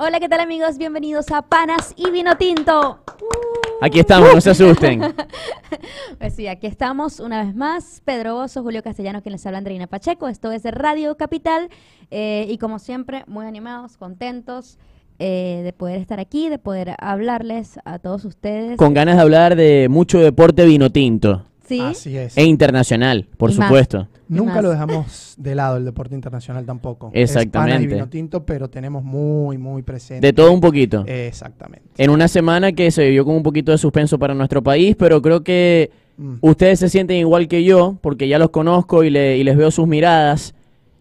Hola, 0.00 0.20
¿qué 0.20 0.28
tal 0.28 0.40
amigos? 0.40 0.78
Bienvenidos 0.78 1.30
a 1.32 1.42
Panas 1.42 1.92
y 1.96 2.10
Vino 2.10 2.36
Tinto. 2.36 3.00
Aquí 3.80 3.98
estamos, 3.98 4.34
no 4.34 4.40
se 4.40 4.50
asusten. 4.50 5.00
Pues 6.18 6.34
sí, 6.34 6.48
aquí 6.48 6.66
estamos 6.66 7.20
una 7.20 7.44
vez 7.44 7.54
más. 7.54 8.02
Pedro 8.04 8.34
Bozo, 8.34 8.62
Julio 8.62 8.82
Castellanos, 8.82 9.22
quien 9.22 9.32
les 9.32 9.46
habla 9.46 9.58
Andreina 9.58 9.86
Pacheco. 9.86 10.26
Esto 10.28 10.50
es 10.50 10.64
Radio 10.64 11.16
Capital. 11.16 11.68
eh, 12.10 12.46
y 12.48 12.58
como 12.58 12.78
siempre, 12.80 13.22
muy 13.28 13.46
animados, 13.46 13.96
contentos 13.96 14.78
eh, 15.20 15.60
de 15.62 15.72
poder 15.72 16.00
estar 16.00 16.18
aquí, 16.18 16.48
de 16.48 16.58
poder 16.58 16.94
hablarles 16.98 17.78
a 17.84 17.98
todos 17.98 18.24
ustedes. 18.24 18.76
Con 18.76 18.94
ganas 18.94 19.16
de 19.16 19.22
hablar 19.22 19.54
de 19.54 19.88
mucho 19.88 20.18
deporte 20.18 20.64
vino 20.64 20.90
tinto. 20.90 21.44
Sí, 21.68 21.80
Así 21.80 22.16
es. 22.16 22.36
E 22.36 22.44
internacional, 22.44 23.26
por 23.36 23.50
Y 23.50 23.54
más. 23.56 23.68
supuesto. 23.68 24.08
Nunca 24.28 24.54
más. 24.54 24.62
lo 24.64 24.70
dejamos 24.72 25.34
de 25.38 25.54
lado 25.54 25.76
el 25.76 25.84
deporte 25.84 26.14
internacional 26.14 26.64
tampoco. 26.66 27.10
Exactamente. 27.14 27.72
Es 27.74 27.78
pana 27.78 27.82
y 27.82 27.86
vino 27.86 28.08
tinto, 28.08 28.44
pero 28.44 28.68
tenemos 28.68 29.04
muy, 29.04 29.58
muy 29.58 29.82
presente. 29.82 30.26
De 30.26 30.32
todo 30.32 30.52
un 30.52 30.60
poquito. 30.60 31.04
Exactamente. 31.06 31.86
En 31.96 32.10
una 32.10 32.28
semana 32.28 32.72
que 32.72 32.90
se 32.90 33.04
vivió 33.04 33.24
con 33.24 33.34
un 33.36 33.42
poquito 33.42 33.72
de 33.72 33.78
suspenso 33.78 34.18
para 34.18 34.34
nuestro 34.34 34.62
país, 34.62 34.96
pero 34.98 35.20
creo 35.22 35.42
que 35.44 35.90
Mm. 36.16 36.34
ustedes 36.40 36.80
se 36.80 36.88
sienten 36.88 37.16
igual 37.18 37.46
que 37.46 37.62
yo, 37.62 37.96
porque 38.00 38.26
ya 38.26 38.40
los 38.40 38.50
conozco 38.50 39.04
y, 39.04 39.10
le- 39.10 39.38
y 39.38 39.44
les 39.44 39.56
veo 39.56 39.70
sus 39.70 39.86
miradas. 39.86 40.52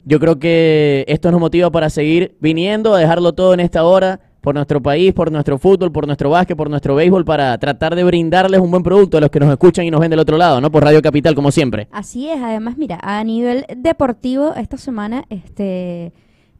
Yo 0.05 0.19
creo 0.19 0.37
que 0.37 1.03
esto 1.07 1.31
nos 1.31 1.39
motiva 1.41 1.71
para 1.71 1.89
seguir 1.89 2.35
viniendo, 2.39 2.93
a 2.93 2.99
dejarlo 2.99 3.33
todo 3.33 3.53
en 3.55 3.59
esta 3.59 3.83
hora, 3.83 4.19
por 4.47 4.55
nuestro 4.55 4.81
país, 4.81 5.11
por 5.13 5.29
nuestro 5.29 5.57
fútbol, 5.57 5.91
por 5.91 6.07
nuestro 6.07 6.29
básquet, 6.29 6.55
por 6.55 6.69
nuestro 6.69 6.95
béisbol, 6.95 7.25
para 7.25 7.57
tratar 7.57 7.95
de 7.97 8.05
brindarles 8.05 8.61
un 8.61 8.71
buen 8.71 8.81
producto 8.81 9.17
a 9.17 9.19
los 9.19 9.29
que 9.29 9.41
nos 9.41 9.49
escuchan 9.49 9.83
y 9.83 9.91
nos 9.91 9.99
ven 9.99 10.09
del 10.09 10.19
otro 10.19 10.37
lado, 10.37 10.61
¿no? 10.61 10.71
Por 10.71 10.85
Radio 10.85 11.01
Capital, 11.01 11.35
como 11.35 11.51
siempre. 11.51 11.89
Así 11.91 12.29
es, 12.29 12.41
además, 12.41 12.77
mira, 12.77 12.97
a 13.03 13.21
nivel 13.25 13.65
deportivo, 13.75 14.53
esta 14.55 14.77
semana 14.77 15.25
este, 15.29 16.13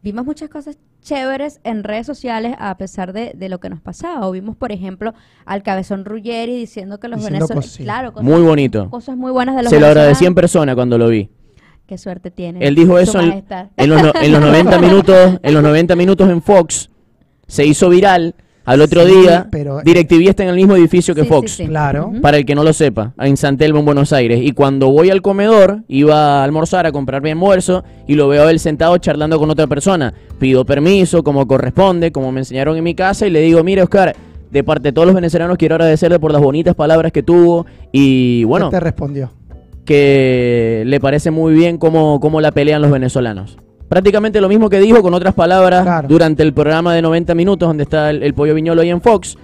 vimos 0.04 0.26
muchas 0.26 0.50
cosas 0.50 0.78
chéveres 1.02 1.62
en 1.64 1.86
redes 1.86 2.06
sociales 2.06 2.58
a 2.60 2.76
pesar 2.76 3.14
de, 3.14 3.32
de 3.34 3.48
lo 3.48 3.62
que 3.62 3.70
nos 3.70 3.80
pasaba. 3.80 4.28
O 4.28 4.32
vimos, 4.34 4.58
por 4.58 4.74
ejemplo, 4.74 5.14
al 5.46 5.64
cabezón 5.64 6.04
Ruggeri 6.04 6.58
diciendo 6.58 7.00
que 7.00 7.08
los 7.08 7.20
Diciendo 7.22 7.48
venezolanos... 7.48 7.78
Claro, 7.78 8.12
cosas, 8.12 8.26
Muy 8.30 8.42
bonito. 8.42 8.90
cosas 8.90 9.16
muy 9.16 9.32
buenas 9.32 9.56
de 9.56 9.64
los 9.64 9.70
Se 9.70 9.80
lo 9.80 9.88
agradecí 9.88 10.26
en 10.26 10.36
persona 10.36 10.76
cuando 10.76 10.98
lo 10.98 11.08
vi. 11.08 11.30
Qué 11.86 11.98
suerte 11.98 12.32
tiene. 12.32 12.68
Él 12.68 12.76
dijo 12.76 13.00
eso 13.00 13.22
en, 13.22 13.30
los, 13.90 14.04
no- 14.04 14.12
en 14.22 14.32
los 14.34 14.42
90 14.42 14.78
minutos, 14.82 15.40
en 15.42 15.54
los 15.54 15.64
90 15.64 15.96
minutos 15.96 16.30
en 16.30 16.42
Fox. 16.42 16.90
Se 17.48 17.66
hizo 17.66 17.90
viral. 17.90 18.36
Al 18.66 18.82
otro 18.82 19.06
Sí, 19.08 19.16
día, 19.22 19.48
pero- 19.50 19.80
DirecTV 19.82 20.28
está 20.28 20.44
en 20.44 20.50
el 20.50 20.56
mismo 20.58 20.76
edificio 20.76 21.16
que 21.16 21.22
Sí, 21.22 21.28
Fox. 21.30 21.52
sí, 21.52 21.64
sí. 21.64 21.70
Claro. 21.70 22.12
Para 22.22 22.36
el 22.36 22.46
que 22.46 22.54
no 22.54 22.66
lo 22.66 22.74
sepa, 22.74 23.14
en 23.18 23.38
San 23.38 23.56
Telmo, 23.56 23.80
en 23.80 23.86
Buenos 23.86 24.12
Aires. 24.12 24.42
Y 24.44 24.52
cuando 24.52 24.90
voy 24.92 25.10
al 25.10 25.22
comedor, 25.22 25.84
iba 25.88 26.42
a 26.42 26.44
almorzar, 26.44 26.86
a 26.86 26.92
comprar 26.92 27.22
mi 27.22 27.30
almuerzo, 27.30 27.86
y 28.08 28.16
lo 28.16 28.28
veo 28.28 28.44
a 28.46 28.52
él 28.52 28.60
sentado 28.60 28.98
charlando 28.98 29.40
con 29.40 29.50
otra 29.50 29.68
persona. 29.68 30.14
Pido 30.38 30.66
permiso, 30.66 31.24
como 31.24 31.48
corresponde, 31.48 32.12
como 32.12 32.34
me 32.34 32.42
enseñaron 32.42 32.76
en 32.76 32.84
mi 32.84 32.94
casa, 32.94 33.26
y 33.26 33.30
le 33.30 33.40
digo, 33.40 33.64
mire, 33.64 33.84
Oscar, 33.84 34.14
de 34.52 34.64
parte 34.66 34.90
de 34.90 34.92
todos 34.92 35.06
los 35.06 35.16
venezolanos, 35.16 35.56
quiero 35.58 35.76
agradecerle 35.76 36.20
por 36.20 36.34
las 36.34 36.42
bonitas 36.42 36.76
palabras 36.76 37.14
que 37.14 37.24
tuvo. 37.24 37.66
Y 37.94 38.44
bueno, 38.44 38.70
¿Qué 38.70 38.76
te 38.76 38.80
respondió? 38.82 39.32
que 39.86 40.84
le 40.86 41.00
parece 41.00 41.32
muy 41.32 41.54
bien 41.54 41.78
cómo, 41.78 42.20
cómo 42.20 42.42
la 42.42 42.52
pelean 42.52 42.82
los 42.82 42.92
venezolanos. 42.92 43.58
Prácticamente 43.90 44.42
lo 44.42 44.50
mismo 44.50 44.70
que 44.70 44.80
dijo 44.80 45.02
con 45.02 45.14
otras 45.14 45.34
palabras 45.34 45.84
Claro. 45.84 46.08
durante 46.08 46.44
el 46.44 46.54
programa 46.54 46.94
de 46.94 47.02
90 47.02 47.34
minutos 47.36 47.68
donde 47.68 47.84
está 47.84 48.10
el, 48.10 48.22
el 48.24 48.34
pollo 48.34 48.54
viñolo 48.54 48.82
ahí 48.82 48.90
en 48.90 49.02
Fox. 49.02 49.38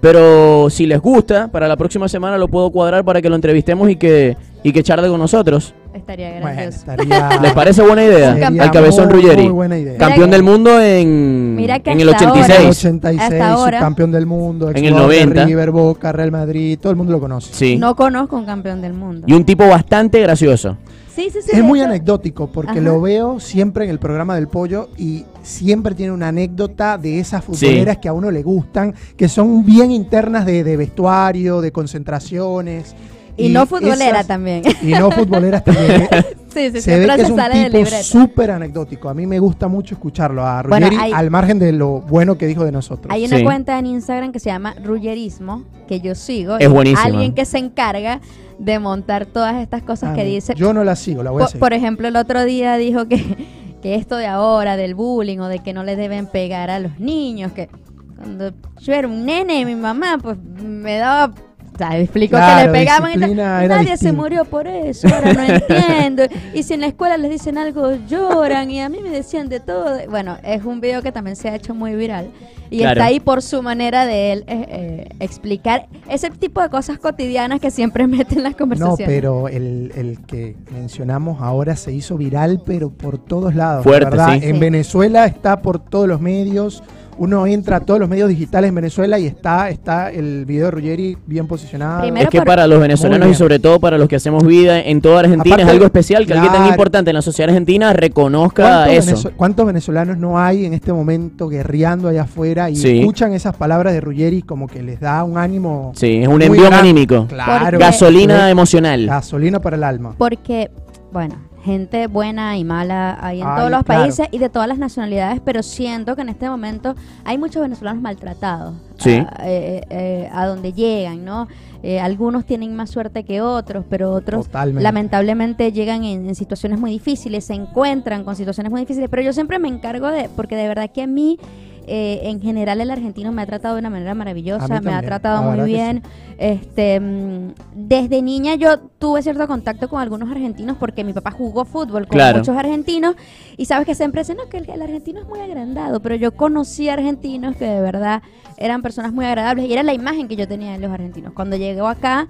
Pero 0.00 0.68
si 0.68 0.84
les 0.86 1.00
gusta, 1.00 1.48
para 1.48 1.66
la 1.66 1.76
próxima 1.76 2.08
semana 2.08 2.36
lo 2.36 2.46
puedo 2.48 2.70
cuadrar 2.70 3.04
para 3.06 3.22
que 3.22 3.30
lo 3.30 3.36
entrevistemos 3.36 3.88
y 3.88 3.96
que, 3.96 4.36
y 4.62 4.70
que 4.72 4.82
charle 4.82 5.08
con 5.08 5.18
nosotros. 5.18 5.72
Estaría 5.94 6.40
Bueno, 6.42 6.60
gracioso. 6.60 6.90
estaría. 6.90 7.28
¿Les 7.42 7.52
parece 7.54 7.80
buena 7.80 8.04
idea? 8.04 8.32
Al 8.60 8.70
cabezón 8.70 9.06
muy, 9.08 9.14
Ruggeri. 9.22 9.42
Muy 9.44 9.52
buena 9.52 9.78
idea. 9.78 9.92
Mira 9.94 10.06
Campeón 10.06 10.28
que- 10.28 10.36
del 10.36 10.42
mundo 10.42 10.78
en, 10.78 11.54
Mira 11.56 11.78
que 11.80 11.92
en 11.92 12.00
el 12.00 12.08
hasta 12.10 12.28
ahora- 12.28 12.40
86. 12.42 12.84
86, 12.84 13.20
Hasta 13.22 13.52
ahora- 13.52 13.78
campeón 13.78 14.12
del 14.12 14.26
mundo, 14.26 14.68
En 14.70 14.76
el 14.76 14.84
exjugador 14.84 15.10
de 15.10 15.20
90. 15.20 15.44
River, 15.46 15.70
Boca, 15.70 16.12
Real 16.12 16.32
Madrid, 16.32 16.78
todo 16.82 16.90
el 16.90 16.96
mundo 16.96 17.12
lo 17.12 17.20
conoce. 17.20 17.54
Sí. 17.54 17.78
No 17.78 17.94
conozco 17.96 18.36
un 18.36 18.44
campeón 18.44 18.82
del 18.82 18.92
mundo. 18.92 19.24
Y 19.26 19.32
un 19.32 19.44
tipo 19.46 19.66
bastante 19.66 20.20
gracioso. 20.20 20.76
Sí, 21.14 21.28
sí, 21.32 21.38
sí. 21.42 21.50
Es 21.52 21.62
muy 21.62 21.78
hecho- 21.80 21.88
anecdótico 21.88 22.48
porque 22.48 22.72
Ajá. 22.72 22.80
lo 22.80 23.00
veo 23.00 23.38
siempre 23.40 23.84
en 23.84 23.90
el 23.90 23.98
programa 23.98 24.34
del 24.34 24.48
pollo 24.48 24.88
y 24.96 25.24
siempre 25.42 25.94
tiene 25.94 26.12
una 26.12 26.28
anécdota 26.28 26.98
de 26.98 27.20
esas 27.20 27.44
futboleras 27.44 27.98
que 27.98 28.08
a 28.08 28.12
uno 28.12 28.30
le 28.30 28.42
gustan, 28.42 28.94
que 29.16 29.28
son 29.28 29.64
bien 29.64 29.90
internas 29.92 30.44
de, 30.46 30.64
de 30.64 30.76
vestuario, 30.76 31.60
de 31.60 31.70
concentraciones. 31.72 32.94
Y, 33.36 33.48
no 33.48 33.66
futbolera 33.66 34.10
esas- 34.20 34.26
también. 34.28 34.62
Y 34.82 34.92
no 34.92 35.10
futboleras 35.10 35.64
también. 35.64 36.08
sí, 36.54 36.70
sí, 36.72 36.80
se 36.80 36.98
ve 37.00 37.06
que 37.16 37.22
es 37.22 37.30
un 37.30 37.40
tipo 37.72 37.86
súper 38.02 38.52
anecdótico. 38.52 39.08
A 39.08 39.14
mí 39.14 39.26
me 39.26 39.40
gusta 39.40 39.66
mucho 39.66 39.96
escucharlo 39.96 40.46
a 40.46 40.62
Bueno, 40.62 40.86
Ruggeri, 40.88 41.02
hay- 41.06 41.12
al 41.12 41.30
margen 41.32 41.58
de 41.58 41.72
lo 41.72 42.00
bueno 42.00 42.38
que 42.38 42.46
dijo 42.46 42.64
de 42.64 42.70
nosotros. 42.70 43.12
Hay 43.12 43.24
una 43.24 43.38
Sí. 43.38 43.44
cuenta 43.44 43.76
en 43.78 43.86
Instagram 43.86 44.30
que 44.30 44.38
se 44.38 44.50
llama 44.50 44.74
Rullerismo, 44.84 45.64
que 45.88 46.00
yo 46.00 46.14
sigo. 46.14 46.58
Es 46.58 46.68
y 46.68 46.70
buenísima. 46.70 47.02
Alguien 47.02 47.34
que 47.34 47.44
se 47.44 47.58
encarga 47.58 48.20
de 48.58 48.78
montar 48.78 49.26
todas 49.26 49.56
estas 49.62 49.82
cosas 49.82 50.10
Ah, 50.12 50.14
que 50.14 50.24
dice. 50.24 50.54
Yo 50.54 50.72
no 50.72 50.84
la 50.84 50.96
sigo, 50.96 51.22
la 51.22 51.30
voy 51.30 51.40
a 51.40 51.44
Por, 51.44 51.48
seguir. 51.50 51.60
por 51.60 51.72
ejemplo, 51.72 52.08
el 52.08 52.16
otro 52.16 52.44
día 52.44 52.76
dijo 52.76 53.06
que, 53.08 53.18
que 53.82 53.94
esto 53.96 54.16
de 54.16 54.26
ahora, 54.26 54.76
del 54.76 54.94
bullying 54.94 55.38
o 55.38 55.48
de 55.48 55.58
que 55.60 55.72
no 55.72 55.82
le 55.84 55.96
deben 55.96 56.26
pegar 56.26 56.70
a 56.70 56.78
los 56.78 56.98
niños, 57.00 57.52
que 57.52 57.68
cuando 58.16 58.52
yo 58.80 58.92
era 58.94 59.08
un 59.08 59.24
nene, 59.26 59.64
mi 59.64 59.74
mamá, 59.74 60.18
pues 60.22 60.36
me 60.38 60.96
daba. 60.98 61.34
O 61.74 61.76
sea, 61.76 61.98
explicó 61.98 62.36
que 62.36 62.64
le 62.66 62.70
pegaban 62.70 63.12
y 63.14 63.18
tal. 63.18 63.36
Nadie 63.36 63.96
se 63.96 64.12
murió 64.12 64.44
por 64.44 64.68
eso, 64.68 65.08
ahora 65.12 65.32
no 65.32 65.42
entiendo. 65.42 66.22
Y 66.54 66.62
si 66.62 66.74
en 66.74 66.80
la 66.82 66.86
escuela 66.86 67.16
les 67.16 67.32
dicen 67.32 67.58
algo, 67.58 67.96
lloran. 68.06 68.70
Y 68.70 68.80
a 68.80 68.88
mí 68.88 68.98
me 69.02 69.10
decían 69.10 69.48
de 69.48 69.58
todo. 69.58 69.98
Bueno, 70.08 70.38
es 70.44 70.64
un 70.64 70.80
video 70.80 71.02
que 71.02 71.10
también 71.10 71.34
se 71.34 71.48
ha 71.48 71.56
hecho 71.56 71.74
muy 71.74 71.96
viral. 71.96 72.30
Y 72.70 72.78
Claro. 72.78 72.92
está 73.00 73.04
ahí 73.06 73.20
por 73.20 73.42
su 73.42 73.62
manera 73.62 74.06
de 74.06 74.32
él 74.32 74.44
eh, 74.46 74.66
eh, 74.68 75.08
explicar 75.20 75.86
ese 76.08 76.30
tipo 76.30 76.60
de 76.62 76.68
cosas 76.70 76.98
cotidianas 76.98 77.60
que 77.60 77.70
siempre 77.70 78.06
mete 78.08 78.34
en 78.36 78.42
las 78.42 78.52
No, 78.52 78.58
conversaciones. 78.58 79.06
pero 79.06 79.48
el, 79.48 79.92
el 79.96 80.18
que 80.26 80.56
mencionamos 80.72 81.40
ahora 81.40 81.76
se 81.76 81.92
hizo 81.92 82.16
viral, 82.16 82.62
pero 82.64 82.90
por 82.90 83.18
todos 83.18 83.54
lados. 83.54 83.84
Fuerte, 83.84 84.10
¿verdad? 84.10 84.38
sí. 84.40 84.46
En 84.46 84.54
Sí. 84.54 84.60
Venezuela 84.60 85.26
está 85.26 85.60
por 85.62 85.78
todos 85.78 86.08
los 86.08 86.20
medios. 86.20 86.82
Uno 87.16 87.46
entra 87.46 87.76
a 87.76 87.80
todos 87.80 88.00
los 88.00 88.08
medios 88.08 88.28
digitales 88.28 88.70
en 88.70 88.74
Venezuela 88.74 89.20
y 89.20 89.26
está, 89.26 89.70
está 89.70 90.10
el 90.10 90.44
video 90.46 90.64
de 90.64 90.70
Ruggeri 90.72 91.16
bien 91.26 91.46
posicionado. 91.46 92.00
Primero 92.00 92.24
Es 92.24 92.28
que 92.30 92.42
para 92.42 92.66
los 92.66 92.80
venezolanos 92.80 93.28
y 93.28 93.34
sobre 93.34 93.60
todo 93.60 93.78
para 93.78 93.98
los 93.98 94.08
que 94.08 94.16
hacemos 94.16 94.44
vida 94.44 94.80
en 94.80 95.00
toda 95.00 95.20
Argentina 95.20 95.58
es 95.62 95.68
algo 95.68 95.84
especial 95.84 96.26
que 96.26 96.32
alguien 96.32 96.50
tan 96.50 96.62
claro. 96.62 96.72
importante 96.72 97.10
en 97.10 97.14
la 97.14 97.22
sociedad 97.22 97.50
argentina 97.50 97.92
reconozca 97.92 98.86
¿Cuántos, 98.86 99.08
eso. 99.08 99.30
cuántos 99.36 99.64
venezolanos 99.64 100.16
no 100.18 100.40
hay 100.40 100.64
en 100.66 100.74
este 100.74 100.92
momento 100.92 101.48
guerreando 101.48 102.08
allá 102.08 102.22
afuera 102.22 102.53
y 102.70 102.76
Sí. 102.76 103.00
escuchan 103.00 103.32
esas 103.32 103.56
palabras 103.56 103.92
de 103.92 104.00
Ruggeri 104.00 104.42
como 104.42 104.66
que 104.66 104.82
les 104.82 105.00
da 105.00 105.22
un 105.24 105.36
ánimo? 105.38 105.92
Sí, 105.94 106.18
es 106.22 106.28
un 106.28 106.40
envío 106.42 106.66
anímico. 106.72 107.26
Claro. 107.26 107.78
Gasolina 107.78 108.50
emocional. 108.50 109.06
Gasolina 109.06 109.60
para 109.60 109.76
el 109.76 109.84
alma. 109.84 110.14
Porque, 110.18 110.70
bueno, 111.12 111.36
gente 111.64 112.08
buena 112.08 112.58
y 112.58 112.64
mala 112.64 113.16
hay 113.22 113.40
en 113.40 113.46
Ay, 113.46 113.56
todos 113.56 113.70
los 113.70 113.82
claro. 113.84 114.02
países 114.02 114.28
y 114.30 114.38
de 114.38 114.48
todas 114.50 114.68
las 114.68 114.78
nacionalidades, 114.78 115.40
pero 115.44 115.62
siento 115.62 116.14
que 116.14 116.20
en 116.22 116.28
este 116.28 116.48
momento 116.48 116.94
hay 117.24 117.38
muchos 117.38 117.62
venezolanos 117.62 118.02
maltratados 118.02 118.74
Sí. 118.98 119.12
a, 119.14 119.34
eh, 119.46 119.82
eh, 119.88 120.28
a 120.32 120.44
donde 120.46 120.72
llegan, 120.74 121.24
¿no? 121.24 121.48
Eh, 121.82 122.00
algunos 122.00 122.44
tienen 122.46 122.74
más 122.76 122.90
suerte 122.90 123.24
que 123.24 123.40
otros, 123.42 123.84
pero 123.90 124.10
otros 124.12 124.46
Totalmente. 124.46 124.82
lamentablemente 124.82 125.70
llegan 125.72 126.04
en, 126.04 126.26
en 126.28 126.34
situaciones 126.34 126.78
muy 126.80 126.90
difíciles, 126.90 127.44
se 127.44 127.54
encuentran 127.54 128.24
con 128.24 128.36
situaciones 128.36 128.70
muy 128.70 128.80
difíciles, 128.82 129.08
pero 129.10 129.22
yo 129.22 129.32
siempre 129.34 129.58
me 129.58 129.68
encargo 129.68 130.08
de, 130.08 130.30
porque 130.34 130.56
de 130.56 130.66
verdad 130.68 130.90
que 130.90 131.02
a 131.02 131.06
mí, 131.06 131.38
eh, 131.86 132.20
en 132.24 132.40
general, 132.40 132.80
el 132.80 132.90
argentino 132.90 133.32
me 133.32 133.42
ha 133.42 133.46
tratado 133.46 133.74
de 133.74 133.80
una 133.80 133.90
manera 133.90 134.14
maravillosa, 134.14 134.80
me 134.80 134.92
ha 134.92 135.02
tratado 135.02 135.42
la 135.50 135.56
muy 135.56 135.66
bien. 135.70 136.02
Este, 136.38 136.98
mm, 137.00 137.52
desde 137.74 138.20
niña 138.22 138.54
yo 138.56 138.78
tuve 138.98 139.22
cierto 139.22 139.46
contacto 139.46 139.88
con 139.88 140.00
algunos 140.00 140.30
argentinos 140.30 140.76
porque 140.78 141.04
mi 141.04 141.12
papá 141.12 141.30
jugó 141.30 141.64
fútbol 141.64 142.06
con 142.06 142.16
Claro. 142.18 142.38
muchos 142.38 142.56
argentinos 142.56 143.14
y 143.56 143.66
sabes 143.66 143.86
que 143.86 143.94
siempre 143.94 144.22
dicen 144.22 144.36
no, 144.38 144.48
que 144.48 144.56
el, 144.58 144.68
el 144.68 144.82
argentino 144.82 145.20
es 145.20 145.26
muy 145.26 145.40
agrandado, 145.40 146.00
pero 146.00 146.14
yo 146.16 146.32
conocí 146.32 146.88
argentinos 146.88 147.56
que 147.56 147.66
de 147.66 147.80
verdad 147.80 148.22
eran 148.56 148.82
personas 148.82 149.12
muy 149.12 149.24
agradables 149.26 149.66
y 149.68 149.72
era 149.72 149.82
la 149.82 149.94
imagen 149.94 150.26
que 150.28 150.36
yo 150.36 150.48
tenía 150.48 150.72
de 150.72 150.78
los 150.78 150.90
argentinos. 150.90 151.32
Cuando 151.34 151.56
llegó 151.56 151.86
acá, 151.86 152.26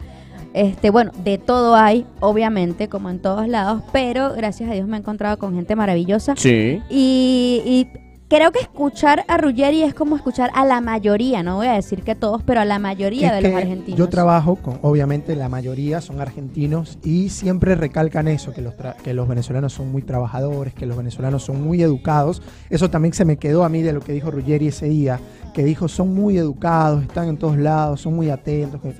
este, 0.52 0.90
bueno, 0.90 1.10
de 1.24 1.38
todo 1.38 1.74
hay, 1.74 2.06
obviamente, 2.20 2.88
como 2.88 3.10
en 3.10 3.18
todos 3.20 3.48
lados, 3.48 3.82
pero 3.92 4.32
gracias 4.34 4.70
a 4.70 4.74
Dios 4.74 4.86
me 4.86 4.96
he 4.96 5.00
encontrado 5.00 5.38
con 5.38 5.54
gente 5.54 5.74
maravillosa 5.74 6.34
Sí. 6.36 6.80
y, 6.90 7.62
y 7.64 7.88
creo 8.28 8.50
que 8.52 8.60
escuchar 8.60 9.24
a 9.28 9.36
Ruggeri 9.36 9.82
es 9.82 9.94
como 9.94 10.16
escuchar 10.16 10.50
a 10.54 10.64
la 10.64 10.80
mayoría, 10.80 11.42
no 11.42 11.56
voy 11.56 11.66
a 11.68 11.72
decir 11.74 12.02
que 12.02 12.14
todos, 12.14 12.42
pero 12.42 12.60
a 12.60 12.64
la 12.64 12.78
mayoría 12.78 13.36
Es 13.36 13.42
de 13.42 13.48
los 13.50 13.56
argentinos. 13.60 13.98
Yo 13.98 14.08
trabajo 14.08 14.56
con, 14.56 14.78
obviamente 14.82 15.36
la 15.36 15.48
mayoría 15.48 16.00
son 16.00 16.20
argentinos 16.20 16.98
y 17.04 17.28
siempre 17.28 17.74
recalcan 17.74 18.26
eso, 18.28 18.52
que 18.52 18.60
los, 18.62 18.74
tra- 18.76 18.96
que 18.96 19.14
los 19.14 19.28
venezolanos 19.28 19.72
son 19.72 19.92
muy 19.92 20.02
trabajadores, 20.02 20.74
que 20.74 20.86
los 20.86 20.96
venezolanos 20.96 21.44
son 21.44 21.62
muy 21.62 21.82
educados. 21.82 22.42
Eso 22.70 22.90
también 22.90 23.14
se 23.14 23.24
me 23.24 23.36
quedó 23.36 23.62
a 23.64 23.68
mí 23.68 23.82
de 23.82 23.92
lo 23.92 24.00
que 24.00 24.12
dijo 24.12 24.30
Ruggeri 24.30 24.68
ese 24.68 24.86
día, 24.88 25.20
que 25.52 25.62
dijo 25.64 25.86
son 25.88 26.14
muy 26.14 26.36
educados, 26.38 27.02
están 27.02 27.28
en 27.28 27.36
todos 27.36 27.56
lados, 27.56 28.00
son 28.00 28.14
muy 28.16 28.30
atentos. 28.30 28.80
que- 28.80 28.94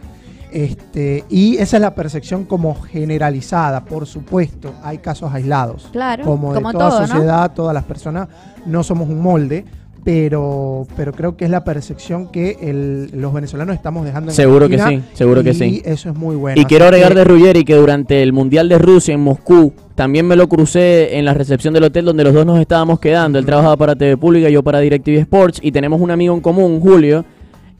Este, 0.54 1.24
y 1.28 1.56
esa 1.56 1.76
es 1.78 1.80
la 1.80 1.94
percepción 1.96 2.44
como 2.44 2.74
generalizada, 2.76 3.84
por 3.84 4.06
supuesto, 4.06 4.72
hay 4.84 4.98
casos 4.98 5.32
aislados. 5.34 5.88
Claro, 5.90 6.22
como 6.24 6.50
de 6.54 6.60
como 6.60 6.70
toda 6.72 6.88
todo, 6.90 7.00
¿no? 7.00 7.06
sociedad, 7.08 7.52
todas 7.54 7.74
las 7.74 7.82
personas, 7.84 8.28
no 8.64 8.84
somos 8.84 9.08
un 9.08 9.20
molde, 9.20 9.64
pero, 10.04 10.86
pero 10.96 11.12
creo 11.12 11.36
que 11.36 11.46
es 11.46 11.50
la 11.50 11.64
percepción 11.64 12.28
que 12.30 12.56
el- 12.60 13.10
los 13.20 13.32
venezolanos 13.32 13.74
estamos 13.74 14.04
dejando 14.04 14.30
en 14.30 14.36
Seguro 14.36 14.68
que 14.68 14.78
sí, 14.78 15.02
seguro 15.14 15.42
que 15.42 15.50
y 15.50 15.54
sí. 15.54 15.82
eso 15.84 16.10
es 16.10 16.14
muy 16.14 16.36
bueno. 16.36 16.60
Y 16.60 16.66
quiero 16.66 16.84
agregar 16.84 17.08
que- 17.12 17.18
de 17.18 17.24
Ruggeri 17.24 17.64
que 17.64 17.74
durante 17.74 18.22
el 18.22 18.32
Mundial 18.32 18.68
de 18.68 18.78
Rusia 18.78 19.14
en 19.14 19.20
Moscú 19.22 19.72
también 19.96 20.26
me 20.26 20.36
lo 20.36 20.48
crucé 20.48 21.16
en 21.18 21.24
la 21.24 21.34
recepción 21.34 21.72
del 21.74 21.84
hotel 21.84 22.04
donde 22.04 22.22
los 22.22 22.34
dos 22.34 22.44
nos 22.46 22.60
estábamos 22.60 23.00
quedando. 23.00 23.38
Él 23.38 23.46
trabajaba 23.46 23.76
para 23.76 23.96
TV 23.96 24.16
Pública, 24.16 24.48
yo 24.50 24.62
para 24.62 24.78
DirecTV 24.80 25.18
Sports 25.20 25.58
y 25.62 25.72
tenemos 25.72 26.00
un 26.00 26.10
amigo 26.10 26.34
en 26.34 26.40
común, 26.42 26.80
Julio, 26.80 27.24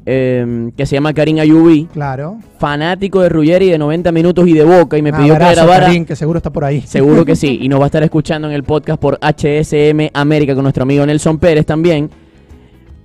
eh, 0.06 0.70
que 0.76 0.86
se 0.86 0.96
llama 0.96 1.12
Karim 1.14 1.38
Ayubi, 1.38 1.86
Claro. 1.92 2.36
fanático 2.58 3.20
de 3.22 3.28
Ruggeri 3.28 3.70
de 3.70 3.78
90 3.78 4.12
minutos 4.12 4.46
y 4.46 4.52
de 4.52 4.64
Boca 4.64 4.98
y 4.98 5.02
me 5.02 5.12
pidió 5.12 5.34
que 5.34 5.38
grabara. 5.54 5.90
Que 6.06 6.16
seguro 6.16 6.38
está 6.38 6.50
por 6.50 6.64
ahí. 6.64 6.82
Seguro 6.82 7.24
que 7.24 7.36
sí. 7.36 7.58
Y 7.62 7.68
nos 7.70 7.80
va 7.80 7.84
a 7.84 7.86
estar 7.86 8.02
escuchando 8.02 8.48
en 8.48 8.54
el 8.54 8.62
podcast 8.64 9.00
por 9.00 9.18
HSM 9.20 10.10
América 10.12 10.54
con 10.54 10.62
nuestro 10.64 10.82
amigo 10.82 11.04
Nelson 11.06 11.38
Pérez 11.38 11.64
también. 11.66 12.10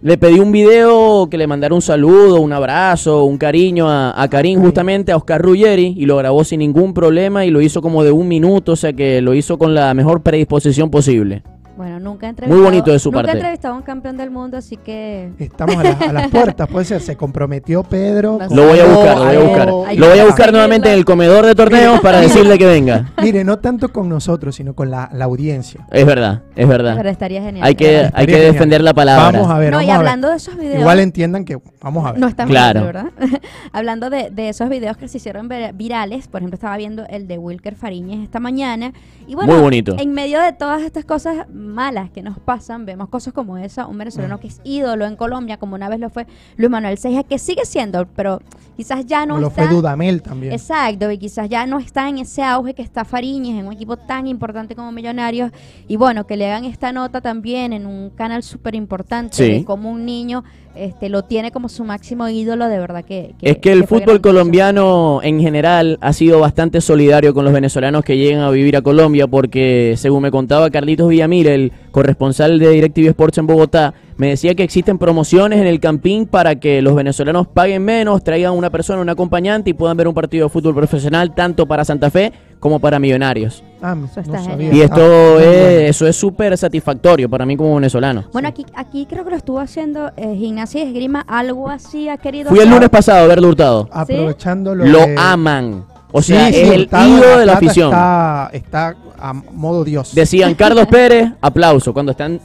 Le 0.01 0.17
pedí 0.17 0.39
un 0.39 0.53
video 0.53 1.27
que 1.29 1.37
le 1.37 1.45
mandara 1.45 1.75
un 1.75 1.81
saludo, 1.81 2.39
un 2.39 2.53
abrazo, 2.53 3.25
un 3.25 3.37
cariño 3.37 3.89
a, 3.89 4.21
a 4.21 4.29
Karim, 4.29 4.61
justamente 4.61 5.11
a 5.11 5.17
Oscar 5.17 5.41
Ruggeri, 5.41 5.93
y 5.97 6.05
lo 6.05 6.15
grabó 6.15 6.45
sin 6.45 6.59
ningún 6.59 6.93
problema 6.93 7.45
y 7.45 7.49
lo 7.51 7.59
hizo 7.61 7.81
como 7.81 8.01
de 8.05 8.11
un 8.11 8.29
minuto, 8.29 8.71
o 8.71 8.75
sea 8.77 8.93
que 8.93 9.21
lo 9.21 9.33
hizo 9.33 9.57
con 9.57 9.75
la 9.75 9.93
mejor 9.93 10.21
predisposición 10.21 10.89
posible. 10.89 11.43
Bueno, 11.79 11.97
nunca 11.97 12.25
he 12.27 12.29
entrevistado. 12.31 12.61
Muy 12.61 12.69
bonito 12.69 12.91
de 12.91 12.99
su 12.99 13.07
nunca 13.09 13.19
parte. 13.19 13.31
he 13.31 13.35
entrevistado 13.35 13.73
a 13.73 13.77
un 13.77 13.83
campeón 13.83 14.17
del 14.17 14.29
mundo, 14.31 14.57
así 14.57 14.75
que. 14.75 15.31
Estamos 15.39 15.77
a, 15.77 15.83
la- 15.83 15.91
a 15.91 16.11
las 16.11 16.27
puertas, 16.27 16.67
puede 16.67 16.83
ser. 16.83 16.99
Se 16.99 17.15
comprometió 17.15 17.83
Pedro. 17.83 18.37
Lo 18.37 18.47
con 18.49 18.57
Lo 18.57 18.67
voy 18.67 18.79
a 18.79 18.83
buscar, 18.85 19.17
lo 19.17 19.23
voy 19.23 19.35
a 19.35 19.39
buscar. 19.39 19.67
Lo 19.97 20.09
voy 20.09 20.19
a 20.19 20.25
buscar 20.25 20.51
nuevamente 20.51 20.91
en 20.91 20.95
el 20.97 21.05
comedor 21.05 21.45
de 21.45 21.55
torneos 21.55 22.01
para 22.01 22.19
decirle 22.19 22.57
que 22.57 22.65
venga. 22.65 23.13
Mire, 23.23 23.45
no 23.45 23.59
tanto 23.59 23.93
con 23.93 24.09
nosotros, 24.09 24.55
sino 24.57 24.73
con 24.75 24.91
la, 24.91 25.09
la 25.13 25.23
audiencia. 25.23 25.87
Es 25.89 26.05
verdad, 26.05 26.41
es 26.49 26.67
Pero 26.67 26.67
verdad. 26.67 27.05
estaría 27.05 27.41
genial. 27.41 27.65
Hay 27.65 27.75
que, 27.75 28.09
hay 28.13 28.25
que 28.27 28.39
defender 28.41 28.81
la 28.81 28.93
palabra. 28.93 29.31
Vamos 29.39 29.49
a 29.49 29.57
ver, 29.57 29.71
no, 29.71 29.81
y 29.81 29.85
vamos 29.85 29.95
a 29.95 29.97
ver. 29.99 30.07
hablando 30.09 30.29
de 30.31 30.35
esos 30.35 30.57
videos. 30.57 30.81
Igual 30.81 30.99
entiendan 30.99 31.45
que 31.45 31.57
vamos 31.81 32.05
a 32.05 32.11
ver. 32.11 32.19
No 32.19 32.27
está 32.27 32.45
Claro. 32.45 32.83
¿verdad? 32.83 33.05
Hablando 33.71 34.09
de, 34.09 34.31
de 34.31 34.49
esos 34.49 34.67
videos 34.67 34.97
que 34.97 35.07
se 35.07 35.15
hicieron 35.17 35.47
vir- 35.49 35.71
virales, 35.77 36.27
por 36.27 36.41
ejemplo, 36.41 36.55
estaba 36.55 36.75
viendo 36.75 37.05
el 37.09 37.25
de 37.29 37.37
Wilker 37.37 37.75
Fariñez 37.75 38.19
esta 38.23 38.41
mañana. 38.41 38.91
Y 39.27 39.35
bueno, 39.35 39.53
Muy 39.53 39.61
bonito. 39.61 39.95
en 39.97 40.11
medio 40.11 40.41
de 40.41 40.51
todas 40.51 40.81
estas 40.81 41.05
cosas 41.05 41.47
malas 41.69 42.09
que 42.11 42.21
nos 42.21 42.37
pasan, 42.39 42.85
vemos 42.85 43.07
cosas 43.09 43.33
como 43.33 43.57
esa, 43.57 43.85
un 43.87 43.97
venezolano 43.97 44.37
Mm. 44.37 44.39
que 44.39 44.47
es 44.47 44.59
ídolo 44.63 45.05
en 45.05 45.15
Colombia, 45.15 45.57
como 45.57 45.75
una 45.75 45.87
vez 45.87 45.99
lo 45.99 46.09
fue 46.09 46.27
Luis 46.57 46.69
Manuel 46.69 46.97
Seija, 46.97 47.23
que 47.23 47.39
sigue 47.39 47.63
siendo, 47.65 48.05
pero 48.15 48.41
quizás 48.75 49.05
ya 49.05 49.25
no 49.25 49.35
Como 49.35 49.41
lo 49.41 49.47
está... 49.47 49.65
fue 49.67 49.73
Dudamel 49.75 50.21
también. 50.21 50.51
Exacto, 50.53 51.09
y 51.11 51.17
quizás 51.17 51.47
ya 51.47 51.65
no 51.65 51.79
está 51.79 52.09
en 52.09 52.17
ese 52.17 52.43
auge 52.43 52.73
que 52.73 52.81
está 52.81 53.05
Fariñez, 53.05 53.59
en 53.59 53.67
un 53.67 53.73
equipo 53.73 53.95
tan 53.97 54.27
importante 54.27 54.75
como 54.75 54.91
Millonarios. 54.91 55.51
Y 55.87 55.95
bueno, 55.95 56.25
que 56.27 56.35
le 56.37 56.47
hagan 56.51 56.65
esta 56.65 56.91
nota 56.91 57.21
también 57.21 57.71
en 57.73 57.85
un 57.85 58.09
canal 58.09 58.43
súper 58.43 58.75
importante, 58.75 59.35
Sí. 59.59 59.63
como 59.63 59.89
un 59.89 60.05
niño 60.05 60.43
este, 60.75 61.09
lo 61.09 61.23
tiene 61.23 61.51
como 61.51 61.69
su 61.69 61.83
máximo 61.83 62.29
ídolo, 62.29 62.67
de 62.67 62.79
verdad 62.79 63.03
que... 63.03 63.35
Es 63.41 63.57
que 63.57 63.71
el 63.71 63.85
fútbol 63.85 64.21
colombiano 64.21 65.19
en 65.23 65.39
general 65.39 65.97
ha 66.01 66.13
sido 66.13 66.39
bastante 66.39 66.81
solidario 66.81 67.33
con 67.33 67.43
los 67.45 67.53
venezolanos 67.53 68.03
que 68.03 68.17
llegan 68.17 68.41
a 68.41 68.49
vivir 68.49 68.77
a 68.77 68.81
Colombia 68.81 69.27
porque 69.27 69.95
según 69.97 70.23
me 70.23 70.31
contaba 70.31 70.69
Carlitos 70.69 71.09
Villamil, 71.09 71.47
el 71.47 71.71
corresponsal 71.91 72.59
de 72.59 72.69
DirecTV 72.69 73.07
Sports 73.07 73.37
en 73.39 73.47
Bogotá, 73.47 73.93
me 74.17 74.29
decía 74.29 74.53
que 74.55 74.63
existen 74.63 74.97
promociones 74.97 75.59
en 75.59 75.67
el 75.67 75.79
campín 75.79 76.25
para 76.25 76.55
que 76.55 76.81
los 76.81 76.95
venezolanos 76.95 77.47
paguen 77.47 77.83
menos, 77.83 78.23
traigan 78.23 78.53
una 78.53 78.69
persona, 78.69 79.01
un 79.01 79.09
acompañante 79.09 79.69
y 79.69 79.73
puedan 79.73 79.97
ver 79.97 80.07
un 80.07 80.13
partido 80.13 80.47
de 80.47 80.49
fútbol 80.49 80.75
profesional 80.75 81.33
tanto 81.33 81.65
para 81.65 81.85
Santa 81.85 82.09
Fe 82.09 82.33
como 82.59 82.79
para 82.79 82.99
Millonarios. 82.99 83.63
Ah, 83.81 83.95
no 83.95 84.07
sabía. 84.07 84.73
Y 84.73 84.81
Ah, 84.81 84.85
esto 84.85 84.97
muy 84.99 85.43
es, 85.43 85.61
bueno. 85.61 85.79
eso 85.89 86.07
es 86.07 86.15
súper 86.15 86.57
satisfactorio 86.57 87.29
para 87.29 87.45
mí 87.45 87.55
como 87.55 87.75
venezolano. 87.75 88.25
Bueno, 88.33 88.47
aquí, 88.49 88.65
aquí 88.75 89.05
creo 89.09 89.23
que 89.23 89.29
lo 89.31 89.35
estuvo 89.37 89.59
haciendo 89.59 90.11
eh, 90.17 90.35
Gimnasia 90.37 90.83
y 90.83 90.87
Esgrima, 90.87 91.21
algo 91.27 91.69
así 91.69 92.09
ha 92.09 92.17
querido 92.17 92.49
Fui 92.49 92.59
el 92.59 92.69
lunes 92.69 92.89
pasado 92.89 93.23
a 93.23 93.27
verlo 93.27 93.47
hurtado. 93.49 93.87
Aprovechando 93.91 94.75
lo, 94.75 94.85
Lo 94.85 94.99
de- 94.99 95.15
aman. 95.17 95.85
O 96.11 96.21
Sí, 96.21 96.33
sea, 96.33 96.47
sí, 96.49 96.55
es 96.59 96.69
el 96.71 96.89
ídolo 96.91 97.37
de 97.37 97.45
la 97.45 97.53
afición. 97.53 97.87
Está, 97.89 98.49
está 98.53 98.95
a 99.19 99.31
modo 99.33 99.83
Dios. 99.83 100.13
Decían 100.15 100.53
Carlos 100.55 100.87
Pérez, 100.87 101.31
aplauso, 101.39 101.93
cuando 101.93 102.11
están 102.11 102.39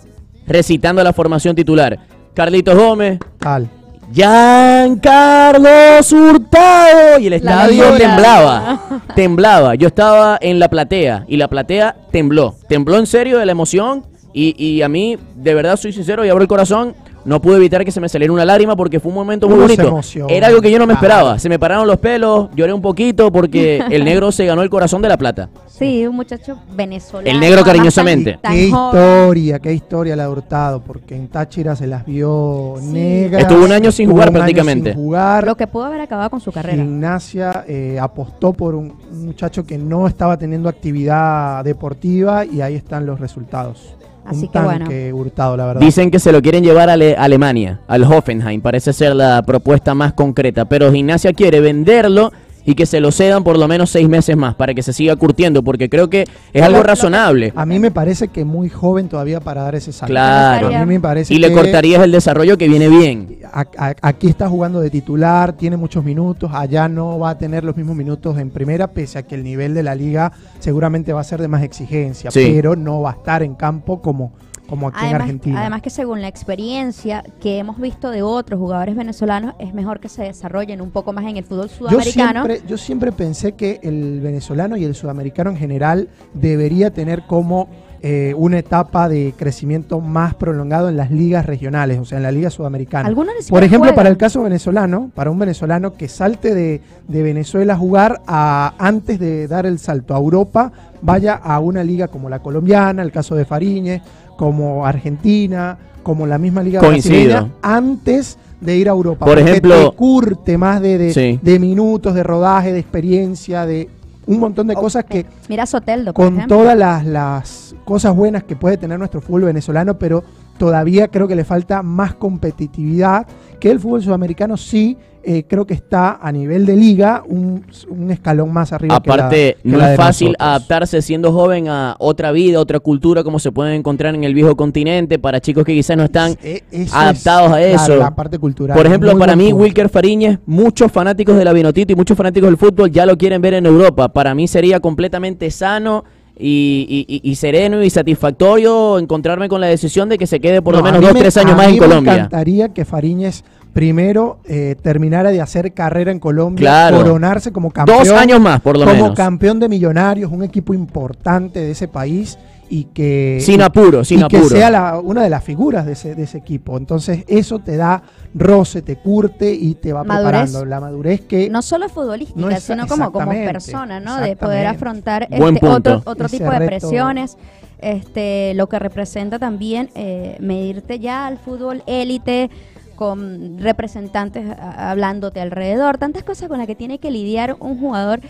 recitando 0.46 1.02
la 1.02 1.12
formación 1.12 1.56
titular. 1.56 1.98
Carlitos 2.34 2.74
Gómez, 2.76 3.18
Tal. 3.38 3.68
Giancarlos 4.12 6.12
Hurtado. 6.12 7.18
Y 7.18 7.26
el 7.26 7.32
estadio 7.34 7.92
temblaba. 7.94 9.02
Temblaba. 9.14 9.74
Yo 9.74 9.88
estaba 9.88 10.38
en 10.40 10.58
la 10.58 10.68
platea 10.68 11.24
y 11.28 11.36
la 11.36 11.48
platea 11.48 11.96
tembló. 12.10 12.56
Tembló 12.68 12.98
en 12.98 13.06
serio 13.06 13.38
de 13.38 13.46
la 13.46 13.52
emoción. 13.52 14.04
Y, 14.32 14.54
y 14.62 14.82
a 14.82 14.88
mí, 14.88 15.16
de 15.36 15.54
verdad, 15.54 15.76
soy 15.76 15.92
sincero 15.92 16.24
y 16.24 16.28
abro 16.28 16.42
el 16.42 16.48
corazón. 16.48 16.94
No 17.24 17.40
pude 17.40 17.56
evitar 17.56 17.84
que 17.84 17.90
se 17.90 18.00
me 18.00 18.08
saliera 18.08 18.32
una 18.32 18.44
lágrima 18.44 18.76
porque 18.76 19.00
fue 19.00 19.08
un 19.10 19.14
momento 19.16 19.46
muy 19.48 19.54
Uno 19.56 19.64
bonito. 19.64 19.82
emociona. 19.88 20.32
Era 20.32 20.48
algo 20.48 20.60
que 20.60 20.70
yo 20.70 20.78
no 20.78 20.86
me 20.86 20.92
esperaba. 20.92 21.38
Se 21.38 21.48
me 21.48 21.58
pararon 21.58 21.86
los 21.86 21.96
pelos, 21.98 22.48
lloré 22.54 22.72
un 22.72 22.82
poquito 22.82 23.32
porque 23.32 23.78
el 23.90 24.04
negro 24.04 24.30
se 24.30 24.44
ganó 24.44 24.62
el 24.62 24.68
corazón 24.70 25.00
de 25.00 25.08
la 25.08 25.16
plata. 25.16 25.48
Sí, 25.66 26.06
un 26.06 26.14
muchacho 26.16 26.58
venezolano. 26.76 27.28
El 27.28 27.40
negro 27.40 27.64
cariñosamente. 27.64 28.32
tan- 28.34 28.40
tan 28.42 28.52
qué 28.52 28.70
joven. 28.70 29.00
historia, 29.00 29.58
qué 29.58 29.72
historia 29.72 30.16
la 30.16 30.24
de 30.24 30.28
Hurtado, 30.28 30.80
porque 30.82 31.16
en 31.16 31.28
Táchira 31.28 31.74
se 31.74 31.86
las 31.86 32.04
vio 32.04 32.74
Sí. 32.78 32.86
negras. 32.88 33.42
Estuvo 33.42 33.64
un 33.64 33.72
año 33.72 33.90
sin 33.90 34.08
jugar 34.10 34.28
un 34.28 34.36
año 34.36 34.42
prácticamente. 34.44 34.92
sin 34.92 35.02
jugar. 35.02 35.46
Lo 35.46 35.56
que 35.56 35.66
pudo 35.66 35.84
haber 35.84 36.02
acabado 36.02 36.30
con 36.30 36.40
su 36.40 36.52
carrera. 36.52 36.76
Gimnasia 36.76 37.64
eh, 37.66 37.98
apostó 38.00 38.52
por 38.52 38.74
un 38.74 38.92
muchacho 39.12 39.64
que 39.66 39.78
no 39.78 40.06
estaba 40.06 40.36
teniendo 40.36 40.68
actividad 40.68 41.64
deportiva 41.64 42.44
y 42.44 42.60
ahí 42.60 42.74
están 42.74 43.06
los 43.06 43.18
resultados. 43.18 43.94
Así 44.24 44.46
un 44.46 44.48
que 44.52 44.58
bueno. 44.58 44.78
tanque 44.86 45.12
Hurtado, 45.12 45.56
la 45.56 45.66
verdad. 45.66 45.80
Dicen 45.80 46.10
que 46.10 46.18
se 46.18 46.32
lo 46.32 46.40
quieren 46.42 46.64
llevar 46.64 46.88
a 46.90 46.94
Ale- 46.94 47.16
Alemania, 47.16 47.80
al 47.86 48.04
Hoffenheim, 48.04 48.60
parece 48.60 48.92
ser 48.92 49.14
la 49.14 49.42
propuesta 49.42 49.94
más 49.94 50.12
concreta, 50.14 50.64
pero 50.64 50.90
Gimnasia 50.92 51.32
quiere 51.32 51.60
venderlo 51.60 52.32
y 52.64 52.74
que 52.74 52.86
se 52.86 53.00
lo 53.00 53.10
cedan 53.12 53.44
por 53.44 53.58
lo 53.58 53.68
menos 53.68 53.90
seis 53.90 54.08
meses 54.08 54.36
más 54.36 54.54
para 54.54 54.74
que 54.74 54.82
se 54.82 54.92
siga 54.92 55.16
curtiendo, 55.16 55.62
porque 55.62 55.88
creo 55.88 56.08
que 56.08 56.24
es 56.52 56.62
algo 56.62 56.82
razonable. 56.82 57.52
A 57.56 57.66
mí 57.66 57.78
me 57.78 57.90
parece 57.90 58.28
que 58.28 58.44
muy 58.44 58.68
joven 58.68 59.08
todavía 59.08 59.40
para 59.40 59.62
dar 59.62 59.74
ese 59.74 59.92
salto. 59.92 60.10
Claro. 60.12 60.68
A 60.68 60.84
mí 60.84 60.94
me 60.94 61.00
parece 61.00 61.32
Y 61.34 61.38
le 61.38 61.48
que 61.48 61.54
cortarías 61.54 62.02
el 62.02 62.12
desarrollo 62.12 62.56
que 62.58 62.68
viene 62.68 62.88
bien. 62.88 63.38
a- 63.52 63.66
a- 63.76 63.94
aquí 64.02 64.26
está 64.28 64.48
jugando 64.48 64.80
de 64.80 64.90
titular, 64.90 65.52
tiene 65.52 65.76
muchos 65.76 66.04
minutos, 66.04 66.50
allá 66.54 66.88
no 66.88 67.18
va 67.18 67.30
a 67.30 67.38
tener 67.38 67.64
los 67.64 67.76
mismos 67.76 67.96
minutos 67.96 68.38
en 68.38 68.50
primera, 68.50 68.88
pese 68.88 69.18
a 69.18 69.22
que 69.22 69.34
el 69.34 69.44
nivel 69.44 69.74
de 69.74 69.82
la 69.82 69.94
liga 69.94 70.32
seguramente 70.58 71.12
va 71.12 71.20
a 71.20 71.24
ser 71.24 71.40
de 71.40 71.48
más 71.48 71.62
exigencia, 71.62 72.30
Sí. 72.30 72.50
pero 72.54 72.76
no 72.76 73.02
va 73.02 73.10
a 73.10 73.14
estar 73.14 73.42
en 73.42 73.54
campo 73.54 74.00
como, 74.00 74.32
como 74.68 74.88
aquí 74.88 74.98
en 74.98 75.04
Además, 75.04 75.22
Argentina. 75.22 75.60
además 75.60 75.82
que 75.82 75.90
según 75.90 76.20
la 76.22 76.28
experiencia 76.28 77.24
que 77.40 77.58
hemos 77.58 77.78
visto 77.78 78.10
de 78.10 78.22
otros 78.22 78.58
jugadores 78.58 78.96
venezolanos, 78.96 79.54
es 79.58 79.74
mejor 79.74 80.00
que 80.00 80.08
se 80.08 80.22
desarrollen 80.22 80.80
un 80.80 80.90
poco 80.90 81.12
más 81.12 81.24
en 81.24 81.36
el 81.36 81.44
fútbol 81.44 81.68
yo 81.68 81.76
sudamericano. 81.76 82.44
siempre, 82.44 82.68
yo 82.68 82.78
siempre 82.78 83.12
pensé 83.12 83.52
que 83.52 83.80
el 83.82 84.20
venezolano 84.20 84.76
y 84.76 84.84
el 84.84 84.94
sudamericano 84.94 85.50
en 85.50 85.56
general 85.56 86.08
debería 86.32 86.92
tener 86.92 87.26
como 87.26 87.68
eh, 88.06 88.34
una 88.36 88.58
etapa 88.58 89.08
de 89.08 89.32
crecimiento 89.34 89.98
más 89.98 90.34
prolongado 90.34 90.90
en 90.90 90.96
las 90.98 91.10
ligas 91.10 91.46
regionales, 91.46 91.98
o 91.98 92.04
sea, 92.04 92.18
en 92.18 92.24
la 92.24 92.32
liga 92.32 92.50
sudamericana. 92.50 93.10
Por 93.48 93.64
ejemplo, 93.64 93.78
juegan. 93.78 93.94
para 93.94 94.10
el 94.10 94.18
caso 94.18 94.42
venezolano, 94.42 95.10
para 95.14 95.30
un 95.30 95.38
venezolano 95.38 95.94
que 95.94 96.06
salte 96.08 96.54
de, 96.54 96.82
de 97.08 97.22
Venezuela 97.22 97.72
a 97.72 97.76
jugar 97.78 98.20
a, 98.26 98.74
antes 98.76 99.18
de 99.18 99.48
dar 99.48 99.64
el 99.64 99.78
salto 99.78 100.14
a 100.14 100.18
Europa, 100.18 100.70
vaya 101.00 101.32
a 101.32 101.58
una 101.60 101.82
liga 101.82 102.08
como 102.08 102.28
la 102.28 102.40
colombiana, 102.40 103.02
el 103.02 103.10
caso 103.10 103.36
de 103.36 103.46
Fariñez, 103.46 104.02
como 104.36 104.86
Argentina, 104.86 105.76
como 106.02 106.26
la 106.26 106.38
misma 106.38 106.62
liga 106.62 106.80
Coincido. 106.80 107.14
brasileña, 107.14 107.52
antes 107.62 108.38
de 108.60 108.76
ir 108.76 108.88
a 108.88 108.92
Europa. 108.92 109.24
Por 109.26 109.34
porque 109.36 109.50
ejemplo- 109.50 109.90
te 109.90 109.96
curte 109.96 110.58
más 110.58 110.80
de, 110.80 110.98
de, 110.98 111.12
Sí. 111.12 111.38
de 111.42 111.58
minutos, 111.58 112.14
de 112.14 112.22
rodaje, 112.22 112.72
de 112.72 112.78
experiencia, 112.78 113.66
de 113.66 113.88
un 114.26 114.40
montón 114.40 114.66
de 114.66 114.74
cosas 114.74 115.04
que 115.04 115.26
Mira 115.48 115.66
Soteldo, 115.66 116.14
por 116.14 116.24
con 116.24 116.34
ejemplo. 116.36 116.56
todas 116.58 116.76
las, 116.78 117.04
las 117.04 117.74
cosas 117.84 118.16
buenas 118.16 118.44
que 118.44 118.56
puede 118.56 118.78
tener 118.78 118.98
nuestro 118.98 119.20
fútbol 119.20 119.44
venezolano, 119.44 119.98
pero 119.98 120.24
todavía 120.56 121.08
creo 121.08 121.28
que 121.28 121.36
le 121.36 121.44
falta 121.44 121.82
más 121.82 122.14
competitividad, 122.14 123.26
que 123.60 123.70
el 123.70 123.80
fútbol 123.80 124.02
sudamericano 124.02 124.56
sí 124.56 124.96
eh, 125.26 125.44
creo 125.48 125.66
que 125.66 125.74
está 125.74 126.18
a 126.20 126.30
nivel 126.32 126.66
de 126.66 126.76
liga 126.76 127.22
un, 127.26 127.64
un 127.88 128.10
escalón 128.10 128.52
más 128.52 128.72
arriba. 128.72 129.00
que 129.00 129.08
la- 129.08 129.14
Aparte, 129.14 129.56
que 129.62 129.68
no 129.68 129.78
la 129.78 129.92
es 129.92 129.96
fácil 129.96 130.28
nosotros. 130.28 130.48
adaptarse 130.48 131.02
siendo 131.02 131.32
joven 131.32 131.68
a 131.68 131.96
otra 131.98 132.30
vida, 132.32 132.60
otra 132.60 132.80
cultura, 132.80 133.24
como 133.24 133.38
se 133.38 133.50
pueden 133.52 133.74
encontrar 133.74 134.14
en 134.14 134.24
el 134.24 134.34
viejo 134.34 134.54
continente, 134.56 135.18
para 135.18 135.40
chicos 135.40 135.64
que 135.64 135.72
quizás 135.74 135.96
no 135.96 136.04
están 136.04 136.36
Eh, 136.42 136.62
eso 136.70 136.94
adaptados 136.96 137.52
a 137.52 137.56
claro, 137.58 137.66
eso. 137.74 137.96
la 137.96 138.14
parte 138.14 138.38
cultural. 138.38 138.76
Por 138.76 138.86
ejemplo, 138.86 139.16
para 139.18 139.34
mí, 139.36 139.50
punto. 139.50 139.62
Wilker 139.64 139.88
Fariñez, 139.88 140.38
muchos 140.46 140.92
fanáticos 140.92 141.36
de 141.36 141.44
la 141.44 141.52
Vinotito 141.52 141.92
y 141.92 141.96
muchos 141.96 142.16
fanáticos 142.16 142.48
del 142.48 142.56
fútbol 142.56 142.90
ya 142.90 143.06
lo 143.06 143.16
quieren 143.16 143.40
ver 143.40 143.54
en 143.54 143.66
Europa. 143.66 144.08
Para 144.08 144.34
mí 144.34 144.46
sería 144.48 144.80
completamente 144.80 145.50
sano 145.50 146.04
y, 146.36 147.06
y- 147.08 147.20
y- 147.30 147.34
sereno 147.36 147.80
y 147.82 147.90
satisfactorio 147.90 148.98
encontrarme 148.98 149.48
con 149.48 149.60
la 149.60 149.68
decisión 149.68 150.08
de 150.08 150.18
que 150.18 150.26
se 150.26 150.40
quede 150.40 150.60
por 150.62 150.74
No, 150.74 150.80
lo 150.80 150.84
menos 150.84 151.00
dos, 151.00 151.12
me- 151.14 151.20
tres 151.20 151.36
años 151.36 151.56
más 151.56 151.66
en 151.68 151.72
Me 151.74 151.78
Colombia. 151.78 152.14
encantaría 152.14 152.68
que 152.72 152.84
Fariñez 152.84 153.44
primero 153.74 154.38
eh, 154.46 154.76
terminara 154.80 155.30
de 155.30 155.42
hacer 155.42 155.74
carrera 155.74 156.10
en 156.12 156.18
Colombia, 156.20 156.62
Claro. 156.62 156.98
coronarse 156.98 157.52
como 157.52 157.70
campeón. 157.70 157.98
Dos 157.98 158.10
años 158.12 158.40
más, 158.40 158.60
por 158.62 158.78
lo 158.78 158.84
como 158.86 158.94
menos. 159.02 159.14
campeón 159.16 159.60
de 159.60 159.68
millonarios, 159.68 160.32
un 160.32 160.42
equipo 160.42 160.72
importante 160.72 161.60
de 161.60 161.72
ese 161.72 161.88
país, 161.88 162.38
y 162.70 162.84
que 162.84 163.38
Sin 163.42 163.60
apuro, 163.60 164.04
sin 164.04 164.20
y 164.20 164.28
que 164.28 164.38
apuro. 164.38 164.56
sea 164.56 164.70
la- 164.70 164.98
una 164.98 165.22
de 165.22 165.28
las 165.28 165.44
figuras 165.44 165.84
de 165.84 165.92
ese, 165.92 166.14
de 166.14 166.22
ese 166.22 166.38
equipo. 166.38 166.78
Entonces 166.78 167.22
eso 167.28 167.58
te 167.58 167.76
da 167.76 168.02
roce, 168.34 168.80
te 168.80 168.96
curte 168.96 169.52
y 169.52 169.74
te 169.74 169.92
va 169.92 170.02
Madurez. 170.02 170.30
preparando. 170.50 170.64
La 170.64 170.80
madurez 170.80 171.20
que 171.20 171.50
no 171.50 171.60
solo 171.60 171.88
futbolística, 171.90 172.40
No 172.40 172.48
es- 172.48 172.62
sino 172.62 172.86
como, 172.86 173.12
como 173.12 173.30
persona, 173.32 174.00
¿no? 174.00 174.16
De 174.18 174.34
poder 174.34 174.66
afrontar 174.66 175.28
este, 175.30 175.66
otro, 175.66 176.00
otro 176.06 176.26
Ese 176.26 176.38
tipo 176.38 176.50
de 176.50 176.58
reto. 176.60 176.70
presiones. 176.88 177.36
Este, 177.80 178.54
lo 178.54 178.66
que 178.68 178.78
representa 178.78 179.38
también 179.38 179.90
eh, 179.94 180.36
medirte 180.40 180.98
ya 181.00 181.26
al 181.26 181.36
fútbol 181.38 181.82
élite 181.86 182.48
con 182.94 183.58
representantes 183.58 184.44
hablándote 184.58 185.40
alrededor, 185.40 185.98
tantas 185.98 186.24
cosas 186.24 186.48
con 186.48 186.58
las 186.58 186.66
que 186.66 186.74
tiene 186.74 186.98
que 186.98 187.10
lidiar 187.10 187.56
un 187.60 187.78
jugador 187.78 188.20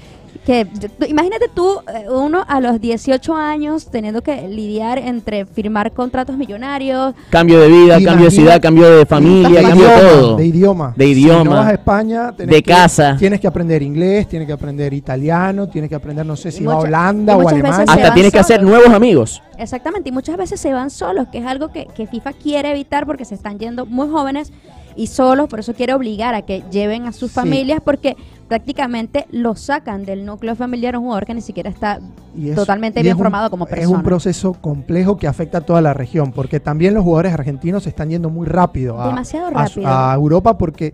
que 0.44 0.66
imagínate 1.08 1.46
tú 1.54 1.80
eh, 1.94 2.06
uno 2.10 2.44
a 2.46 2.60
los 2.60 2.80
18 2.80 3.34
años 3.34 3.86
teniendo 3.90 4.22
que 4.22 4.46
lidiar 4.48 4.98
entre 4.98 5.46
firmar 5.46 5.92
contratos 5.92 6.36
millonarios, 6.36 7.14
Cambio 7.30 7.60
de 7.60 7.68
vida, 7.68 7.98
cambio 8.02 8.26
de 8.26 8.30
ciudad, 8.30 8.60
cambio 8.60 8.90
de 8.90 9.06
familia, 9.06 9.60
de 9.60 9.68
cambio 9.68 9.86
de 9.88 9.94
idioma, 9.94 10.10
todo. 10.10 10.36
De 10.36 10.46
idioma. 10.46 10.94
De 10.96 11.04
Si 11.06 11.10
idioma. 11.12 11.44
no 11.44 11.50
vas 11.52 11.66
a 11.68 11.72
España, 11.72 12.32
tenés 12.36 12.54
De 12.56 12.62
que- 12.62 12.70
casa. 12.72 13.16
Tienes 13.18 13.40
que 13.40 13.46
aprender 13.46 13.82
inglés, 13.82 14.28
tienes 14.28 14.46
que 14.46 14.52
aprender 14.52 14.92
italiano, 14.92 15.68
tienes 15.68 15.88
que 15.88 15.94
aprender, 15.96 16.24
no 16.26 16.36
sé 16.36 16.50
si 16.50 16.64
va 16.64 16.74
a 16.74 16.78
Holanda 16.78 17.36
o 17.36 17.48
Alemania. 17.48 17.84
Hasta 17.88 18.12
tienes 18.14 18.32
que 18.32 18.38
hacer 18.38 18.62
nuevos 18.62 18.88
amigos. 18.92 19.42
Exactamente, 19.58 20.08
y 20.08 20.12
muchas 20.12 20.36
veces 20.36 20.60
se 20.60 20.72
van 20.72 20.90
solos, 20.90 21.28
que 21.30 21.38
es 21.38 21.46
algo 21.46 21.68
que, 21.72 21.86
que 21.94 22.06
FIFA 22.06 22.32
quiere 22.32 22.70
evitar 22.72 23.06
porque 23.06 23.24
se 23.24 23.34
están 23.34 23.58
yendo 23.58 23.86
muy 23.86 24.08
jóvenes 24.08 24.52
y 24.96 25.08
solos, 25.08 25.48
por 25.48 25.58
eso 25.60 25.74
quiere 25.74 25.92
obligar 25.94 26.34
a 26.34 26.42
que 26.42 26.62
lleven 26.70 27.06
a 27.06 27.12
sus 27.12 27.30
Sí. 27.30 27.34
familias 27.34 27.80
porque 27.84 28.16
prácticamente 28.48 29.26
lo 29.30 29.56
sacan 29.56 30.04
del 30.04 30.24
núcleo 30.24 30.54
familiar 30.56 30.94
a 30.94 30.98
un 30.98 31.04
jugador 31.06 31.26
que 31.26 31.34
ni 31.34 31.40
siquiera 31.40 31.70
está 31.70 32.00
Y 32.36 32.50
es- 32.50 32.54
totalmente 32.56 33.00
y 33.00 33.02
bien 33.02 33.12
es 33.12 33.16
un- 33.18 33.22
formado 33.22 33.50
como 33.50 33.64
Es 33.66 33.70
persona. 33.70 33.96
un 33.96 34.02
proceso 34.04 34.52
complejo 34.54 35.16
que 35.16 35.26
afecta 35.26 35.58
a 35.58 35.60
toda 35.62 35.80
la 35.80 35.94
región, 35.94 36.32
porque 36.32 36.60
también 36.60 36.94
los 36.94 37.04
jugadores 37.04 37.32
argentinos 37.32 37.84
se 37.84 37.88
están 37.88 38.10
yendo 38.10 38.30
muy 38.30 38.46
rápido 38.46 39.00
a, 39.00 39.06
Demasiado 39.08 39.46
a 39.48 39.66
su- 39.68 39.80
rápido. 39.80 39.88
a 39.88 40.14
Europa 40.14 40.58
porque 40.58 40.92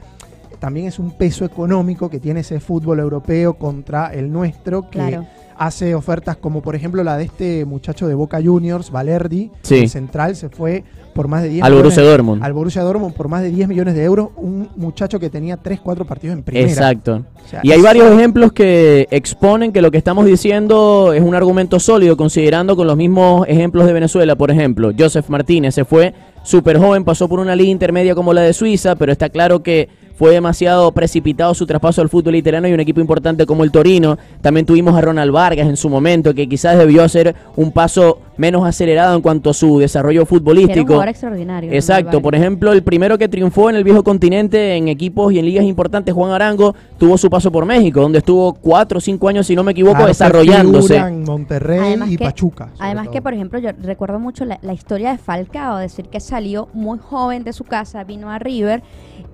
también 0.59 0.87
es 0.87 0.99
un 0.99 1.11
peso 1.13 1.45
económico 1.45 2.09
que 2.11 2.21
tiene 2.21 2.41
ese 2.41 2.61
fútbol 2.61 3.01
europeo 3.01 3.55
contra 3.55 4.13
el 4.13 4.31
nuestro, 4.31 4.83
que 4.91 4.99
Claro. 4.99 5.27
Hace 5.61 5.95
ofertas 5.95 6.39
como 6.39 6.63
por 6.63 6.75
ejemplo 6.75 7.05
la 7.05 7.19
de 7.19 7.25
este 7.25 7.67
muchacho 7.67 8.09
de 8.09 8.15
Boca 8.15 8.41
Juniors, 8.43 8.91
Valerdi, 8.91 9.51
Sí. 9.61 9.75
el 9.81 9.91
central, 9.91 10.35
se 10.35 10.49
fue 10.49 10.85
por 11.15 11.29
más 11.29 11.43
de 11.43 11.51
10 11.51 11.63
Al 11.65 11.73
millones- 11.73 11.83
Borussia 11.97 12.03
Dortmund. 12.03 12.43
al 12.43 12.53
Borussia 12.55 12.83
Dortmund 12.83 13.15
por 13.15 13.29
más 13.29 13.43
de 13.43 13.51
10 13.51 13.69
millones 13.69 13.95
de 13.95 14.03
euros, 14.05 14.29
un 14.37 14.71
muchacho 14.77 15.21
que 15.21 15.29
tenía 15.29 15.59
3, 15.59 15.79
4 15.81 16.07
partidos 16.07 16.39
en 16.39 16.43
primera. 16.45 16.67
Exacto. 16.67 17.25
O 17.45 17.49
sea, 17.49 17.61
Y 17.63 17.73
hay 17.73 17.83
varios 17.83 18.11
ejemplos 18.11 18.53
que 18.53 19.07
exponen 19.11 19.71
que 19.71 19.83
lo 19.83 19.91
que 19.91 19.99
estamos 19.99 20.25
diciendo 20.25 21.13
es 21.13 21.21
un 21.23 21.35
argumento 21.35 21.79
sólido, 21.79 22.17
considerando 22.17 22.75
con 22.75 22.87
los 22.87 22.97
mismos 22.97 23.47
ejemplos 23.47 23.87
de 23.87 23.93
Venezuela. 23.93 24.37
Por 24.37 24.51
ejemplo, 24.51 24.93
Joseph 24.99 25.29
Martínez 25.29 25.75
se 25.75 25.85
fue 25.85 26.15
súper 26.43 26.79
joven, 26.79 27.05
pasó 27.05 27.29
por 27.29 27.39
una 27.39 27.55
liga 27.55 27.71
intermedia 27.71 28.15
como 28.15 28.33
la 28.33 28.41
de 28.41 28.55
Suiza, 28.55 28.95
pero 28.97 29.13
está 29.13 29.29
claro 29.29 29.63
que 29.63 29.91
fue 30.21 30.33
demasiado 30.33 30.93
precipitado 30.93 31.55
su 31.55 31.65
traspaso 31.65 32.03
al 32.03 32.11
fútbol 32.11 32.35
italiano 32.35 32.69
y 32.69 32.75
un 32.75 32.81
equipo 32.81 33.01
importante 33.01 33.47
como 33.47 33.65
el 33.65 33.71
Torino. 33.71 34.19
También 34.43 34.67
tuvimos 34.67 34.95
a 34.95 35.01
Ronald 35.01 35.33
Vargas 35.33 35.67
en 35.67 35.79
su 35.79 35.89
momento, 35.89 36.35
que 36.35 36.47
quizás 36.47 36.77
debió 36.77 37.03
hacer 37.03 37.35
un 37.57 37.73
paso 37.73 38.19
menos 38.37 38.67
acelerado 38.67 39.17
en 39.17 39.23
cuanto 39.23 39.49
a 39.49 39.55
su 39.55 39.79
desarrollo 39.79 40.21
era 40.21 40.23
un 40.23 40.27
futbolístico. 40.27 40.85
jugador 40.89 41.09
extraordinario. 41.09 41.73
Exacto, 41.73 42.21
por 42.21 42.35
ejemplo, 42.35 42.71
el 42.73 42.83
primero 42.83 43.17
que 43.17 43.29
triunfó 43.29 43.71
en 43.71 43.77
el 43.77 43.85
viejo 43.85 44.05
continente 44.05 44.77
en 44.77 44.89
equipos 44.89 45.33
y 45.33 45.39
en 45.39 45.47
ligas 45.47 45.65
importantes, 45.65 46.15
Juan 46.15 46.33
Arango, 46.33 46.75
tuvo 46.99 47.17
su 47.17 47.31
paso 47.31 47.51
por 47.51 47.65
México, 47.65 48.03
donde 48.03 48.19
estuvo 48.19 48.53
cuatro 48.53 48.99
o 48.99 49.01
cinco 49.01 49.27
años, 49.29 49.47
si 49.47 49.57
no 49.57 49.63
me 49.65 49.73
equivoco, 49.73 49.95
Claro, 49.95 50.09
desarrollándose. 50.09 50.97
en 50.97 51.25
Monterrey 51.25 51.79
Además 51.81 52.11
y 52.11 52.17
que- 52.19 52.25
Pachuca. 52.27 52.69
Además 52.79 53.09
que, 53.09 53.23
por 53.23 53.33
ejemplo, 53.33 53.59
yo 53.59 53.71
recuerdo 53.83 54.19
mucho 54.19 54.45
la, 54.45 54.59
la 54.61 54.75
historia 54.75 55.13
de 55.13 55.17
Falcao, 55.19 55.79
decir 55.79 56.09
que 56.11 56.21
salió 56.21 56.69
muy 56.75 56.99
joven 56.99 57.43
de 57.43 57.55
su 57.55 57.65
casa, 57.65 58.05
vino 58.05 58.31
a 58.31 58.39
River 58.39 58.83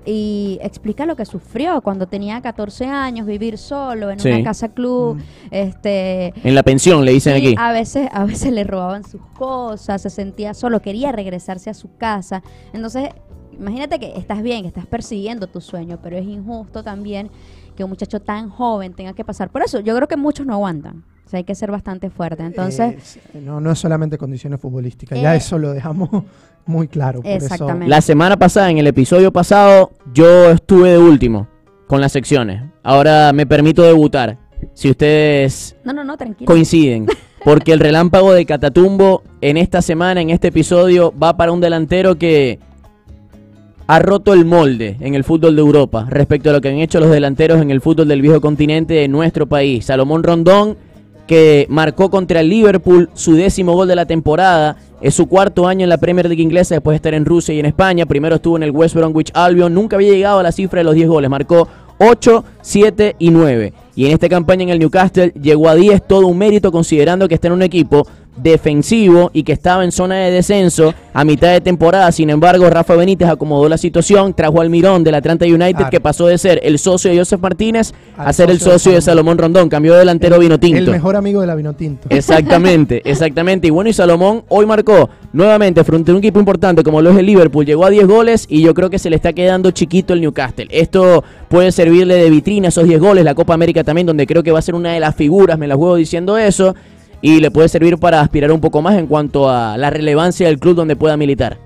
y 0.07 0.59
explica 0.63 1.05
lo 1.05 1.17
que 1.17 1.27
sufrió 1.27 1.81
cuando 1.83 2.07
tenía 2.07 2.41
14 2.41 2.87
años, 2.87 3.27
vivir 3.27 3.59
solo 3.59 4.11
en 4.11 4.21
Sí. 4.21 4.29
una 4.31 4.45
casa 4.45 4.69
club, 4.69 5.17
Mm. 5.17 5.21
este 5.51 6.33
En 6.49 6.55
la 6.55 6.63
pensión, 6.63 7.05
le 7.05 7.13
dicen 7.13 7.35
aquí. 7.37 7.55
a 7.59 7.73
veces 7.73 8.09
a 8.13 8.25
veces 8.25 8.53
le 8.53 8.65
robaban 8.65 9.03
sus 9.05 9.21
cosas, 9.37 10.01
se 10.03 10.11
sentía 10.11 10.55
solo, 10.55 10.81
quería 10.81 11.11
regresarse 11.13 11.69
a 11.71 11.75
su 11.75 11.97
casa. 11.97 12.43
Entonces, 12.73 13.09
imagínate 13.59 13.99
que 13.99 14.17
estás 14.17 14.43
bien, 14.43 14.63
que 14.63 14.69
estás 14.69 14.87
persiguiendo 14.87 15.47
tu 15.49 15.61
sueño, 15.61 15.99
pero 16.03 16.17
es 16.17 16.25
injusto 16.27 16.83
también 16.85 17.31
que 17.75 17.85
un 17.85 17.91
muchacho 17.91 18.21
tan 18.21 18.49
joven 18.49 18.95
tenga 18.95 19.13
que 19.13 19.25
pasar 19.25 19.51
por 19.51 19.63
eso. 19.63 19.81
Yo 19.81 19.95
creo 19.97 20.09
que 20.09 20.17
muchos 20.17 20.47
no 20.47 20.53
aguantan. 20.55 21.05
O 21.27 21.29
sea, 21.29 21.39
hay 21.39 21.45
que 21.45 21.55
ser 21.57 21.71
bastante 21.73 22.09
fuerte. 22.09 22.45
Entonces, 22.45 23.19
Eh, 23.35 23.41
no, 23.45 23.61
no 23.61 23.73
es 23.73 23.79
solamente 23.79 24.17
condiciones 24.17 24.61
futbolísticas, 24.61 25.21
ya 25.21 25.35
Eh, 25.35 25.39
eso 25.39 25.59
lo 25.59 25.73
dejamos 25.73 26.09
muy 26.67 26.87
claro. 26.89 27.21
Por 27.23 27.31
eso- 27.31 27.45
Exactamente. 27.47 27.89
La 27.89 28.01
semana 28.01 28.37
pasada, 28.37 28.71
en 28.71 28.79
el 28.79 28.87
episodio 28.87 29.33
pasado, 29.33 29.91
yo 30.15 30.51
estuve 30.51 30.91
de 30.93 30.99
último 30.99 31.49
con 31.89 32.01
las 32.01 32.13
secciones. 32.13 32.63
Ahora 32.83 33.33
me 33.33 33.45
permito 33.47 33.83
debutar. 33.83 34.39
Si 34.73 34.89
ustedes 34.91 35.77
no, 35.85 35.93
no, 35.93 36.03
no, 36.05 36.17
tranquilo. 36.17 36.47
coinciden. 36.47 37.07
Porque 37.45 37.73
el 37.73 37.79
relámpago 37.81 38.33
de 38.33 38.45
Catatumbo 38.47 39.23
en 39.41 39.57
esta 39.57 39.83
semana, 39.83 40.21
en 40.21 40.31
este 40.31 40.49
episodio, 40.49 41.13
va 41.21 41.37
para 41.37 41.53
un 41.53 41.61
delantero 41.61 42.17
que 42.17 42.59
ha 43.87 43.99
roto 44.01 44.33
el 44.33 44.45
molde 44.45 44.97
en 45.01 45.15
el 45.15 45.23
fútbol 45.23 45.55
de 45.55 45.61
Europa 45.63 46.07
respecto 46.11 46.51
a 46.51 46.53
lo 46.53 46.61
que 46.61 46.69
han 46.71 46.79
hecho 46.79 46.99
los 46.99 47.11
delanteros 47.11 47.61
en 47.63 47.71
el 47.71 47.81
fútbol 47.81 48.09
del 48.09 48.21
viejo 48.23 48.41
continente 48.41 48.95
de 48.95 49.07
nuestro 49.07 49.47
país. 49.47 49.85
Salomón 49.85 50.25
Rondón, 50.25 50.77
que 51.27 51.67
marcó 51.69 52.11
contra 52.11 52.41
el 52.41 52.49
Liverpool 52.49 53.11
su 53.15 53.35
décimo 53.35 53.75
gol 53.75 53.89
de 53.89 53.97
la 53.97 54.07
temporada. 54.07 54.77
Es 55.01 55.15
su 55.15 55.27
cuarto 55.27 55.67
año 55.67 55.85
en 55.85 55.91
la 55.91 55.99
Premier 55.99 56.27
League 56.27 56.43
inglesa 56.43 56.75
después 56.75 56.95
de 56.95 56.97
estar 56.97 57.15
en 57.15 57.25
Rusia 57.25 57.55
y 57.55 57.61
en 57.61 57.67
España. 57.67 58.07
Primero 58.07 58.37
estuvo 58.37 58.57
en 58.57 58.63
el 58.63 58.71
West 58.71 58.95
Bromwich 58.95 59.31
Albion. 59.35 59.75
Nunca 59.75 59.97
había 59.97 60.13
llegado 60.13 60.39
a 60.39 60.43
la 60.43 60.53
cifra 60.53 60.81
de 60.81 60.85
los 60.85 60.95
10 60.95 61.09
goles. 61.09 61.31
Marcó 61.31 61.69
8, 61.99 62.45
7 62.63 63.17
y 63.19 63.31
9. 63.31 63.73
Y 63.97 64.07
en 64.07 64.13
esta 64.13 64.29
campaña 64.29 64.63
en 64.65 64.69
el 64.69 64.79
Newcastle 64.79 65.33
llegó 65.41 65.69
a 65.71 65.75
10, 65.75 66.07
todo 66.07 66.27
un 66.27 66.37
mérito 66.39 66.71
considerando 66.71 67.27
que 67.27 67.35
está 67.35 67.49
en 67.49 67.55
un 67.55 67.63
equipo 67.63 68.07
defensivo 68.37 69.31
y 69.33 69.43
que 69.43 69.53
estaba 69.53 69.83
en 69.85 69.93
zona 69.93 70.17
de 70.17 70.31
descenso 70.31 70.95
a 71.15 71.25
mitad 71.25 71.53
de 71.53 71.61
temporada. 71.63 72.13
Sin 72.13 72.29
embargo, 72.31 72.69
Rafa 72.69 72.95
Benítez 72.95 73.29
acomodó 73.29 73.69
la 73.69 73.79
situación, 73.79 74.35
trajo 74.35 74.61
al 74.61 74.71
Mirón 74.71 75.03
del 75.03 75.15
Atlanta 75.15 75.47
United 75.47 75.77
Claro. 75.77 75.91
que 75.91 76.01
pasó 76.01 76.27
de 76.27 76.37
ser 76.39 76.61
el 76.63 76.79
socio 76.79 77.11
de 77.11 77.19
Joseph 77.19 77.41
Martínez 77.41 77.95
a 78.17 78.33
ser 78.33 78.51
el 78.51 78.59
socio 78.59 78.73
de 78.73 78.79
socio 78.79 78.93
de 78.93 79.01
Salomón. 79.01 79.39
Rondón. 79.39 79.69
Cambió 79.69 79.95
de 79.95 80.01
delantero 80.01 80.39
vino 80.39 80.61
tinto. 80.61 80.79
El 80.79 80.91
mejor 80.91 81.17
amigo 81.17 81.41
de 81.41 81.47
la 81.47 81.55
Vinotinto. 81.55 82.09
Exactamente, 82.11 83.01
exactamente. 83.11 83.69
Y 83.69 83.71
bueno, 83.71 83.89
y 83.91 83.93
Salomón 83.95 84.45
hoy 84.49 84.67
marcó 84.67 85.09
nuevamente 85.37 85.85
frente 85.85 86.11
a 86.11 86.15
un 86.15 86.19
equipo 86.19 86.41
importante 86.41 86.83
como 86.83 87.03
lo 87.03 87.11
es 87.11 87.19
el 87.19 87.27
Liverpool. 87.27 87.67
Llegó 87.67 87.85
a 87.85 87.91
10 87.91 88.07
goles 88.07 88.47
y 88.49 88.63
yo 88.63 88.73
creo 88.73 88.89
que 88.89 88.99
se 88.99 89.11
le 89.11 89.17
está 89.17 89.35
quedando 89.35 89.71
chiquito 89.71 90.15
el 90.15 90.23
Newcastle. 90.23 90.67
Esto 90.71 91.23
puede 91.49 91.73
servirle 91.73 92.15
de 92.15 92.31
vitrina 92.31 92.69
esos 92.69 92.85
10 92.85 92.99
goles. 92.99 93.23
La 93.23 93.35
Copa 93.35 93.53
América 93.53 93.85
también, 93.85 94.07
donde 94.07 94.27
creo 94.27 94.43
que 94.43 94.51
va 94.51 94.61
a 94.61 94.63
ser 94.63 94.75
una 94.75 94.95
de 94.95 95.01
las 95.01 95.15
figuras, 95.15 95.59
me 95.59 95.69
la 95.69 95.77
juego 95.77 95.97
diciendo 95.97 96.39
eso. 96.39 96.75
Y 97.21 97.41
le 97.41 97.51
puede 97.51 97.69
servir 97.69 97.99
para 97.99 98.23
aspirar 98.23 98.51
un 98.51 98.61
poco 98.61 98.81
más 98.81 98.97
en 98.97 99.07
cuanto 99.07 99.51
a 99.51 99.77
la 99.77 99.91
relevancia 99.91 100.47
del 100.47 100.59
club 100.59 100.75
donde 100.75 100.97
pueda 100.97 101.19
militar. 101.19 101.59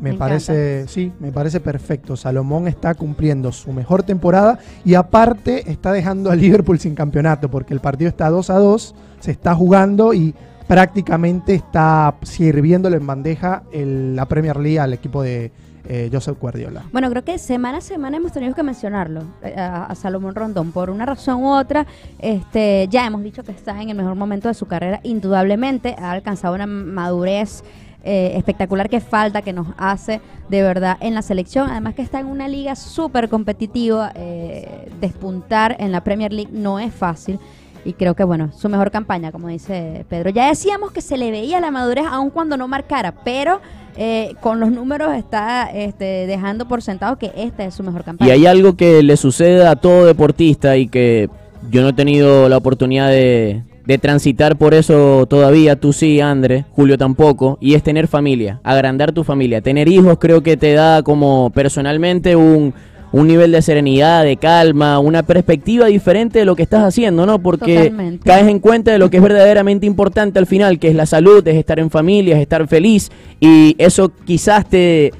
Me, 0.00 0.10
Me 0.10 0.18
parece, 0.18 0.88
sí, 0.88 1.12
me 1.20 1.30
parece 1.30 1.60
perfecto. 1.60 2.16
Salomón 2.16 2.66
está 2.66 2.94
cumpliendo 2.94 3.52
su 3.52 3.72
mejor 3.72 4.02
temporada 4.02 4.58
y 4.84 4.94
aparte 4.94 5.70
está 5.70 5.92
dejando 5.92 6.32
a 6.32 6.36
Liverpool 6.36 6.80
sin 6.80 6.96
campeonato 6.96 7.48
porque 7.48 7.74
el 7.74 7.80
partido 7.80 8.08
está 8.08 8.28
2 8.28 8.50
a 8.50 8.58
2, 8.58 8.94
se 9.20 9.30
está 9.30 9.54
jugando 9.54 10.12
y 10.14 10.34
prácticamente 10.66 11.54
está 11.54 12.14
sirviéndole 12.22 12.96
en 12.96 13.06
bandeja 13.06 13.62
el- 13.72 14.16
la 14.16 14.26
Premier 14.26 14.56
League 14.56 14.78
al 14.80 14.92
equipo 14.92 15.22
de 15.22 15.52
eh, 15.86 16.08
Joseph 16.10 16.38
Guardiola. 16.40 16.82
Bueno, 16.92 17.10
creo 17.10 17.22
que 17.24 17.36
semana 17.36 17.76
a 17.78 17.80
semana 17.82 18.16
hemos 18.16 18.32
tenido 18.32 18.54
que 18.54 18.62
mencionarlo 18.62 19.22
eh, 19.42 19.54
a, 19.54 19.94
Salomón 19.94 20.34
Rondón 20.34 20.72
por 20.72 20.88
una 20.88 21.04
razón 21.04 21.42
u 21.42 21.52
otra. 21.52 21.86
Este, 22.18 22.88
ya 22.88 23.06
hemos 23.06 23.22
dicho 23.22 23.42
que 23.42 23.52
está 23.52 23.82
en 23.82 23.90
el 23.90 23.96
mejor 23.96 24.14
momento 24.14 24.48
de 24.48 24.54
su 24.54 24.64
carrera, 24.64 25.00
indudablemente 25.02 25.94
ha 25.98 26.12
alcanzado 26.12 26.54
una 26.54 26.66
madurez 26.66 27.62
eh, 28.02 28.32
espectacular 28.36 28.88
que 28.88 29.00
falta, 29.00 29.42
que 29.42 29.52
nos 29.52 29.66
hace 29.76 30.22
de 30.48 30.62
verdad 30.62 30.96
en 31.00 31.14
la 31.14 31.20
selección. 31.20 31.68
Además 31.70 31.94
que 31.94 32.00
está 32.02 32.18
en 32.18 32.26
una 32.26 32.48
liga 32.48 32.76
súper 32.76 33.28
competitiva, 33.28 34.10
eh, 34.14 34.90
despuntar 35.02 35.76
en 35.78 35.92
la 35.92 36.02
Premier 36.02 36.32
League 36.32 36.50
no 36.50 36.78
es 36.78 36.94
fácil. 36.94 37.38
Y 37.84 37.92
creo 37.92 38.14
que, 38.14 38.24
bueno, 38.24 38.50
su 38.56 38.68
mejor 38.68 38.90
campaña, 38.90 39.30
como 39.30 39.48
dice 39.48 40.06
Pedro. 40.08 40.30
Ya 40.30 40.48
decíamos 40.48 40.90
que 40.92 41.00
se 41.00 41.18
le 41.18 41.30
veía 41.30 41.60
la 41.60 41.70
madurez 41.70 42.06
aun 42.10 42.30
cuando 42.30 42.56
no 42.56 42.66
marcara, 42.66 43.12
pero 43.24 43.60
eh, 43.96 44.34
con 44.40 44.58
los 44.58 44.70
números 44.70 45.14
está 45.14 45.70
este, 45.70 46.26
dejando 46.26 46.66
por 46.66 46.82
sentado 46.82 47.16
que 47.18 47.30
esta 47.36 47.64
es 47.64 47.74
su 47.74 47.82
mejor 47.82 48.00
Y 48.00 48.04
campaña. 48.04 48.32
hay 48.32 48.46
algo 48.46 48.76
que 48.76 49.02
le 49.02 49.16
sucede 49.16 49.66
a 49.66 49.76
todo 49.76 50.06
deportista 50.06 50.76
y 50.76 50.88
que 50.88 51.28
yo 51.70 51.82
no 51.82 51.88
he 51.88 51.92
tenido 51.92 52.48
la 52.48 52.56
oportunidad 52.56 53.08
de, 53.08 53.62
de 53.86 53.98
transitar 53.98 54.56
por 54.56 54.74
eso 54.74 55.26
todavía, 55.26 55.76
tú 55.76 55.92
sí, 55.92 56.20
André, 56.20 56.64
Julio 56.72 56.96
tampoco, 56.96 57.58
y 57.60 57.74
es 57.74 57.82
tener 57.82 58.08
familia, 58.08 58.60
agrandar 58.64 59.12
tu 59.12 59.24
familia. 59.24 59.60
Tener 59.60 59.88
hijos 59.88 60.18
creo 60.18 60.42
que 60.42 60.56
te 60.56 60.72
da 60.72 61.02
como 61.02 61.50
personalmente 61.50 62.34
un, 62.34 62.74
un 63.14 63.28
nivel 63.28 63.52
de 63.52 63.62
serenidad, 63.62 64.24
de 64.24 64.36
calma, 64.36 64.98
una 64.98 65.22
perspectiva 65.22 65.86
diferente 65.86 66.40
de 66.40 66.44
lo 66.44 66.56
que 66.56 66.64
estás 66.64 66.82
haciendo, 66.82 67.26
¿no? 67.26 67.38
Porque 67.38 67.76
Totalmente. 67.76 68.28
caes 68.28 68.48
en 68.48 68.58
cuenta 68.58 68.90
de 68.90 68.98
lo 68.98 69.08
que 69.08 69.18
es 69.18 69.22
verdaderamente 69.22 69.86
importante 69.86 70.40
al 70.40 70.46
final, 70.46 70.80
que 70.80 70.88
es 70.88 70.96
la 70.96 71.06
salud, 71.06 71.46
es 71.46 71.54
estar 71.54 71.78
en 71.78 71.90
familia, 71.90 72.34
es 72.34 72.42
estar 72.42 72.66
feliz 72.66 73.12
y 73.38 73.76
eso 73.78 74.10
quizás 74.24 74.68
te 74.68 75.12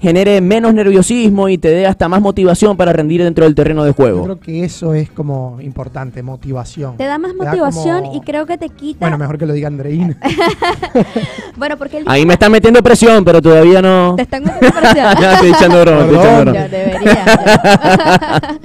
genere 0.00 0.40
menos 0.40 0.72
nerviosismo 0.74 1.48
y 1.48 1.58
te 1.58 1.68
dé 1.68 1.86
hasta 1.86 2.08
más 2.08 2.20
motivación 2.22 2.76
para 2.76 2.92
rendir 2.92 3.22
dentro 3.22 3.44
del 3.44 3.54
terreno 3.54 3.84
de 3.84 3.90
Yo 3.90 3.94
juego. 3.94 4.24
creo 4.24 4.40
que 4.40 4.64
eso 4.64 4.94
es 4.94 5.10
como 5.10 5.58
importante, 5.60 6.22
motivación. 6.22 6.96
Te 6.96 7.04
da 7.04 7.18
más 7.18 7.32
Te 7.32 7.38
da 7.38 7.44
motivación 7.50 8.00
como- 8.04 8.16
y 8.16 8.20
creo 8.22 8.46
que 8.46 8.56
te 8.58 8.68
quita. 8.70 9.00
Bueno, 9.00 9.18
mejor 9.18 9.36
que 9.38 9.46
lo 9.46 9.52
diga 9.52 9.68
Andreín. 9.68 10.16
Bueno, 11.56 11.76
porque 11.76 11.98
él 11.98 12.04
Ahí 12.06 12.24
me 12.24 12.34
están 12.34 12.50
metiendo 12.52 12.82
presión, 12.82 13.22
pero 13.24 13.42
todavía 13.42 13.82
no... 13.82 14.14
te 14.16 14.22
están 14.22 14.42
metiendo 14.44 14.80
presión. 14.80 15.14
No, 15.20 15.30
estoy 15.32 15.50
echando 15.50 15.80
broma, 15.82 16.00
estoy 16.00 16.16
echando 16.16 16.40
broma. 16.40 16.52
Ya 16.58 16.68
debería. 16.68 17.14
ya. 17.14 18.58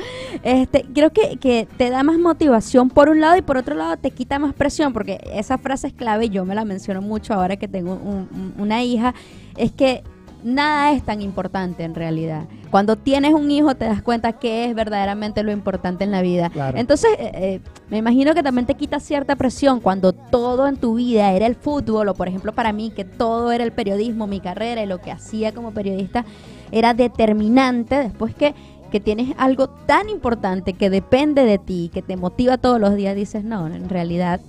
este, 0.44 0.86
creo 0.94 1.10
que, 1.12 1.38
que 1.38 1.68
te 1.77 1.89
da 1.89 2.04
más 2.04 2.18
motivación 2.18 2.89
por 2.89 3.10
un 3.10 3.20
lado 3.20 3.36
y 3.38 3.42
por 3.42 3.58
otro 3.58 3.75
lado 3.75 3.98
te 3.98 4.12
quita 4.12 4.39
más 4.39 4.54
presión, 4.54 4.94
porque 4.94 5.20
esa 5.34 5.58
frase 5.58 5.88
es 5.88 5.94
clave, 5.94 6.25
y 6.25 6.30
yo 6.30 6.46
me 6.46 6.56
la 6.56 6.63
menciono 6.63 7.01
mucho 7.01 7.34
ahora 7.34 7.58
que 7.58 7.68
tengo 7.68 7.94
un- 7.94 8.30
un- 8.32 8.54
una 8.58 8.82
hija, 8.84 9.13
es 9.58 9.72
que 9.74 10.04
nada 10.46 10.92
es 10.92 11.04
tan 11.04 11.22
importante 11.22 11.84
en 11.84 11.96
realidad. 11.96 12.44
Cuando 12.70 12.96
tienes 12.96 13.34
un 13.34 13.50
hijo 13.50 13.74
te 13.74 13.86
das 13.86 14.04
cuenta 14.04 14.34
que 14.34 14.66
es 14.66 14.75
verdaderamente 14.75 15.42
lo 15.42 15.52
importante 15.52 16.04
en 16.04 16.12
la 16.12 16.22
vida. 16.22 16.50
Claro. 16.52 16.78
Entonces, 16.78 17.10
eh, 17.18 17.32
eh, 17.34 17.62
me 17.90 17.98
imagino 17.98 18.34
que 18.36 18.44
también 18.44 18.68
te 18.68 18.75
quita 18.75 19.00
cierta 19.00 19.36
presión 19.36 19.80
cuando 19.80 20.14
todo 20.14 20.68
en 20.68 20.78
tu 20.78 20.96
vida 20.96 21.32
era 21.32 21.48
el 21.48 21.56
fútbol, 21.56 22.10
o 22.10 22.14
por 22.14 22.28
ejemplo 22.28 22.54
para 22.54 22.72
mí, 22.74 22.92
que 22.92 23.04
todo 23.04 23.52
era 23.52 23.64
el 23.64 23.72
periodismo, 23.72 24.28
mi 24.28 24.40
carrera 24.40 24.84
y 24.84 24.86
lo 24.86 25.02
que 25.02 25.12
hacía 25.12 25.52
como 25.52 25.72
periodista 25.72 26.25
era 26.72 26.94
determinante 26.94 27.96
después 27.96 28.36
que, 28.36 28.54
que 28.92 29.00
tienes 29.00 29.34
algo 29.38 29.68
tan 29.68 30.10
importante 30.10 30.74
que 30.74 30.92
depende 30.92 31.44
de 31.44 31.58
ti, 31.58 31.90
que 31.92 32.04
te 32.04 32.18
motiva 32.18 32.60
todos 32.60 32.80
los 32.80 32.96
días, 32.96 33.16
dices, 33.16 33.44
no, 33.44 33.66
en 33.66 33.90
realidad, 33.90 34.42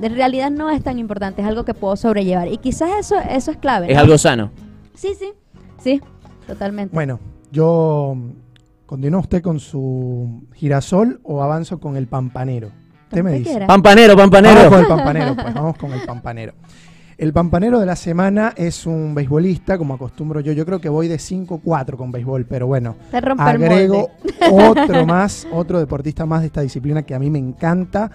en 0.00 0.14
realidad 0.14 0.52
no 0.52 0.70
es 0.70 0.84
tan 0.84 1.00
importante, 1.00 1.42
es 1.42 1.48
algo 1.48 1.64
que 1.64 1.74
puedo 1.74 1.96
sobrellevar. 1.96 2.46
Y 2.46 2.58
quizás 2.58 2.90
eso, 3.00 3.16
eso 3.28 3.50
es 3.50 3.56
clave. 3.56 3.90
Es 3.90 3.98
algo 3.98 4.16
sano. 4.18 4.50
Sí, 4.96 5.14
sí, 5.18 5.32
sí, 5.78 6.00
totalmente. 6.46 6.94
Bueno, 6.94 7.20
yo 7.52 8.16
continúa 8.86 9.20
usted 9.20 9.42
con 9.42 9.60
su 9.60 10.42
girasol 10.54 11.20
o 11.22 11.42
avanzo 11.42 11.78
con 11.78 11.96
el 11.96 12.06
pampanero. 12.08 12.70
Usted 13.04 13.22
me 13.22 13.32
dice. 13.32 13.50
quiera. 13.50 13.66
Pampanero, 13.68 14.16
Vamos 14.16 14.30
pampanero. 14.30 14.70
con 14.70 14.80
el 14.80 14.86
pampanero, 14.86 15.34
pues 15.36 15.54
vamos 15.54 15.76
con 15.76 15.92
el 15.92 16.00
pampanero. 16.04 16.54
El 17.18 17.32
pampanero 17.32 17.80
de 17.80 17.86
la 17.86 17.96
semana 17.96 18.52
es 18.56 18.84
un 18.84 19.14
beisbolista, 19.14 19.78
como 19.78 19.94
acostumbro 19.94 20.40
yo. 20.40 20.52
Yo 20.52 20.66
creo 20.66 20.80
que 20.80 20.90
voy 20.90 21.08
de 21.08 21.16
5-4 21.16 21.96
con 21.96 22.12
béisbol, 22.12 22.44
pero 22.44 22.66
bueno, 22.66 22.96
Te 23.10 23.20
rompe 23.22 23.42
el 23.42 23.48
agrego 23.48 24.10
otro 24.50 25.06
más, 25.06 25.46
otro 25.50 25.78
deportista 25.78 26.26
más 26.26 26.40
de 26.40 26.46
esta 26.48 26.60
disciplina 26.60 27.04
que 27.04 27.14
a 27.14 27.18
mí 27.18 27.30
me 27.30 27.38
encanta. 27.38 28.10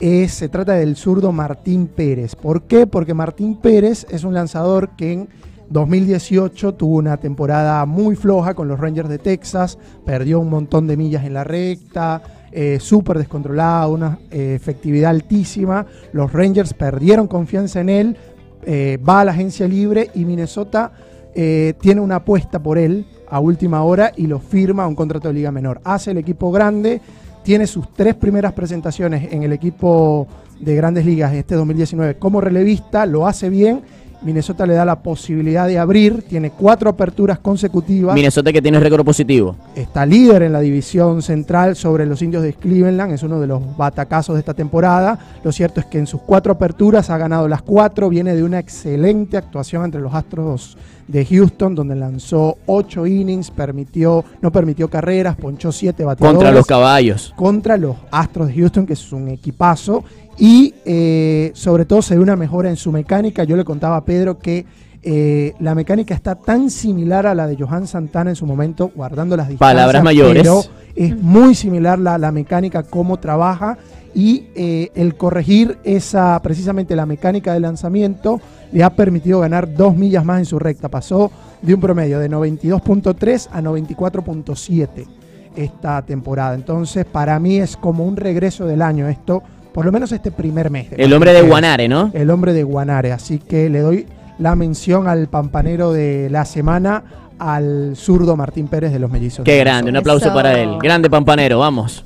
Es, 0.00 0.32
se 0.34 0.48
trata 0.50 0.72
del 0.74 0.96
zurdo 0.96 1.32
Martín 1.32 1.86
Pérez. 1.86 2.34
¿Por 2.36 2.64
qué? 2.64 2.86
Porque 2.86 3.14
Martín 3.14 3.56
Pérez 3.56 4.06
es 4.10 4.24
un 4.24 4.34
lanzador 4.34 4.90
que 4.96 5.12
en 5.12 5.28
2018 5.72 6.74
tuvo 6.74 6.96
una 6.96 7.16
temporada 7.16 7.84
muy 7.86 8.14
floja 8.14 8.54
con 8.54 8.68
los 8.68 8.78
Rangers 8.78 9.08
de 9.08 9.18
Texas, 9.18 9.78
perdió 10.04 10.38
un 10.40 10.50
montón 10.50 10.86
de 10.86 10.96
millas 10.96 11.24
en 11.24 11.34
la 11.34 11.44
recta, 11.44 12.22
eh, 12.52 12.78
súper 12.80 13.18
descontrolada, 13.18 13.88
una 13.88 14.18
eh, 14.30 14.54
efectividad 14.54 15.10
altísima. 15.10 15.86
Los 16.12 16.32
Rangers 16.32 16.74
perdieron 16.74 17.26
confianza 17.26 17.80
en 17.80 17.88
él, 17.88 18.16
eh, 18.64 18.98
va 19.06 19.20
a 19.20 19.24
la 19.24 19.32
agencia 19.32 19.66
libre 19.66 20.10
y 20.14 20.24
Minnesota 20.24 20.92
eh, 21.34 21.72
tiene 21.80 22.02
una 22.02 22.16
apuesta 22.16 22.62
por 22.62 22.76
él 22.76 23.06
a 23.28 23.40
última 23.40 23.82
hora 23.82 24.12
y 24.14 24.26
lo 24.26 24.38
firma 24.38 24.86
un 24.86 24.94
contrato 24.94 25.28
de 25.28 25.34
liga 25.34 25.50
menor. 25.50 25.80
Hace 25.84 26.10
el 26.10 26.18
equipo 26.18 26.52
grande, 26.52 27.00
tiene 27.42 27.66
sus 27.66 27.90
tres 27.94 28.14
primeras 28.14 28.52
presentaciones 28.52 29.32
en 29.32 29.42
el 29.42 29.52
equipo 29.52 30.28
de 30.60 30.76
grandes 30.76 31.06
ligas 31.06 31.32
este 31.32 31.54
2019 31.54 32.18
como 32.18 32.40
relevista, 32.40 33.06
lo 33.06 33.26
hace 33.26 33.48
bien. 33.48 33.82
Minnesota 34.24 34.66
le 34.66 34.74
da 34.74 34.84
la 34.84 35.02
posibilidad 35.02 35.66
de 35.66 35.78
abrir, 35.78 36.22
tiene 36.22 36.50
cuatro 36.50 36.90
aperturas 36.90 37.38
consecutivas. 37.38 38.14
Minnesota 38.14 38.52
que 38.52 38.62
tiene 38.62 38.78
récord 38.78 39.04
positivo. 39.04 39.56
Está 39.74 40.06
líder 40.06 40.42
en 40.42 40.52
la 40.52 40.60
división 40.60 41.22
central 41.22 41.76
sobre 41.76 42.06
los 42.06 42.22
indios 42.22 42.42
de 42.42 42.52
Cleveland, 42.54 43.12
es 43.12 43.22
uno 43.22 43.40
de 43.40 43.46
los 43.46 43.76
batacazos 43.76 44.34
de 44.34 44.40
esta 44.40 44.54
temporada. 44.54 45.18
Lo 45.42 45.50
cierto 45.52 45.80
es 45.80 45.86
que 45.86 45.98
en 45.98 46.06
sus 46.06 46.20
cuatro 46.22 46.52
aperturas 46.52 47.10
ha 47.10 47.18
ganado 47.18 47.48
las 47.48 47.62
cuatro, 47.62 48.08
viene 48.08 48.34
de 48.34 48.44
una 48.44 48.58
excelente 48.58 49.36
actuación 49.36 49.84
entre 49.84 50.00
los 50.00 50.14
Astros 50.14 50.76
de 51.08 51.26
Houston, 51.26 51.74
donde 51.74 51.96
lanzó 51.96 52.56
ocho 52.66 53.06
innings, 53.06 53.50
permitió, 53.50 54.24
no 54.40 54.52
permitió 54.52 54.88
carreras, 54.88 55.36
ponchó 55.36 55.72
siete 55.72 56.04
bateadores 56.04 56.36
Contra 56.36 56.52
los 56.52 56.64
caballos. 56.66 57.34
contra 57.36 57.76
los 57.76 57.96
Astros 58.10 58.48
de 58.48 58.54
Houston, 58.54 58.86
que 58.86 58.92
es 58.92 59.12
un 59.12 59.28
equipazo. 59.28 60.04
Y 60.42 60.74
eh, 60.84 61.52
sobre 61.54 61.84
todo 61.84 62.02
se 62.02 62.16
ve 62.16 62.20
una 62.20 62.34
mejora 62.34 62.68
en 62.68 62.74
su 62.74 62.90
mecánica. 62.90 63.44
Yo 63.44 63.56
le 63.56 63.64
contaba 63.64 63.98
a 63.98 64.04
Pedro 64.04 64.40
que 64.40 64.66
eh, 65.00 65.54
la 65.60 65.76
mecánica 65.76 66.14
está 66.16 66.34
tan 66.34 66.68
similar 66.68 67.28
a 67.28 67.34
la 67.36 67.46
de 67.46 67.56
Johan 67.56 67.86
Santana 67.86 68.30
en 68.30 68.34
su 68.34 68.44
momento, 68.44 68.90
guardando 68.92 69.36
las 69.36 69.46
distancias. 69.46 69.76
Palabras 69.76 70.02
mayores. 70.02 70.42
Pero 70.42 70.64
es 70.96 71.16
muy 71.16 71.54
similar 71.54 72.00
la, 72.00 72.18
la 72.18 72.32
mecánica, 72.32 72.82
cómo 72.82 73.20
trabaja. 73.20 73.78
Y 74.16 74.46
eh, 74.56 74.90
el 74.96 75.14
corregir 75.14 75.78
esa, 75.84 76.40
precisamente 76.42 76.96
la 76.96 77.06
mecánica 77.06 77.54
de 77.54 77.60
lanzamiento, 77.60 78.40
le 78.72 78.82
ha 78.82 78.90
permitido 78.96 79.38
ganar 79.38 79.72
dos 79.72 79.94
millas 79.94 80.24
más 80.24 80.40
en 80.40 80.46
su 80.46 80.58
recta. 80.58 80.88
Pasó 80.88 81.30
de 81.62 81.72
un 81.72 81.80
promedio 81.80 82.18
de 82.18 82.28
92.3 82.28 83.48
a 83.52 83.60
94.7 83.62 85.06
esta 85.54 86.02
temporada. 86.02 86.56
Entonces, 86.56 87.04
para 87.04 87.38
mí 87.38 87.58
es 87.58 87.76
como 87.76 88.04
un 88.04 88.16
regreso 88.16 88.66
del 88.66 88.82
año 88.82 89.06
esto, 89.06 89.44
por 89.72 89.84
lo 89.84 89.92
menos 89.92 90.12
este 90.12 90.30
primer 90.30 90.70
mes. 90.70 90.90
de 90.90 90.96
El 90.96 91.12
hombre 91.12 91.32
de. 91.32 91.42
Guanare, 91.42 91.88
¿no? 91.88 92.10
El 92.14 92.30
hombre 92.30 92.52
de 92.52 92.62
Guanare. 92.62 93.12
Así 93.12 93.38
que 93.38 93.68
le 93.70 93.80
doy 93.80 94.06
la 94.38 94.54
mención 94.54 95.08
al 95.08 95.28
pampanero 95.28 95.92
de 95.92 96.28
la 96.30 96.44
semana, 96.44 97.04
al 97.38 97.92
zurdo 97.96 98.36
Martín 98.36 98.68
Pérez 98.68 98.92
de 98.92 98.98
los 98.98 99.10
Mellizos. 99.10 99.44
Qué 99.44 99.52
de 99.52 99.58
grande, 99.60 99.90
un 99.90 99.96
aplauso 99.96 100.26
Eso. 100.26 100.34
para 100.34 100.58
él. 100.60 100.78
Grande 100.82 101.08
pampanero, 101.10 101.58
vamos. 101.58 102.04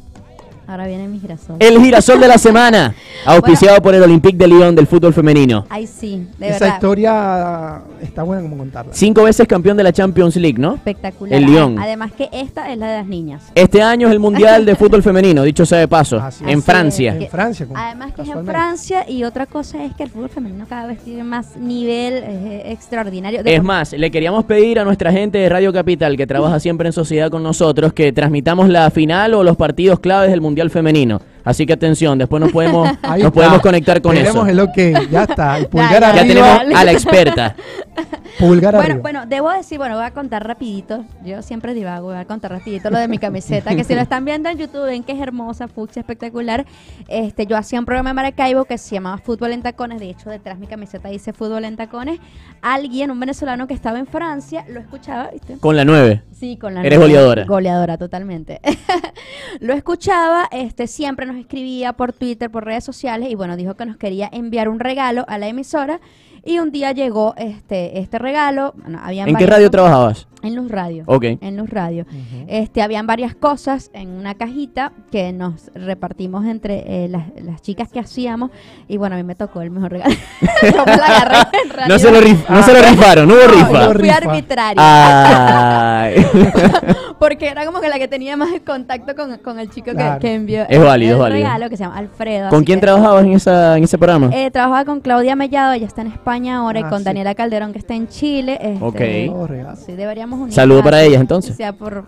Ahora 0.68 0.86
viene 0.86 1.06
mi 1.06 1.20
girasol. 1.20 1.56
El 1.60 1.78
girasol 1.80 2.18
de 2.20 2.26
la 2.28 2.38
semana, 2.38 2.94
auspiciado 3.24 3.80
por 3.80 3.94
el 3.94 4.02
Olympique 4.02 4.36
de 4.36 4.48
Lyon 4.48 4.74
del 4.74 4.86
fútbol 4.86 5.12
femenino. 5.14 5.64
Ay, 5.68 5.86
sí, 5.86 6.26
de 6.38 6.48
Esa 6.48 6.58
verdad. 6.64 6.74
historia 6.74 7.80
está 8.02 8.22
buena 8.24 8.42
como 8.42 8.56
contarla. 8.58 8.92
Cinco 8.92 9.22
veces 9.22 9.46
campeón 9.46 9.76
de 9.76 9.84
la 9.84 9.92
Champions 9.92 10.34
League, 10.36 10.58
¿no? 10.58 10.74
Espectacular. 10.74 11.38
El 11.38 11.46
Lyon. 11.46 11.78
Además 11.78 12.10
que 12.12 12.28
esta 12.32 12.70
es 12.72 12.78
la 12.78 12.88
de 12.90 12.96
las 12.98 13.06
niñas. 13.06 13.42
Este 13.54 13.80
año 13.82 14.08
es 14.08 14.12
el 14.12 14.18
Mundial 14.18 14.64
de 14.66 14.74
Fútbol 14.76 15.02
Femenino, 15.02 15.42
dicho 15.44 15.64
sea 15.64 15.78
de 15.78 15.86
paso, 15.88 16.16
Así 16.18 16.42
en 16.44 16.58
es. 16.58 16.64
Francia. 16.64 17.14
En 17.14 17.28
Francia. 17.28 17.66
como 17.66 17.78
Además 17.78 18.12
que 18.14 18.22
es 18.22 18.28
en. 18.28 18.44
Francia 18.46 19.08
y 19.08 19.22
otra 19.24 19.46
cosa 19.46 19.84
es 19.84 19.94
que 19.94 20.02
el 20.02 20.10
fútbol 20.10 20.30
femenino 20.30 20.66
cada 20.68 20.86
vez 20.88 20.98
tiene 20.98 21.22
más 21.22 21.56
nivel 21.56 22.14
eh, 22.26 22.62
extraordinario. 22.72 23.42
De 23.44 23.50
Es 23.52 23.58
por- 23.58 23.66
más, 23.66 23.92
le 23.92 24.10
queríamos 24.10 24.44
pedir 24.44 24.80
a 24.80 24.84
nuestra 24.84 25.12
gente 25.12 25.38
de 25.38 25.48
Radio 25.48 25.72
Capital, 25.72 26.16
que 26.16 26.26
trabaja 26.26 26.58
siempre 26.58 26.88
en 26.88 26.92
sociedad 26.92 27.30
con 27.30 27.42
nosotros, 27.44 27.92
que 27.92 28.12
transmitamos 28.12 28.68
la 28.68 28.90
final 28.90 29.34
o 29.34 29.44
los 29.44 29.56
partidos 29.56 30.00
claves 30.00 30.30
del 30.30 30.40
Mundial 30.40 30.55
Femenino. 30.70 31.20
Así 31.46 31.64
que 31.64 31.72
atención, 31.72 32.18
después 32.18 32.40
nos 32.42 32.52
podemos, 32.52 32.86
Ahí 33.02 33.22
nos 33.22 33.28
está. 33.28 33.30
podemos 33.30 33.60
conectar 33.60 34.02
con 34.02 34.14
Tenemos 34.14 34.36
eso. 34.36 34.46
el 34.48 34.60
ok, 34.60 35.08
ya 35.10 35.22
está. 35.22 35.56
El 35.58 35.68
pulgar 35.68 35.92
ya. 35.92 36.00
Ya 36.00 36.20
arriba. 36.20 36.58
tenemos 36.58 36.78
a 36.78 36.84
la 36.84 36.92
experta. 36.98 37.56
Pulgar 38.38 38.74
Bueno, 38.74 38.84
arriba. 38.90 39.00
bueno, 39.00 39.26
debo 39.26 39.50
decir, 39.50 39.78
bueno, 39.78 39.94
voy 39.96 40.04
a 40.04 40.10
contar 40.10 40.46
rapidito. 40.46 41.04
Yo 41.24 41.40
siempre 41.40 41.72
divago, 41.72 42.08
voy 42.08 42.16
a 42.18 42.26
contar 42.26 42.50
rapidito 42.50 42.90
lo 42.90 42.98
de 42.98 43.08
mi 43.08 43.16
camiseta, 43.18 43.74
que 43.74 43.82
si 43.84 43.94
lo 43.94 44.02
están 44.02 44.26
viendo 44.26 44.50
en 44.50 44.58
YouTube 44.58 44.84
ven 44.84 45.02
que 45.04 45.12
es 45.12 45.20
hermosa, 45.20 45.68
fucsia, 45.68 46.00
espectacular. 46.00 46.66
Este, 47.08 47.46
yo 47.46 47.56
hacía 47.56 47.78
un 47.78 47.86
programa 47.86 48.10
en 48.10 48.16
Maracaibo 48.16 48.66
que 48.66 48.76
se 48.76 48.94
llamaba 48.96 49.16
Fútbol 49.18 49.52
en 49.52 49.62
Tacones, 49.62 50.00
de 50.00 50.10
hecho 50.10 50.28
detrás 50.28 50.58
mi 50.58 50.66
camiseta 50.66 51.08
dice 51.08 51.32
Fútbol 51.32 51.64
en 51.64 51.76
Tacones. 51.76 52.18
Alguien, 52.60 53.10
un 53.10 53.20
venezolano 53.20 53.66
que 53.66 53.72
estaba 53.74 53.98
en 53.98 54.06
Francia, 54.06 54.66
lo 54.68 54.80
escuchaba, 54.80 55.30
¿viste? 55.32 55.56
Con 55.58 55.76
la 55.76 55.84
9. 55.86 56.22
Sí, 56.32 56.58
con 56.58 56.74
la 56.74 56.80
Eres 56.80 56.98
nueva- 56.98 57.06
goleadora. 57.14 57.44
Goleadora, 57.44 57.96
totalmente. 57.96 58.60
Lo 59.60 59.72
escuchaba, 59.72 60.46
este, 60.50 60.86
siempre 60.86 61.24
nos 61.24 61.35
escribía 61.38 61.92
por 61.92 62.12
Twitter, 62.12 62.50
por 62.50 62.64
redes 62.64 62.84
sociales, 62.84 63.30
y 63.30 63.34
bueno, 63.34 63.56
dijo 63.56 63.74
que 63.74 63.86
nos 63.86 63.96
quería 63.96 64.28
enviar 64.32 64.68
un 64.68 64.80
regalo 64.80 65.24
a 65.28 65.38
la 65.38 65.48
emisora. 65.48 66.00
Y 66.48 66.60
un 66.60 66.70
día 66.70 66.92
llegó 66.92 67.34
este, 67.38 67.98
este 67.98 68.20
regalo. 68.20 68.72
Bueno, 68.76 69.00
habían 69.02 69.28
¿En 69.28 69.34
qué 69.34 69.46
varias 69.46 69.50
radio 69.50 69.66
cosas- 69.66 69.72
trabajabas? 69.72 70.28
En 70.44 70.54
Luz 70.54 70.70
Radio. 70.70 71.02
Ok. 71.06 71.24
En 71.40 71.56
Luz 71.56 71.68
Radio. 71.70 72.06
Este, 72.46 72.82
habían 72.82 73.04
varias 73.08 73.34
cosas 73.34 73.90
en 73.94 74.10
una 74.10 74.36
cajita 74.36 74.92
que 75.10 75.32
nos 75.32 75.72
repartimos 75.74 76.44
entre 76.46 76.84
eh, 77.04 77.08
las, 77.08 77.24
las 77.42 77.62
chicas 77.62 77.90
que 77.90 77.98
hacíamos. 77.98 78.52
Y 78.86 78.96
bueno, 78.96 79.16
a 79.16 79.18
mí 79.18 79.24
me 79.24 79.34
tocó 79.34 79.60
el 79.60 79.72
mejor 79.72 79.90
regalo. 79.90 80.14
Yo 80.62 80.84
me 80.86 80.96
la 80.96 81.06
agarré 81.06 81.38
en 81.64 81.70
realidad. 81.70 81.88
No 81.88 81.98
se 81.98 82.12
lo, 82.12 82.20
rif- 82.20 82.48
no 82.48 82.62
se 82.62 82.72
lo 82.72 82.80
rifaron, 82.90 83.26
no 83.28 83.34
hubo 83.34 83.42
No, 83.42 83.48
rifa. 83.48 83.86
fui 83.86 84.02
Rifa. 84.02 84.16
arbitraria. 84.16 84.82
Porque 87.18 87.48
era 87.48 87.64
como 87.64 87.80
que 87.80 87.88
la 87.88 87.98
que 87.98 88.08
tenía 88.08 88.36
más 88.36 88.50
contacto 88.66 89.14
con, 89.16 89.38
con 89.38 89.58
el 89.58 89.70
chico 89.70 89.86
que- 89.86 89.94
Claro. 89.96 90.20
que, 90.20 90.34
envió 90.34 90.62
Es 90.68 90.78
válido, 90.82 91.12
el 91.12 91.16
es 91.16 91.18
válido. 91.18 91.44
regalo, 91.46 91.70
que 91.70 91.76
se 91.76 91.84
llama 91.84 91.96
Alfredo. 91.96 92.50
¿Con 92.50 92.62
quién 92.64 92.78
trabajabas 92.80 93.24
en, 93.24 93.32
esa, 93.32 93.76
en 93.78 93.84
ese 93.84 93.96
programa? 93.96 94.30
Eh, 94.34 94.50
trabajaba 94.50 94.84
con 94.84 95.00
Claudia 95.00 95.34
Mellado, 95.34 95.72
ella 95.72 95.86
está 95.86 96.02
en 96.02 96.08
España 96.08 96.58
ahora, 96.58 96.80
y 96.80 96.82
Ah, 96.82 96.88
con 96.90 96.98
sí. 96.98 97.04
Daniela 97.04 97.34
Calderón, 97.34 97.72
que 97.72 97.78
está 97.78 97.94
en 97.94 98.08
Chile. 98.08 98.58
este, 98.60 98.84
Ok. 98.84 99.34
Oh, 99.34 99.46
regalo. 99.46 99.76
Sí, 99.76 99.92
deberíamos 99.92 100.38
unir. 100.40 100.52
Saludo 100.52 100.82
para 100.82 101.02
ellas, 101.02 101.20
entonces. 101.20 101.52
O 101.52 101.56
sea, 101.56 101.72
por 101.72 102.04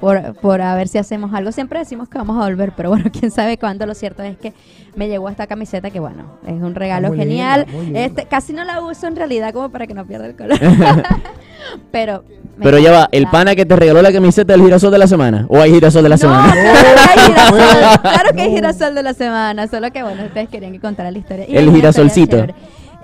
por, 0.00 0.34
por 0.40 0.60
a 0.60 0.74
ver 0.74 0.88
si 0.88 0.98
hacemos 0.98 1.32
algo. 1.32 1.52
Siempre 1.52 1.78
decimos 1.78 2.06
que 2.10 2.18
vamos 2.18 2.36
a 2.38 2.44
volver, 2.46 2.72
pero 2.76 2.90
bueno, 2.90 3.06
quién 3.18 3.30
sabe 3.30 3.56
cuándo. 3.58 3.86
Lo 3.86 3.94
cierto 3.94 4.22
es 4.22 4.36
que 4.36 4.52
me 4.94 5.08
llegó 5.08 5.28
esta 5.30 5.46
camiseta 5.46 5.90
que 5.90 6.00
bueno, 6.00 6.24
es 6.46 6.60
un 6.60 6.74
regalo 6.74 7.08
Muy 7.08 7.16
genial. 7.16 7.66
linda. 7.72 8.00
este, 8.00 8.26
casi 8.26 8.52
no 8.52 8.62
la 8.64 8.80
uso 8.82 9.06
en 9.06 9.16
realidad 9.16 9.54
como 9.54 9.70
para 9.70 9.86
que 9.86 9.94
no 9.94 10.06
pierda 10.06 10.26
el 10.26 10.36
color. 10.36 10.58
pero 11.90 12.24
Pero 12.62 12.78
ya 12.78 12.90
va, 12.92 13.08
el 13.12 13.26
pana 13.28 13.54
que 13.54 13.66
te 13.66 13.76
regaló 13.76 14.00
la 14.02 14.12
camiseta 14.12 14.52
del 14.54 14.62
girasol 14.62 14.90
de 14.90 14.98
la 14.98 15.06
semana. 15.06 15.44
¿O 15.48 15.60
hay 15.60 15.72
girasol 15.72 16.02
de 16.02 16.08
la 16.08 16.14
No, 16.16 16.20
semana? 16.20 16.52
claro 16.52 16.72
que 16.94 17.10
hay 17.10 17.26
girasol, 17.26 18.00
claro 18.02 18.30
que 18.36 18.42
hay 18.42 18.50
girasol 18.50 18.94
de 18.94 19.02
la 19.02 19.14
semana, 19.14 19.68
solo 19.68 19.90
que 19.92 20.02
bueno, 20.02 20.24
ustedes 20.24 20.48
querían 20.48 20.72
que 20.72 20.80
contara 20.80 21.10
la 21.10 21.18
historia. 21.18 21.44
Y 21.48 21.56
El 21.56 21.70
girasolcito. 21.72 22.46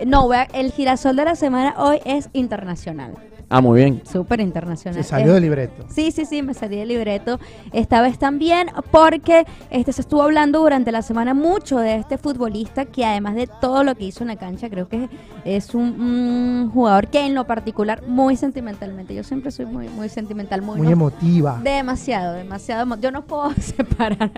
No, 0.06 0.28
el 0.54 0.72
girasol 0.72 1.16
de 1.16 1.24
la 1.24 1.36
semana 1.36 1.74
hoy 1.76 2.00
es 2.04 2.28
internacional, 2.32 3.12
Ah, 3.54 3.60
muy 3.60 3.80
bien. 3.80 4.00
súper 4.10 4.40
internacional. 4.40 5.02
Se 5.02 5.08
salió 5.08 5.34
del 5.34 5.42
libreto. 5.42 5.84
Sí, 5.88 6.10
sí, 6.10 6.24
sí, 6.24 6.40
me 6.42 6.54
salí 6.54 6.76
del 6.76 6.88
libreto 6.88 7.38
esta 7.72 8.00
vez 8.00 8.18
también 8.18 8.68
porque 8.90 9.44
este 9.70 9.92
se 9.92 10.00
estuvo 10.00 10.22
hablando 10.22 10.60
durante 10.60 10.90
la 10.90 11.02
semana 11.02 11.34
mucho 11.34 11.78
de 11.78 11.96
este 11.96 12.16
futbolista 12.16 12.86
que 12.86 13.04
además 13.04 13.34
de 13.34 13.46
todo 13.60 13.84
lo 13.84 13.94
que 13.94 14.04
hizo 14.06 14.24
en 14.24 14.28
la 14.28 14.36
cancha, 14.36 14.70
creo 14.70 14.88
que 14.88 15.10
es 15.44 15.74
un, 15.74 16.70
jugador 16.72 17.08
que 17.08 17.26
en 17.26 17.34
lo 17.34 17.44
particular 17.46 18.02
muy 18.06 18.36
sentimentalmente, 18.36 19.14
yo 19.14 19.22
siempre 19.22 19.50
soy 19.50 19.66
muy 19.66 19.88
muy 19.90 20.08
sentimental, 20.08 20.62
muy, 20.62 20.78
Muy 20.78 20.86
no- 20.86 20.92
emotiva. 20.92 21.60
demasiado, 21.62 22.32
demasiado, 22.32 22.86
emo- 22.86 22.98
yo 23.00 23.10
no 23.10 23.22
puedo 23.26 23.52
separar 23.60 24.30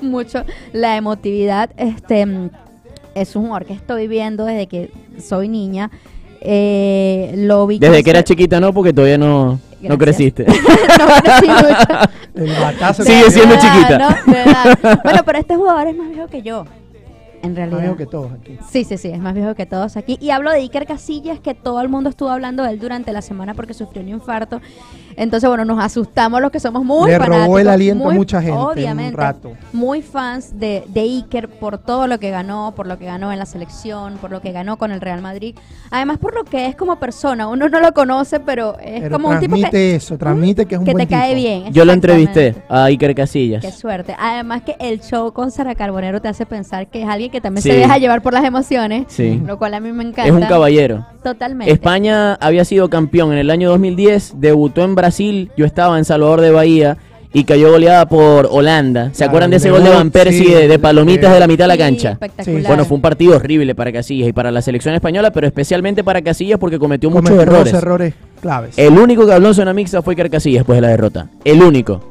mucho 0.00 0.44
la 0.72 0.96
emotividad, 0.96 1.70
este 1.76 2.26
es 3.14 3.36
un 3.36 3.42
jugador 3.42 3.66
que 3.66 3.74
estoy 3.74 4.08
viendo 4.08 4.46
desde 4.46 4.66
que 4.66 4.90
soy 5.18 5.48
niña. 5.48 5.90
Eh, 6.44 7.34
lo 7.36 7.66
vi 7.68 7.78
Desde 7.78 8.02
que 8.02 8.10
era 8.10 8.24
chiquita, 8.24 8.58
no, 8.58 8.72
porque 8.72 8.92
todavía 8.92 9.16
no, 9.16 9.60
no 9.80 9.98
creciste. 9.98 10.44
no 10.46 11.22
crecí 11.22 11.46
mucho. 11.46 12.10
El 12.34 12.60
batazo 12.60 13.04
Sigue 13.04 13.30
siendo 13.30 13.54
chiquita. 13.56 14.22
Bueno, 15.04 15.20
pero 15.24 15.38
este 15.38 15.54
jugador 15.56 15.86
es 15.86 15.96
más 15.96 16.08
viejo 16.10 16.26
que 16.26 16.42
yo. 16.42 16.64
En 17.42 17.50
más 17.50 17.56
realidad. 17.56 17.80
viejo 17.80 17.96
que 17.96 18.06
todos 18.06 18.32
aquí. 18.32 18.58
Sí, 18.70 18.84
sí, 18.84 18.96
sí, 18.98 19.08
es 19.08 19.18
más 19.18 19.34
viejo 19.34 19.54
que 19.54 19.66
todos 19.66 19.96
aquí. 19.96 20.16
Y 20.20 20.30
hablo 20.30 20.50
de 20.50 20.58
Iker 20.58 20.86
Casillas, 20.86 21.40
que 21.40 21.54
todo 21.54 21.80
el 21.80 21.88
mundo 21.88 22.08
estuvo 22.10 22.30
hablando 22.30 22.62
de 22.62 22.70
él 22.70 22.78
durante 22.78 23.12
la 23.12 23.22
semana 23.22 23.54
porque 23.54 23.74
sufrió 23.74 24.02
un 24.02 24.08
infarto. 24.08 24.60
Entonces, 25.16 25.46
bueno, 25.48 25.64
nos 25.64 25.82
asustamos 25.84 26.40
los 26.40 26.50
que 26.50 26.60
somos 26.60 26.84
muy 26.84 27.10
Le 27.10 27.18
robó 27.18 27.58
el 27.58 27.68
aliento 27.68 28.08
a 28.08 28.14
mucha 28.14 28.40
gente 28.40 28.54
en 28.56 28.58
un 28.64 28.70
Obviamente. 28.70 29.16
rato. 29.16 29.52
Muy 29.72 30.00
fans 30.02 30.58
de, 30.58 30.84
de 30.88 31.00
Iker 31.00 31.48
por 31.48 31.78
todo 31.78 32.06
lo 32.06 32.18
que 32.18 32.30
ganó, 32.30 32.72
por 32.76 32.86
lo 32.86 32.98
que 32.98 33.04
ganó 33.06 33.30
en 33.32 33.38
la 33.38 33.44
selección, 33.46 34.14
por 34.18 34.30
lo 34.30 34.40
que 34.40 34.52
ganó 34.52 34.78
con 34.78 34.90
el 34.92 35.00
Real 35.00 35.20
Madrid. 35.20 35.54
Además, 35.90 36.18
por 36.18 36.34
lo 36.34 36.44
que 36.44 36.66
es 36.66 36.76
como 36.76 36.96
persona. 36.96 37.48
Uno 37.48 37.68
no 37.68 37.80
lo 37.80 37.92
conoce, 37.92 38.40
pero 38.40 38.78
es 38.78 39.02
Pero 39.02 39.16
como 39.16 39.28
un 39.28 39.40
tipo 39.40 39.50
transmite 39.56 39.70
que, 39.70 39.94
eso, 39.96 40.16
transmite 40.16 40.64
que 40.66 40.76
es 40.76 40.78
un 40.78 40.84
que 40.86 40.94
te 40.94 41.06
cae 41.08 41.34
tipo. 41.34 41.40
bien. 41.42 41.72
Yo 41.72 41.84
lo 41.84 41.92
entrevisté 41.92 42.54
a 42.68 42.84
Iker 42.84 43.14
Casillas. 43.14 43.62
Qué 43.64 43.72
suerte. 43.72 44.14
Además 44.18 44.62
que 44.62 44.76
el 44.78 45.00
show 45.00 45.32
con 45.32 45.50
Sara 45.50 45.74
Carbonero 45.74 46.22
te 46.22 46.28
hace 46.28 46.46
pensar 46.46 46.86
que 46.86 47.02
es 47.02 47.08
alguien 47.08 47.31
que 47.32 47.40
también 47.40 47.62
Sí. 47.62 47.70
se 47.70 47.76
deja 47.76 47.98
llevar 47.98 48.22
por 48.22 48.32
las 48.32 48.44
emociones. 48.44 49.06
Sí. 49.08 49.42
Lo 49.44 49.58
cual 49.58 49.74
a 49.74 49.80
mí 49.80 49.90
me 49.90 50.04
encanta. 50.04 50.26
Es 50.26 50.30
un 50.32 50.42
caballero. 50.42 51.04
Totalmente. 51.24 51.72
España 51.72 52.34
había 52.34 52.64
sido 52.64 52.88
campeón 52.88 53.32
en 53.32 53.38
el 53.38 53.50
año 53.50 53.70
2010, 53.70 54.34
debutó 54.36 54.84
en 54.84 54.94
Brasil, 54.94 55.50
yo 55.56 55.66
estaba 55.66 55.98
en 55.98 56.04
Salvador 56.04 56.40
de 56.40 56.50
Bahía 56.52 56.96
y 57.34 57.44
cayó 57.44 57.70
goleada 57.70 58.06
por 58.06 58.46
Holanda. 58.50 59.08
¿Se 59.12 59.16
Claro, 59.18 59.30
acuerdan 59.30 59.50
de 59.52 59.56
ese 59.56 59.70
gol 59.70 59.82
de 59.82 59.88
Van 59.88 60.10
Persie 60.10 60.44
sí, 60.44 60.68
de, 60.68 60.78
palomitas 60.78 61.32
de 61.32 61.40
la 61.40 61.46
mitad 61.46 61.64
de 61.64 61.68
la 61.68 61.74
Sí, 61.74 61.80
cancha? 61.80 62.10
espectacular. 62.12 62.62
Bueno, 62.66 62.84
fue 62.84 62.94
un 62.96 63.00
partido 63.00 63.36
horrible 63.36 63.74
para 63.74 63.90
Casillas 63.90 64.28
y 64.28 64.32
para 64.34 64.50
la 64.50 64.60
selección 64.60 64.94
española, 64.94 65.30
pero 65.32 65.46
especialmente 65.46 66.04
para 66.04 66.20
Casillas 66.20 66.58
porque 66.58 66.78
cometió 66.78 67.08
muchos 67.08 67.30
Cometió 67.30 67.46
dos 67.46 67.54
errores. 67.68 67.74
errores 67.74 68.14
claves. 68.42 68.78
El 68.78 68.98
único 68.98 69.24
que 69.26 69.32
habló 69.32 69.48
en 69.48 69.54
zona 69.54 69.72
mixta 69.72 70.02
fue 70.02 70.12
Iker 70.12 70.28
Casillas 70.28 70.60
después 70.60 70.76
de 70.76 70.82
la 70.82 70.88
derrota. 70.88 71.28
El 71.42 71.62
único. 71.62 72.10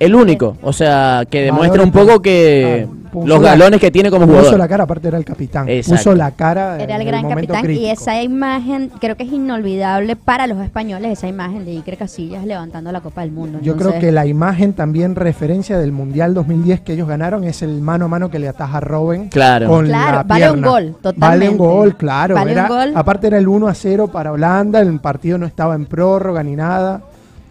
El 0.00 0.14
único. 0.16 0.56
O 0.62 0.72
sea, 0.72 1.24
que 1.30 1.42
demuestra 1.42 1.82
un 1.82 1.92
poco 1.92 2.20
que 2.22 2.86
Ah, 2.88 2.92
puso 3.20 3.28
los 3.28 3.42
la- 3.42 3.50
galones 3.50 3.80
que 3.80 3.90
tiene 3.90 4.10
como 4.10 4.26
Puso 4.26 4.38
jugador. 4.38 4.58
la 4.58 4.68
cara, 4.68 4.84
aparte 4.84 5.08
era 5.08 5.18
el 5.18 5.24
capitán. 5.24 5.68
Exacto. 5.68 5.96
Puso 5.96 6.14
la 6.14 6.30
cara 6.32 6.80
Era 6.80 6.96
el 6.96 7.02
en 7.02 7.06
gran 7.08 7.28
capitán 7.28 7.70
y 7.70 7.86
esa 7.90 8.22
imagen 8.22 8.90
creo 9.00 9.16
que 9.16 9.24
es 9.24 9.32
inolvidable 9.32 10.16
para 10.16 10.46
los 10.46 10.58
españoles, 10.62 11.12
esa 11.12 11.28
imagen 11.28 11.64
de 11.64 11.72
Iker 11.72 11.96
Casillas 11.96 12.44
levantando 12.44 12.92
la 12.92 13.00
Copa 13.00 13.20
del 13.22 13.30
Mundo. 13.32 13.58
Yo 13.62 13.76
creo 13.76 13.98
que 13.98 14.12
la 14.12 14.26
imagen 14.26 14.72
también 14.72 15.14
referencia 15.14 15.78
del 15.78 15.92
Mundial 15.92 16.34
2010 16.34 16.80
que 16.80 16.92
ellos 16.94 17.08
ganaron 17.08 17.44
es 17.44 17.62
el 17.62 17.80
mano 17.80 18.06
a 18.06 18.08
mano 18.08 18.30
que 18.30 18.38
le 18.38 18.48
ataja 18.48 18.78
a 18.78 18.80
Robin 18.80 19.28
Claro. 19.28 19.68
con 19.68 19.86
Claro, 19.86 20.16
la 20.18 20.22
vale 20.22 20.50
un 20.50 20.62
gol, 20.62 20.84
Vale 20.84 20.94
totalmente. 21.02 21.48
un 21.50 21.56
gol, 21.58 21.96
claro. 21.96 22.34
Vale 22.34 22.60
un 22.60 22.68
gol. 22.68 22.92
Aparte 22.94 23.26
era 23.28 23.38
el 23.38 23.48
1 23.48 23.68
a 23.68 23.74
0 23.74 24.08
para 24.08 24.32
Holanda, 24.32 24.80
el 24.80 24.98
partido 25.00 25.38
no 25.38 25.46
estaba 25.46 25.74
en 25.74 25.86
prórroga 25.86 26.42
ni 26.42 26.56
nada. 26.56 27.00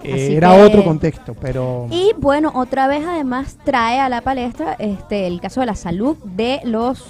Eh, 0.04 0.36
era 0.36 0.56
que- 0.56 0.62
otro 0.64 0.84
contexto, 0.84 1.36
pero 1.40 1.88
Y 1.92 2.12
bueno, 2.18 2.52
otra 2.56 2.88
vez 2.88 3.04
además 3.06 3.58
trae 3.64 4.00
a 4.00 4.10
la 4.10 4.22
palestra 4.22 4.74
este 4.80 5.28
el 5.28 5.42
caso 5.42 5.60
de 5.62 5.66
la 5.66 5.76
salud 5.76 6.18
de 6.24 6.60
los 6.64 7.04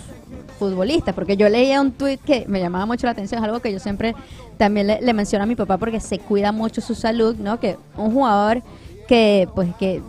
futbolistas, 0.59 1.13
porque 1.13 1.37
yo 1.37 1.47
leía 1.49 1.79
un 1.81 1.91
tuit 1.91 2.19
que 2.21 2.45
me 2.47 2.59
llamaba 2.59 2.85
mucho 2.85 3.05
la 3.05 3.11
atención, 3.11 3.39
es 3.39 3.45
algo 3.45 3.59
que 3.59 3.71
yo 3.71 3.79
siempre 3.79 4.15
también 4.57 4.87
le, 4.87 5.01
le 5.01 5.13
menciono 5.13 5.43
a 5.43 5.45
mi 5.45 5.55
papá 5.55 5.77
porque 5.77 5.99
se 5.99 6.17
cuida 6.17 6.51
mucho 6.51 6.81
su 6.81 6.95
salud, 6.95 7.35
¿no? 7.35 7.59
Que 7.59 7.77
un 7.95 8.11
jugador 8.11 8.63
que 9.07 9.47
pues 9.53 9.69
que 9.75 10.01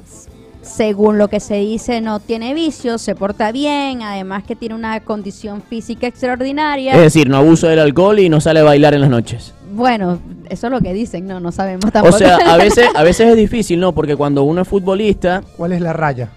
según 0.68 1.18
lo 1.18 1.28
que 1.28 1.40
se 1.40 1.56
dice 1.56 2.00
no 2.00 2.20
tiene 2.20 2.54
vicios, 2.54 3.00
se 3.02 3.14
porta 3.14 3.52
bien, 3.52 4.02
además 4.02 4.44
que 4.44 4.54
tiene 4.54 4.74
una 4.74 5.00
condición 5.00 5.62
física 5.62 6.06
extraordinaria. 6.06 6.94
Es 6.94 7.00
decir, 7.00 7.28
no 7.28 7.38
abuso 7.38 7.68
del 7.68 7.78
alcohol 7.78 8.18
y 8.18 8.28
no 8.28 8.40
sale 8.40 8.60
a 8.60 8.64
bailar 8.64 8.94
en 8.94 9.00
las 9.00 9.10
noches. 9.10 9.54
Bueno, 9.72 10.18
eso 10.48 10.66
es 10.68 10.72
lo 10.72 10.80
que 10.80 10.92
dicen, 10.92 11.26
no, 11.26 11.40
no 11.40 11.52
sabemos 11.52 11.90
tampoco. 11.92 12.14
O 12.14 12.18
sea, 12.18 12.36
a 12.36 12.56
veces, 12.58 12.88
a 12.94 13.02
veces 13.02 13.28
es 13.28 13.36
difícil, 13.36 13.80
¿no? 13.80 13.92
Porque 13.92 14.16
cuando 14.16 14.42
uno 14.44 14.62
es 14.62 14.68
futbolista, 14.68 15.42
¿cuál 15.56 15.72
es 15.72 15.80
la 15.80 15.92
raya? 15.92 16.30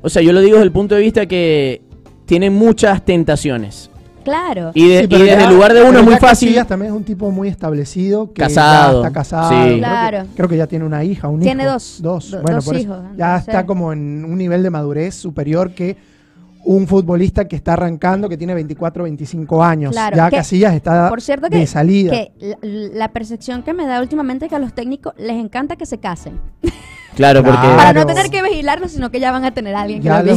o 0.00 0.08
sea, 0.08 0.22
yo 0.22 0.32
lo 0.32 0.40
digo 0.40 0.56
desde 0.56 0.64
el 0.64 0.72
punto 0.72 0.94
de 0.94 1.00
vista 1.00 1.26
que 1.26 1.82
tiene 2.26 2.50
muchas 2.50 3.04
tentaciones. 3.04 3.90
Claro. 4.28 4.70
Y, 4.74 4.88
de- 4.88 4.98
Sí, 5.00 5.04
y 5.04 5.08
pero 5.08 5.24
desde 5.24 5.38
ya- 5.40 5.48
el 5.48 5.54
lugar 5.54 5.72
de 5.74 5.82
uno 5.82 5.98
es 5.98 6.04
muy 6.04 6.14
fácil. 6.16 6.48
Casillas 6.48 6.66
también 6.66 6.92
es 6.92 6.96
un 6.96 7.04
tipo 7.04 7.30
muy 7.30 7.48
establecido. 7.48 8.32
Que 8.32 8.42
Casado, 8.42 9.02
Ya 9.02 9.08
está 9.08 9.12
casado. 9.20 9.48
sí. 9.50 9.54
Creo 9.56 9.72
que- 9.74 9.78
Claro. 9.78 10.24
Creo 10.36 10.48
que 10.48 10.56
ya 10.56 10.66
tiene 10.66 10.84
una 10.84 11.04
hija, 11.04 11.28
un 11.28 11.40
Tiene 11.40 11.62
hijo. 11.64 11.72
dos, 11.72 11.98
Dos. 12.02 12.30
do- 12.30 12.42
bueno, 12.42 12.56
dos 12.56 12.64
por 12.64 12.76
eso 12.76 12.82
hijos, 12.84 12.98
Ya 13.16 13.36
está 13.36 13.66
como 13.66 13.92
en 13.92 14.24
un 14.24 14.38
nivel 14.38 14.62
de 14.62 14.70
madurez 14.70 15.14
superior 15.14 15.72
que 15.72 15.96
un 16.64 16.86
futbolista 16.86 17.46
que 17.48 17.56
está 17.56 17.72
arrancando, 17.74 18.28
que 18.28 18.36
tiene 18.36 18.52
24, 18.52 19.04
25 19.04 19.62
años. 19.64 19.92
Claro, 19.92 20.16
ya 20.16 20.28
que- 20.28 20.36
Casillas 20.36 20.74
está 20.74 21.08
Por 21.08 21.22
cierto 21.22 21.48
que, 21.48 21.56
de 21.58 21.66
salida. 21.66 22.10
que 22.10 22.32
la, 22.40 22.56
la 22.62 23.08
percepción 23.08 23.62
que 23.62 23.72
me 23.72 23.86
da 23.86 24.00
últimamente 24.02 24.44
es 24.46 24.48
que 24.50 24.56
a 24.56 24.58
los 24.58 24.74
técnicos 24.74 25.14
les 25.16 25.36
encanta 25.36 25.76
que 25.76 25.86
se 25.86 25.98
casen. 25.98 26.38
Claro, 27.16 27.42
porque 27.42 27.58
Claro. 27.60 27.76
Para 27.76 27.92
no 27.92 28.06
tener 28.06 28.30
que 28.30 28.42
vigilarlos, 28.42 28.92
sino 28.92 29.10
que 29.10 29.20
ya 29.20 29.32
van 29.32 29.44
a 29.44 29.52
tener 29.52 29.74
a 29.74 29.82
alguien 29.82 30.02
que 30.02 30.08
los 30.08 30.24
lo 30.24 30.34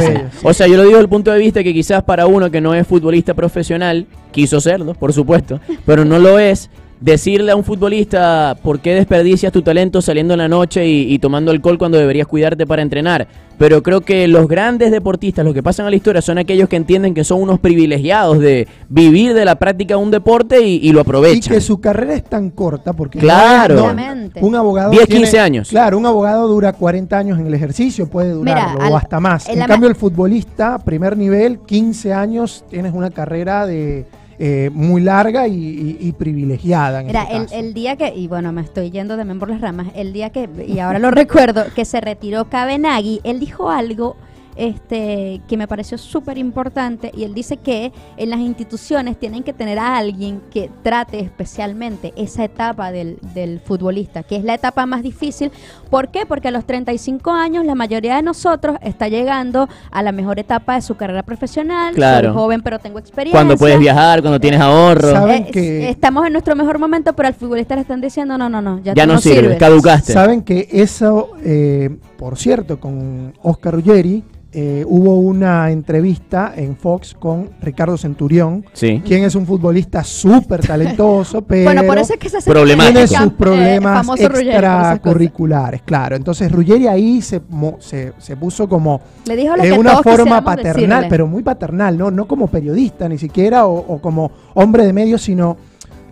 se 0.00 0.16
sí. 0.16 0.22
O 0.42 0.54
sea, 0.54 0.66
yo 0.66 0.76
lo 0.76 0.82
digo 0.82 0.92
desde 0.92 1.02
el 1.02 1.08
punto 1.08 1.30
de 1.30 1.38
vista 1.38 1.62
que 1.62 1.72
quizás 1.74 2.02
para 2.02 2.26
uno 2.26 2.50
que 2.50 2.60
no 2.60 2.74
es 2.74 2.86
futbolista 2.86 3.34
profesional, 3.34 4.06
quiso 4.32 4.60
serlo, 4.60 4.94
por 4.94 5.12
supuesto, 5.12 5.60
pero 5.84 6.04
no 6.04 6.18
lo 6.18 6.38
es, 6.38 6.70
decirle 7.04 7.52
a 7.52 7.56
un 7.56 7.64
futbolista 7.64 8.56
por 8.62 8.80
qué 8.80 8.94
desperdicias 8.94 9.52
tu 9.52 9.60
talento 9.60 10.00
saliendo 10.00 10.32
en 10.32 10.38
la 10.38 10.48
noche 10.48 10.86
y, 10.88 11.12
y 11.12 11.18
tomando 11.18 11.50
alcohol 11.50 11.76
cuando 11.76 11.98
deberías 11.98 12.26
cuidarte 12.26 12.66
para 12.66 12.80
entrenar. 12.80 13.28
Pero 13.58 13.82
creo 13.82 14.00
que 14.00 14.26
los 14.26 14.48
grandes 14.48 14.90
deportistas, 14.90 15.44
los 15.44 15.52
que 15.52 15.62
pasan 15.62 15.84
a 15.86 15.90
la 15.90 15.96
historia, 15.96 16.22
son 16.22 16.38
aquellos 16.38 16.66
que 16.68 16.76
entienden 16.76 17.12
que 17.12 17.22
son 17.22 17.42
unos 17.42 17.60
privilegiados 17.60 18.38
de 18.40 18.66
vivir 18.88 19.34
de 19.34 19.44
la 19.44 19.56
práctica 19.56 19.96
de 19.96 20.02
un 20.02 20.10
deporte 20.10 20.62
y, 20.66 20.76
y 20.76 20.92
lo 20.92 21.00
Y 21.00 21.02
aprovechan. 21.02 21.52
que 21.54 21.60
su 21.60 21.78
carrera 21.78 22.14
es 22.14 22.24
tan 22.24 22.48
corta 22.50 22.94
porque 22.94 23.18
Claro. 23.18 23.92
no- 23.94 24.40
un 24.40 24.54
abogado 24.56 24.90
10, 24.90 25.04
tiene- 25.06 25.20
15 25.24 25.38
años. 25.40 25.68
Claro, 25.68 25.98
un 25.98 26.06
abogado 26.06 26.48
dura 26.48 26.72
40 26.72 27.18
años 27.18 27.38
en 27.38 27.46
el 27.46 27.52
ejercicio, 27.54 28.08
puede 28.08 28.30
durarlo 28.30 28.72
Mira, 28.72 28.86
al- 28.86 28.92
o 28.92 28.96
hasta 28.96 29.20
más. 29.20 29.46
en 29.48 29.60
En 29.60 29.68
cambio 29.68 29.90
el 29.90 29.94
futbolista, 29.94 30.78
primer 30.78 31.18
nivel, 31.18 31.58
15 31.60 32.14
años, 32.14 32.64
tienes 32.70 32.94
una 32.94 33.10
carrera 33.10 33.66
de 33.66 34.06
eh, 34.38 34.70
muy 34.72 35.00
larga 35.02 35.46
y, 35.48 35.54
y- 35.54 35.96
y 36.00 36.12
privilegiada. 36.12 37.00
En 37.00 37.06
Mira, 37.06 37.22
este 37.22 37.36
el, 37.36 37.42
caso. 37.44 37.54
el 37.56 37.74
día 37.74 37.96
que, 37.96 38.14
y 38.14 38.26
bueno, 38.28 38.52
me 38.52 38.60
estoy 38.62 38.90
yendo 38.90 39.16
también 39.16 39.38
por 39.38 39.48
las 39.50 39.60
ramas, 39.60 39.88
el 39.94 40.12
día 40.12 40.30
que, 40.30 40.48
y 40.66 40.78
ahora 40.78 40.98
lo 40.98 41.10
recuerdo, 41.12 41.64
que 41.74 41.84
se 41.84 42.00
retiró 42.00 42.46
Kabenagi, 42.46 43.20
él 43.24 43.40
dijo 43.40 43.70
algo 43.70 44.16
este 44.56 45.40
que 45.48 45.56
me 45.56 45.66
pareció 45.68 45.98
súper 45.98 46.38
importante 46.38 47.10
y 47.14 47.24
él 47.24 47.34
dice 47.34 47.56
que 47.58 47.92
en 48.16 48.30
las 48.30 48.40
instituciones 48.40 49.18
tienen 49.18 49.42
que 49.42 49.52
tener 49.52 49.78
a 49.78 49.96
alguien 49.96 50.40
que 50.50 50.70
trate 50.82 51.20
especialmente 51.20 52.12
esa 52.16 52.44
etapa 52.44 52.90
del, 52.92 53.18
del 53.34 53.60
futbolista, 53.60 54.22
que 54.22 54.36
es 54.36 54.44
la 54.44 54.54
etapa 54.54 54.86
más 54.86 55.02
difícil. 55.02 55.50
¿Por 55.90 56.08
qué? 56.10 56.26
Porque 56.26 56.48
a 56.48 56.50
los 56.50 56.64
35 56.64 57.30
años 57.30 57.64
la 57.64 57.74
mayoría 57.74 58.16
de 58.16 58.22
nosotros 58.22 58.76
está 58.82 59.08
llegando 59.08 59.68
a 59.90 60.02
la 60.02 60.12
mejor 60.12 60.38
etapa 60.38 60.74
de 60.76 60.82
su 60.82 60.96
carrera 60.96 61.22
profesional. 61.22 61.94
Claro. 61.94 62.28
Soy 62.28 62.34
joven 62.36 62.62
pero 62.62 62.78
tengo 62.78 62.98
experiencia. 62.98 63.38
Cuando 63.38 63.56
puedes 63.56 63.78
viajar, 63.78 64.20
cuando 64.22 64.40
tienes 64.40 64.60
ahorro. 64.60 65.10
¿Saben 65.12 65.44
Eh, 65.44 65.50
que- 65.50 65.88
Estamos 65.88 66.26
en 66.26 66.32
nuestro 66.32 66.56
mejor 66.56 66.78
momento, 66.78 67.12
pero 67.14 67.28
al 67.28 67.34
futbolista 67.34 67.74
le 67.74 67.82
están 67.82 68.00
diciendo, 68.00 68.36
no, 68.38 68.48
no, 68.48 68.60
no, 68.60 68.78
ya, 68.80 68.94
Ya 68.94 69.04
tú 69.06 69.12
no 69.12 69.18
sirve, 69.20 69.56
caducaste. 69.56 70.12
Saben 70.12 70.42
que 70.42 70.68
eso, 70.72 71.30
eh, 71.44 71.96
por 72.16 72.36
cierto, 72.38 72.78
con 72.80 73.32
Oscar 73.42 73.74
Ruggeri, 73.74 74.24
eh, 74.54 74.84
hubo 74.86 75.18
una 75.18 75.70
entrevista 75.72 76.52
en 76.56 76.76
Fox 76.76 77.14
con 77.18 77.50
Ricardo 77.60 77.96
Centurión, 77.98 78.64
Sí. 78.72 79.02
quien 79.04 79.24
es 79.24 79.34
un 79.34 79.46
futbolista 79.46 80.04
súper 80.04 80.64
talentoso, 80.64 81.42
pero 81.42 81.64
Bueno, 81.72 81.82
por 81.84 81.98
eso 81.98 82.12
es 82.14 82.18
que 82.20 82.28
se 82.28 82.36
hace 82.38 82.48
Problemático. 82.50 82.92
tiene 83.00 83.08
sus 83.08 83.26
eh, 83.26 83.34
problemas 83.36 84.06
extracurriculares, 84.20 85.82
claro. 85.82 86.16
Entonces 86.16 86.50
Ruggeri 86.50 86.86
ahí 86.86 87.20
se, 87.22 87.40
mo- 87.48 87.76
se, 87.80 88.12
se 88.18 88.36
puso 88.36 88.68
como 88.68 89.00
Le 89.26 89.36
dijo 89.36 89.56
lo 89.56 89.62
de 89.62 89.72
una 89.72 90.02
forma 90.02 90.42
paternal, 90.44 90.74
decirle. 90.74 91.06
pero 91.08 91.26
muy 91.26 91.42
paternal, 91.42 91.96
¿no? 91.98 92.10
No 92.10 92.26
como 92.26 92.46
periodista 92.48 93.08
ni 93.08 93.18
siquiera 93.18 93.66
o, 93.66 93.74
o 93.76 93.98
como 94.00 94.30
hombre 94.54 94.86
de 94.86 94.92
medios, 94.92 95.22
sino 95.22 95.56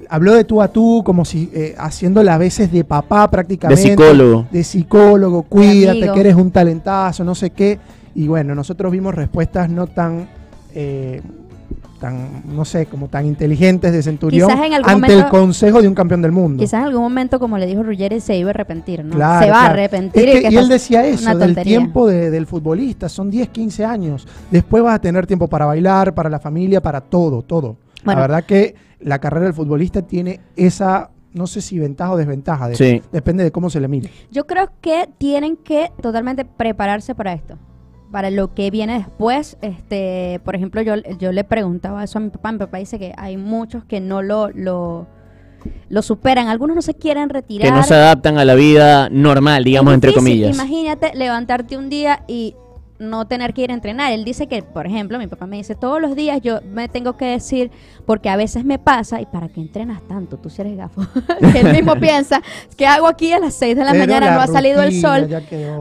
habló 0.09 0.35
de 0.35 0.44
tú 0.44 0.61
a 0.61 0.68
tú, 0.68 1.02
como 1.05 1.24
si 1.24 1.50
eh, 1.55 1.74
haciéndola 1.78 2.35
a 2.35 2.38
veces 2.38 2.70
de 2.70 2.85
papá 2.85 3.22
De 3.22 3.28
prácticamente. 3.28 3.83
psicólogo. 3.83 4.46
De 4.50 4.62
psicólogo, 4.64 5.42
cuídate, 5.44 6.11
que 6.12 6.20
eres 6.20 6.35
un 6.35 6.50
talentazo, 6.50 7.24
no 7.24 7.35
sé 7.35 7.50
qué. 7.50 7.78
Y 8.14 8.29
bueno, 8.29 8.55
nosotros 8.55 8.90
vimos 8.92 9.14
respuestas 9.14 9.68
no 9.70 9.87
tan... 9.87 10.29
eh, 10.75 11.20
tan, 12.01 12.42
no 12.57 12.64
sé, 12.64 12.87
como 12.87 13.07
tan 13.07 13.27
inteligentes 13.27 13.92
de 13.92 14.03
Centurión 14.03 14.48
Quizás 14.51 14.66
en 14.66 14.75
algún 14.75 14.90
ante 14.90 15.12
el 15.12 15.18
momento- 15.18 15.31
consejo 15.31 15.81
de 15.81 15.87
un 15.87 15.94
campeón 15.94 16.20
del 16.20 16.33
mundo. 16.33 16.61
Quizás 16.61 16.81
en 16.81 16.87
algún 16.87 17.03
momento, 17.03 17.38
como 17.38 17.59
le 17.59 17.66
dijo 17.66 17.85
Ruggeri, 17.85 18.18
se 18.18 18.37
iba 18.37 18.48
a 18.48 18.55
arrepentir, 18.55 19.05
¿no? 19.05 19.14
Claro, 19.14 19.44
se 19.46 19.51
va 19.53 19.61
a 19.62 19.66
arrepentir. 19.66 20.29
Es 20.29 20.35
que- 20.35 20.48
que 20.48 20.53
y 20.53 20.57
él 20.57 20.68
decía 20.68 21.07
eso, 21.07 21.33
del 21.38 21.55
tiempo 21.55 22.09
de- 22.09 22.33
del 22.33 22.46
futbolista, 22.48 23.09
son 23.09 23.31
10, 23.31 23.51
15 23.51 23.85
años. 23.85 24.27
Después 24.51 24.83
vas 24.83 24.96
a 24.96 24.98
tener 25.01 25.29
tiempo 25.29 25.46
para 25.46 25.64
bailar, 25.64 26.12
para 26.12 26.29
la 26.29 26.40
familia, 26.40 26.83
para 26.83 27.01
todo, 27.03 27.42
todo. 27.42 27.77
Bueno. 28.05 28.20
La 28.20 28.27
verdad 28.27 28.44
que 28.44 28.75
la 28.98 29.20
carrera 29.20 29.44
del 29.44 29.55
futbolista 29.55 30.03
tiene 30.03 30.40
esa, 30.57 31.09
no 31.35 31.46
sé 31.46 31.61
si 31.61 31.79
ventaja 31.79 32.11
o 32.11 32.16
desventaja, 32.16 32.68
de- 32.68 32.75
Sí. 32.75 33.01
depende 33.12 33.44
de 33.44 33.53
cómo 33.53 33.70
se 33.70 33.79
le 33.79 33.87
mire. 33.87 34.11
Yo 34.33 34.44
creo 34.48 34.70
que 34.81 35.09
tienen 35.18 35.57
que 35.57 35.92
totalmente 36.03 36.44
prepararse 36.44 37.14
para 37.14 37.33
esto. 37.33 37.57
Para 38.12 38.31
lo 38.31 38.55
que 38.55 38.70
viene 38.70 38.98
después, 38.98 39.57
este, 39.62 40.38
por 40.44 40.55
ejemplo, 40.55 40.83
yo, 40.83 40.96
yo 41.18 41.33
le 41.33 41.44
preguntaba 41.44 42.05
eso 42.05 42.18
a 42.18 42.20
mi 42.20 42.29
papá. 42.29 42.53
Mi 42.53 42.59
papá 42.59 42.77
dice 42.77 42.98
que 42.98 43.14
hay 43.16 43.38
muchos 43.38 43.85
que 43.85 44.01
no 44.01 44.20
lo, 44.20 44.51
lo, 44.51 45.07
lo 45.88 46.03
superan. 46.03 46.48
Algunos 46.48 46.77
no 46.77 46.83
se 46.83 46.94
quieren 46.94 47.31
retirar. 47.31 47.66
Que 47.66 47.75
no 47.75 47.83
se 47.83 47.94
adaptan 47.94 48.37
a 48.37 48.44
la 48.44 48.55
vida 48.55 49.09
normal, 49.11 49.64
digamos, 49.64 49.94
entre 49.94 50.12
comillas. 50.12 50.55
Imagínate 50.55 51.12
levantarte 51.14 51.77
un 51.79 51.88
día 51.88 52.22
y 52.29 52.55
no 53.02 53.26
tener 53.26 53.52
que 53.52 53.62
ir 53.62 53.70
a 53.70 53.74
entrenar. 53.74 54.12
Él 54.12 54.24
dice 54.24 54.46
que, 54.46 54.62
por 54.62 54.86
ejemplo, 54.86 55.18
mi 55.18 55.26
papá 55.26 55.46
me 55.46 55.56
dice, 55.56 55.74
todos 55.74 56.00
los 56.00 56.14
días 56.16 56.40
yo 56.40 56.60
me 56.72 56.88
tengo 56.88 57.16
que 57.16 57.26
decir, 57.26 57.70
porque 58.06 58.28
a 58.30 58.36
veces 58.36 58.64
me 58.64 58.78
pasa, 58.78 59.20
¿y 59.20 59.26
para 59.26 59.48
qué 59.48 59.60
entrenas 59.60 60.00
tanto? 60.08 60.36
Tú 60.38 60.48
si 60.50 60.62
eres 60.62 60.76
gafo. 60.76 61.02
Que 61.52 61.60
él 61.60 61.72
mismo 61.72 61.94
piensa, 62.00 62.40
¿qué 62.76 62.86
hago 62.86 63.06
aquí 63.06 63.32
a 63.32 63.38
las 63.38 63.54
6 63.54 63.76
de 63.76 63.84
la 63.84 63.92
Pero 63.92 64.06
mañana? 64.06 64.26
la 64.26 64.34
no 64.36 64.40
ha 64.42 64.46
salido 64.46 64.82
el 64.82 65.00
sol. 65.00 65.28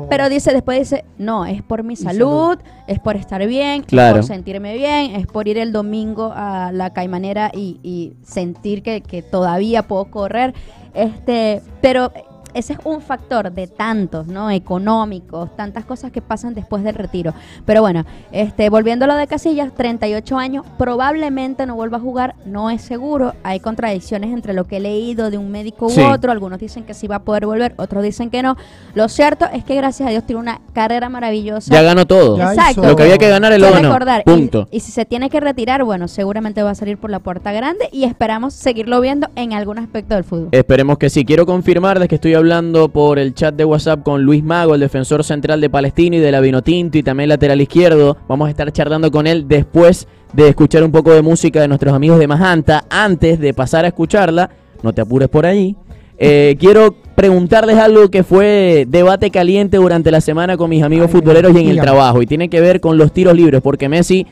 Pero 0.09 0.29
dice, 0.29 0.51
después 0.53 0.79
dice, 0.79 1.05
no, 1.17 1.45
es 1.45 1.61
por 1.61 1.83
mi 1.83 1.95
salud, 1.95 2.57
es 2.87 2.99
por 2.99 3.15
estar 3.15 3.45
bien, 3.47 3.83
Claro. 3.83 4.19
es 4.19 4.25
por 4.27 4.35
sentirme 4.35 4.73
bien, 4.75 5.15
es 5.15 5.27
por 5.27 5.47
ir 5.47 5.57
el 5.57 5.71
domingo 5.71 6.31
a 6.35 6.71
la 6.73 6.91
caimanera 6.93 7.51
y, 7.53 7.79
y 7.83 8.13
sentir 8.23 8.83
que, 8.83 9.01
que 9.01 9.21
todavía 9.21 9.83
puedo 9.87 10.05
correr. 10.05 10.53
Este, 10.93 11.61
pero 11.81 12.11
ese 12.53 12.73
es 12.73 12.79
un 12.83 13.01
factor 13.01 13.51
de 13.51 13.67
tantos, 13.67 14.27
¿no? 14.27 14.49
Económicos, 14.51 15.55
tantas 15.55 15.85
cosas 15.85 16.11
que 16.11 16.21
pasan 16.21 16.53
después 16.53 16.83
del 16.83 16.95
retiro. 16.95 17.33
Pero 17.65 17.81
bueno, 17.81 18.05
este, 18.31 18.69
volviendo 18.69 19.05
a 19.05 19.07
lo 19.07 19.15
de 19.15 19.27
Casillas, 19.27 19.73
38 19.73 20.37
años, 20.37 20.65
probablemente 20.77 21.65
no 21.65 21.75
vuelva 21.75 21.97
a 21.97 22.01
jugar, 22.01 22.35
no 22.45 22.69
es 22.69 22.81
seguro. 22.81 23.33
Hay 23.43 23.59
contradicciones 23.59 24.31
entre 24.33 24.53
lo 24.53 24.65
que 24.65 24.77
he 24.77 24.79
leído 24.79 25.31
de 25.31 25.37
un 25.37 25.51
médico 25.51 25.87
u 25.87 25.89
Sí. 25.89 26.01
otro. 26.01 26.31
Algunos 26.31 26.59
dicen 26.59 26.83
que 26.83 26.93
sí 26.93 27.07
va 27.07 27.17
a 27.17 27.19
poder 27.23 27.45
volver, 27.45 27.73
otros 27.77 28.03
dicen 28.03 28.29
que 28.29 28.41
no. 28.43 28.57
Lo 28.95 29.07
cierto 29.09 29.45
es 29.53 29.63
que 29.63 29.75
gracias 29.75 30.07
a 30.07 30.11
Dios 30.11 30.23
tiene 30.25 30.39
una 30.41 30.61
carrera 30.73 31.09
maravillosa. 31.09 31.71
Ya 31.73 31.81
ganó 31.81 32.05
todo. 32.05 32.37
Exacto. 32.41 32.83
Lo 32.85 32.95
que 32.95 33.03
había 33.03 33.17
que 33.17 33.29
ganar 33.29 33.53
que 33.53 33.59
ganó. 33.59 33.95
y- 34.19 34.23
Punto. 34.23 34.67
Y, 34.71 34.79
si 34.81 34.91
se 34.91 35.05
tiene 35.05 35.29
que 35.29 35.39
retirar, 35.39 35.83
bueno, 35.83 36.07
seguramente 36.07 36.63
va 36.63 36.71
a 36.71 36.75
salir 36.75 36.97
por 36.97 37.09
la 37.09 37.19
puerta 37.19 37.51
grande 37.51 37.89
y 37.91 38.03
esperamos 38.03 38.53
seguirlo 38.53 38.99
viendo 39.01 39.27
en 39.35 39.53
algún 39.53 39.77
aspecto 39.79 40.15
del 40.15 40.23
fútbol. 40.23 40.49
Esperemos 40.51 40.97
que 40.97 41.09
sí. 41.09 41.25
Quiero 41.25 41.45
confirmarles 41.45 42.07
que 42.07 42.15
estoy 42.15 42.33
hablando 42.41 42.89
por 42.89 43.19
el 43.19 43.35
chat 43.35 43.53
de 43.53 43.63
WhatsApp 43.63 44.01
con 44.01 44.23
Luis 44.23 44.43
Mago, 44.43 44.73
el 44.73 44.81
defensor 44.81 45.23
central 45.23 45.61
de 45.61 45.69
Palestino 45.69 46.15
y 46.15 46.19
de 46.19 46.31
la 46.31 46.39
Vinotinto 46.39 46.97
y 46.97 47.03
también 47.03 47.29
lateral 47.29 47.61
izquierdo. 47.61 48.17
Vamos 48.27 48.47
a 48.47 48.49
estar 48.49 48.71
charlando 48.71 49.11
con 49.11 49.27
él 49.27 49.47
después 49.47 50.07
de 50.33 50.49
escuchar 50.49 50.83
un 50.83 50.91
poco 50.91 51.13
de 51.13 51.21
música 51.21 51.61
de 51.61 51.67
nuestros 51.67 51.93
amigos 51.93 52.17
de 52.17 52.27
Majanta. 52.27 52.85
Antes 52.89 53.39
de 53.39 53.53
pasar 53.53 53.85
a 53.85 53.89
escucharla, 53.89 54.49
no 54.81 54.91
te 54.91 55.01
apures 55.01 55.29
por 55.29 55.45
ahí. 55.45 55.75
eh, 56.17 56.55
quiero 56.59 56.95
preguntarles 57.15 57.77
algo 57.77 58.09
que 58.09 58.23
fue 58.23 58.85
debate 58.87 59.29
caliente 59.29 59.77
durante 59.77 60.09
la 60.09 60.19
semana 60.21 60.57
con 60.57 60.69
mis 60.69 60.81
amigos 60.81 61.07
Ay, 61.07 61.13
futboleros 61.13 61.55
y 61.55 61.59
en 61.59 61.69
el 61.69 61.79
trabajo. 61.79 62.23
Y 62.23 62.25
tiene 62.25 62.49
que 62.49 62.59
ver 62.59 62.81
con 62.81 62.97
los 62.97 63.13
tiros 63.13 63.35
libres, 63.35 63.61
porque 63.61 63.87
Messi 63.87 64.25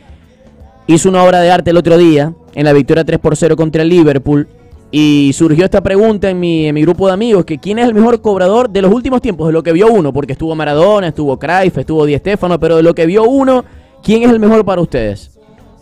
hizo 0.88 1.10
una 1.10 1.24
obra 1.24 1.41
de 1.41 1.52
arte 1.52 1.69
el 1.69 1.78
otro 1.78 1.98
día 1.98 2.34
en 2.56 2.65
la 2.65 2.74
victoria 2.74 3.04
3 3.04 3.19
por 3.19 3.36
0 3.38 3.56
contra 3.56 3.84
el 3.84 3.89
Liverpool. 3.89 4.48
Y 4.91 5.32
surgió 5.34 5.65
esta 5.65 5.82
pregunta 5.82 6.30
en 6.30 6.39
mi, 6.39 6.65
en 6.65 6.73
mi 6.73 6.82
grupo 6.82 7.08
de 7.08 7.13
amigos, 7.13 7.45
que 7.45 7.60
quién 7.60 7.78
es 7.78 7.88
el 7.88 7.93
mejor 7.93 8.21
cobrador 8.21 8.69
de 8.69 8.82
los 8.82 8.91
últimos 8.91 9.21
tiempos, 9.21 9.47
de 9.47 9.54
lo 9.54 9.62
que 9.62 9.71
vio 9.71 9.88
uno, 9.88 10.12
porque 10.12 10.34
estuvo 10.34 10.56
Maradona, 10.56 11.10
estuvo 11.10 11.38
Cruyff, 11.38 11.78
estuvo 11.78 12.06
Di 12.06 12.17
Stéfano, 12.17 12.60
pero 12.60 12.78
de 12.78 12.84
lo 12.84 12.95
que 12.95 13.06
vio 13.06 13.23
uno, 13.23 13.63
¿quién 14.02 14.23
es 14.23 14.32
el 14.32 14.39
mejor 14.39 14.65
para 14.65 14.82
ustedes? 14.82 15.39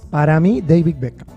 Para 0.09 0.39
mí, 0.39 0.61
David 0.61 0.95
Beckham. 0.99 1.36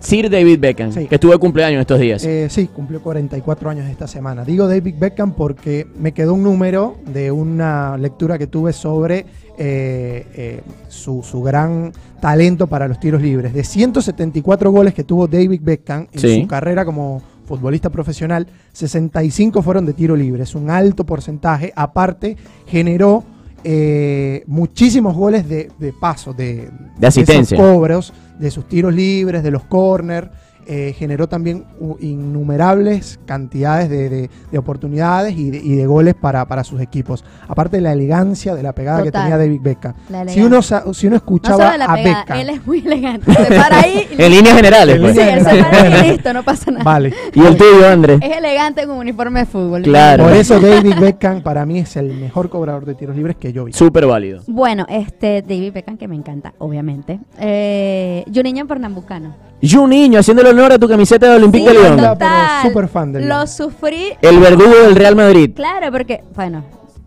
Sir 0.00 0.30
David 0.30 0.58
Beckham, 0.60 0.92
Sí. 0.92 1.06
que 1.06 1.14
estuvo 1.16 1.32
de 1.32 1.38
cumpleaños 1.38 1.80
estos 1.80 2.00
días. 2.00 2.24
Eh, 2.24 2.48
sí, 2.50 2.68
cumplió 2.74 3.02
44 3.02 3.68
años 3.70 3.88
esta 3.88 4.06
semana. 4.06 4.44
Digo 4.44 4.66
David 4.66 4.94
Beckham 4.98 5.32
porque 5.34 5.86
me 5.98 6.12
quedó 6.12 6.34
un 6.34 6.42
número 6.42 6.96
de 7.12 7.30
una 7.30 7.96
lectura 7.98 8.38
que 8.38 8.46
tuve 8.46 8.72
sobre 8.72 9.26
eh, 9.62 10.26
eh, 10.34 10.60
su, 10.88 11.22
su 11.22 11.42
gran 11.42 11.92
talento 12.20 12.66
para 12.66 12.88
los 12.88 12.98
tiros 12.98 13.20
libres. 13.20 13.52
De 13.52 13.62
174 13.62 14.70
goles 14.70 14.94
que 14.94 15.04
tuvo 15.04 15.26
David 15.28 15.60
Beckham 15.62 16.06
en 16.12 16.18
Sí. 16.18 16.40
su 16.42 16.48
carrera 16.48 16.84
como 16.86 17.20
futbolista 17.44 17.90
profesional, 17.90 18.46
65 18.72 19.60
fueron 19.60 19.84
de 19.84 19.92
tiro 19.92 20.16
libre. 20.16 20.44
Es 20.44 20.54
un 20.54 20.70
alto 20.70 21.04
porcentaje. 21.04 21.72
Aparte, 21.76 22.36
generó 22.66 23.22
eh, 23.64 24.44
muchísimos 24.46 25.14
goles 25.14 25.48
de, 25.48 25.70
de 25.78 25.92
paso, 25.92 26.32
de, 26.32 26.70
De 26.98 27.06
asistencia. 27.06 27.56
esos 27.56 27.66
cobros, 27.66 28.12
de 28.38 28.50
sus 28.50 28.66
tiros 28.68 28.92
libres, 28.94 29.42
de 29.42 29.50
los 29.50 29.64
corners. 29.64 30.28
Eh, 30.72 30.94
generó 30.96 31.28
también 31.28 31.64
innumerables 31.98 33.18
cantidades 33.26 33.90
de, 33.90 34.08
de- 34.08 34.30
de 34.52 34.58
oportunidades 34.58 35.36
y 35.36 35.50
de, 35.50 35.58
y 35.58 35.74
de 35.74 35.84
goles 35.86 36.14
para, 36.14 36.46
para 36.46 36.62
sus 36.62 36.80
equipos. 36.80 37.24
Aparte 37.48 37.78
de 37.78 37.82
la 37.82 37.92
elegancia 37.92 38.54
de 38.54 38.62
la 38.62 38.72
pegada 38.72 39.02
que 39.02 39.10
tenía 39.10 39.36
David 39.36 39.60
Beckham. 39.62 39.94
Si 40.28 40.40
uno, 40.42 40.62
si 40.62 40.74
uno 41.06 41.10
no 41.10 41.16
escuchaba 41.16 41.56
solo 41.56 41.70
de 41.72 41.78
la 41.78 41.84
a 41.86 41.94
pegada, 41.94 42.20
Beckham, 42.20 42.38
él 42.38 42.50
es 42.50 42.66
muy 42.66 42.78
elegante. 42.78 43.32
Se 43.34 43.44
para 43.56 43.80
ahí 43.80 44.06
y 44.16 44.22
en 44.22 44.30
líneas 44.30 44.56
generales, 44.56 44.94
En 44.96 45.02
pues. 45.02 45.14
Sí, 45.14 45.20
líneas 45.20 45.38
él 45.38 45.44
se 45.44 45.44
para 45.44 45.58
y 45.58 45.82
generales. 45.82 46.12
listo, 46.12 46.32
no 46.32 46.42
pasa 46.44 46.70
nada. 46.70 46.84
vale. 46.84 47.14
Y 47.34 47.40
el 47.40 47.56
tuyo, 47.56 47.88
Andrés. 47.88 48.20
Es 48.22 48.36
elegante 48.36 48.86
con 48.86 48.96
uniforme 48.98 49.40
de 49.40 49.46
fútbol. 49.46 49.82
Claro. 49.82 50.24
Por 50.24 50.32
eso 50.34 50.60
David 50.60 50.94
Beckham 51.00 51.42
para 51.42 51.66
mí 51.66 51.80
es 51.80 51.96
el 51.96 52.12
mejor 52.14 52.48
cobrador 52.48 52.84
de 52.84 52.94
tiros 52.94 53.16
libres 53.16 53.36
que 53.36 53.52
yo 53.52 53.64
vi. 53.64 53.72
Súper 53.72 54.06
válido. 54.06 54.42
Bueno, 54.46 54.86
este 54.88 55.42
David 55.42 55.72
Beckham, 55.72 55.96
que 55.98 56.06
me 56.06 56.14
encanta, 56.14 56.54
obviamente. 56.58 57.18
Eh, 57.38 58.24
Juninho 58.32 58.66
Pernambucano. 58.66 59.49
Y 59.60 59.76
un 59.76 59.90
niño 59.90 60.18
haciéndole 60.20 60.50
honor 60.50 60.72
a 60.72 60.78
tu 60.78 60.88
camiseta 60.88 61.28
de 61.30 61.36
Olympique 61.36 61.68
Sí, 61.70 61.76
de 61.76 61.82
León. 61.82 61.96
total. 61.98 62.62
súper 62.66 62.88
fan 62.88 63.12
de 63.12 63.20
Lo 63.26 63.46
sufrí. 63.46 64.12
El 64.22 64.38
verdugo 64.38 64.74
del 64.86 64.94
Real 64.96 65.14
Madrid. 65.16 65.50
Claro, 65.54 65.92
porque, 65.92 66.22
bueno, 66.34 66.64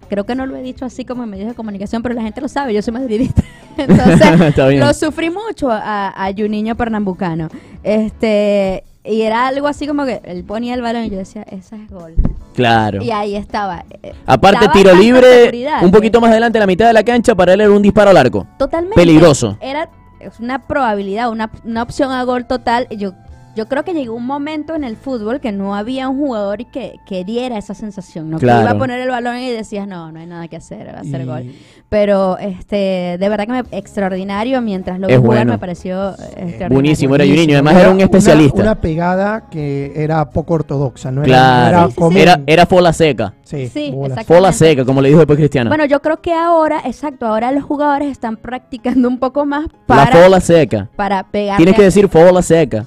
creo 0.09 0.23
que 0.25 0.35
no 0.35 0.45
lo 0.45 0.55
he 0.55 0.61
dicho 0.61 0.85
así 0.85 1.03
como 1.05 1.23
en 1.23 1.29
medios 1.31 1.47
de 1.49 1.55
comunicación, 1.55 2.03
pero 2.03 2.13
la 2.13 2.21
gente 2.21 2.41
lo 2.41 2.47
sabe, 2.47 2.73
yo 2.73 2.81
soy 2.81 2.93
madridista. 2.93 3.41
Entonces, 3.77 4.55
lo 4.79 4.93
sufrí 4.93 5.29
mucho 5.31 5.71
a, 5.71 6.09
a 6.09 6.31
Juninho 6.31 6.75
Pernambucano. 6.75 7.47
Este, 7.83 8.83
y 9.03 9.21
era 9.21 9.47
algo 9.47 9.67
así 9.67 9.87
como 9.87 10.05
que 10.05 10.21
él 10.23 10.43
ponía 10.43 10.73
el 10.75 10.81
balón 10.81 11.05
y 11.05 11.09
yo 11.09 11.17
decía, 11.17 11.43
ese 11.49 11.75
es 11.75 11.89
gol. 11.89 12.13
Claro. 12.53 13.01
Y 13.01 13.09
ahí 13.11 13.35
estaba. 13.35 13.83
eh, 14.03 14.13
Aparte, 14.27 14.67
tiro 14.73 14.93
libre, 14.95 15.51
un 15.81 15.89
poquito 15.91 16.21
más 16.21 16.29
adelante, 16.31 16.59
a 16.59 16.61
la 16.61 16.67
mitad 16.67 16.85
de 16.87 16.93
la 16.93 17.03
cancha, 17.03 17.33
para 17.33 17.53
él 17.53 17.61
era 17.61 17.71
un 17.71 17.81
disparo 17.81 18.11
al 18.11 18.17
arco. 18.17 18.45
Totalmente. 18.59 18.95
Peligroso. 18.95 19.57
Era 19.59 19.89
es 20.27 20.39
una 20.39 20.67
probabilidad, 20.67 21.29
una, 21.29 21.51
una 21.63 21.83
opción 21.83 22.11
a 22.11 22.23
gol 22.23 22.45
total. 22.45 22.87
Yo, 22.89 23.13
yo 23.55 23.67
creo 23.67 23.83
que 23.83 23.93
llegó 23.93 24.15
un 24.15 24.25
momento 24.25 24.75
en 24.75 24.83
el 24.83 24.95
fútbol 24.97 25.39
que 25.39 25.51
no 25.51 25.75
había 25.75 26.09
un 26.09 26.17
jugador 26.17 26.65
que, 26.71 26.95
que 27.05 27.23
diera 27.23 27.57
esa 27.57 27.73
sensación, 27.73 28.29
¿no? 28.29 28.37
Claro. 28.39 28.59
Que 28.59 28.63
iba 28.65 28.71
a 28.71 28.77
poner 28.79 28.99
el 29.01 29.09
balón 29.09 29.37
y 29.37 29.49
decías, 29.51 29.87
no, 29.87 30.11
no 30.11 30.19
hay 30.19 30.25
nada 30.25 30.47
que 30.47 30.55
hacer, 30.57 30.87
va 30.93 30.99
a 31.01 31.03
ser 31.03 31.21
Y- 31.21 31.25
gol. 31.25 31.51
Pero 31.89 32.39
este, 32.39 33.17
de 33.19 33.29
verdad 33.29 33.45
que 33.45 33.51
me, 33.51 33.63
extraordinario, 33.77 34.59
mientras 34.61 34.99
lo 34.99 35.05
vi 35.07 35.13
Es 35.13 35.19
jugar 35.19 35.37
bueno. 35.39 35.51
me 35.53 35.59
pareció 35.59 36.09
eh, 36.09 36.13
extraordinario. 36.13 36.69
buenísimo, 36.73 37.15
era. 37.15 37.23
Juninho, 37.25 37.53
además 37.53 37.75
era 37.75 37.89
un 37.89 37.95
una- 37.95 38.03
especialista. 38.05 38.61
Una, 38.63 38.75
pegada 38.81 39.49
que 39.51 39.93
era 39.95 40.27
poco 40.31 40.55
ortodoxa, 40.55 41.11
no 41.11 41.21
era, 41.21 41.27
Claro. 41.27 41.67
era 41.69 41.79
Sí, 41.81 41.85
sí, 41.85 41.93
sí. 41.93 41.99
común. 42.01 42.17
Era, 42.17 42.39
era 42.47 42.65
fola 42.65 42.93
seca. 42.93 43.33
Sí, 43.43 43.67
Sí. 43.67 43.93
Fola 44.25 44.51
seca, 44.51 44.83
como 44.85 45.01
le 45.01 45.09
dijo 45.09 45.19
después 45.19 45.37
Cristiano. 45.37 45.69
Bueno, 45.69 45.85
yo 45.85 46.01
creo 46.01 46.19
que 46.21 46.33
ahora, 46.33 46.81
exacto, 46.85 47.27
ahora 47.27 47.51
los 47.51 47.63
jugadores 47.63 48.09
están 48.11 48.37
practicando 48.37 49.07
un 49.07 49.19
poco 49.19 49.45
más 49.45 49.65
la 49.65 49.77
para, 49.85 50.23
fola 50.23 50.39
seca. 50.41 50.89
para 50.95 51.23
pegar. 51.23 51.57
Tienes 51.57 51.75
que 51.75 51.83
decir 51.83 52.07
fola 52.09 52.41
seca. 52.41 52.85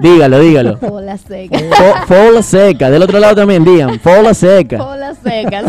Dígalo, 0.00 0.38
dígalo. 0.40 0.76
Fola 0.80 1.16
seca. 1.18 1.58
Fo- 1.58 2.06
Fola 2.06 2.42
seca. 2.42 2.90
Del 2.90 3.02
otro 3.02 3.18
lado 3.18 3.34
también 3.36 3.64
digan, 3.64 3.98
fola 4.00 4.34
seca. 4.34 4.78
Fola 4.78 5.14
secas. 5.14 5.64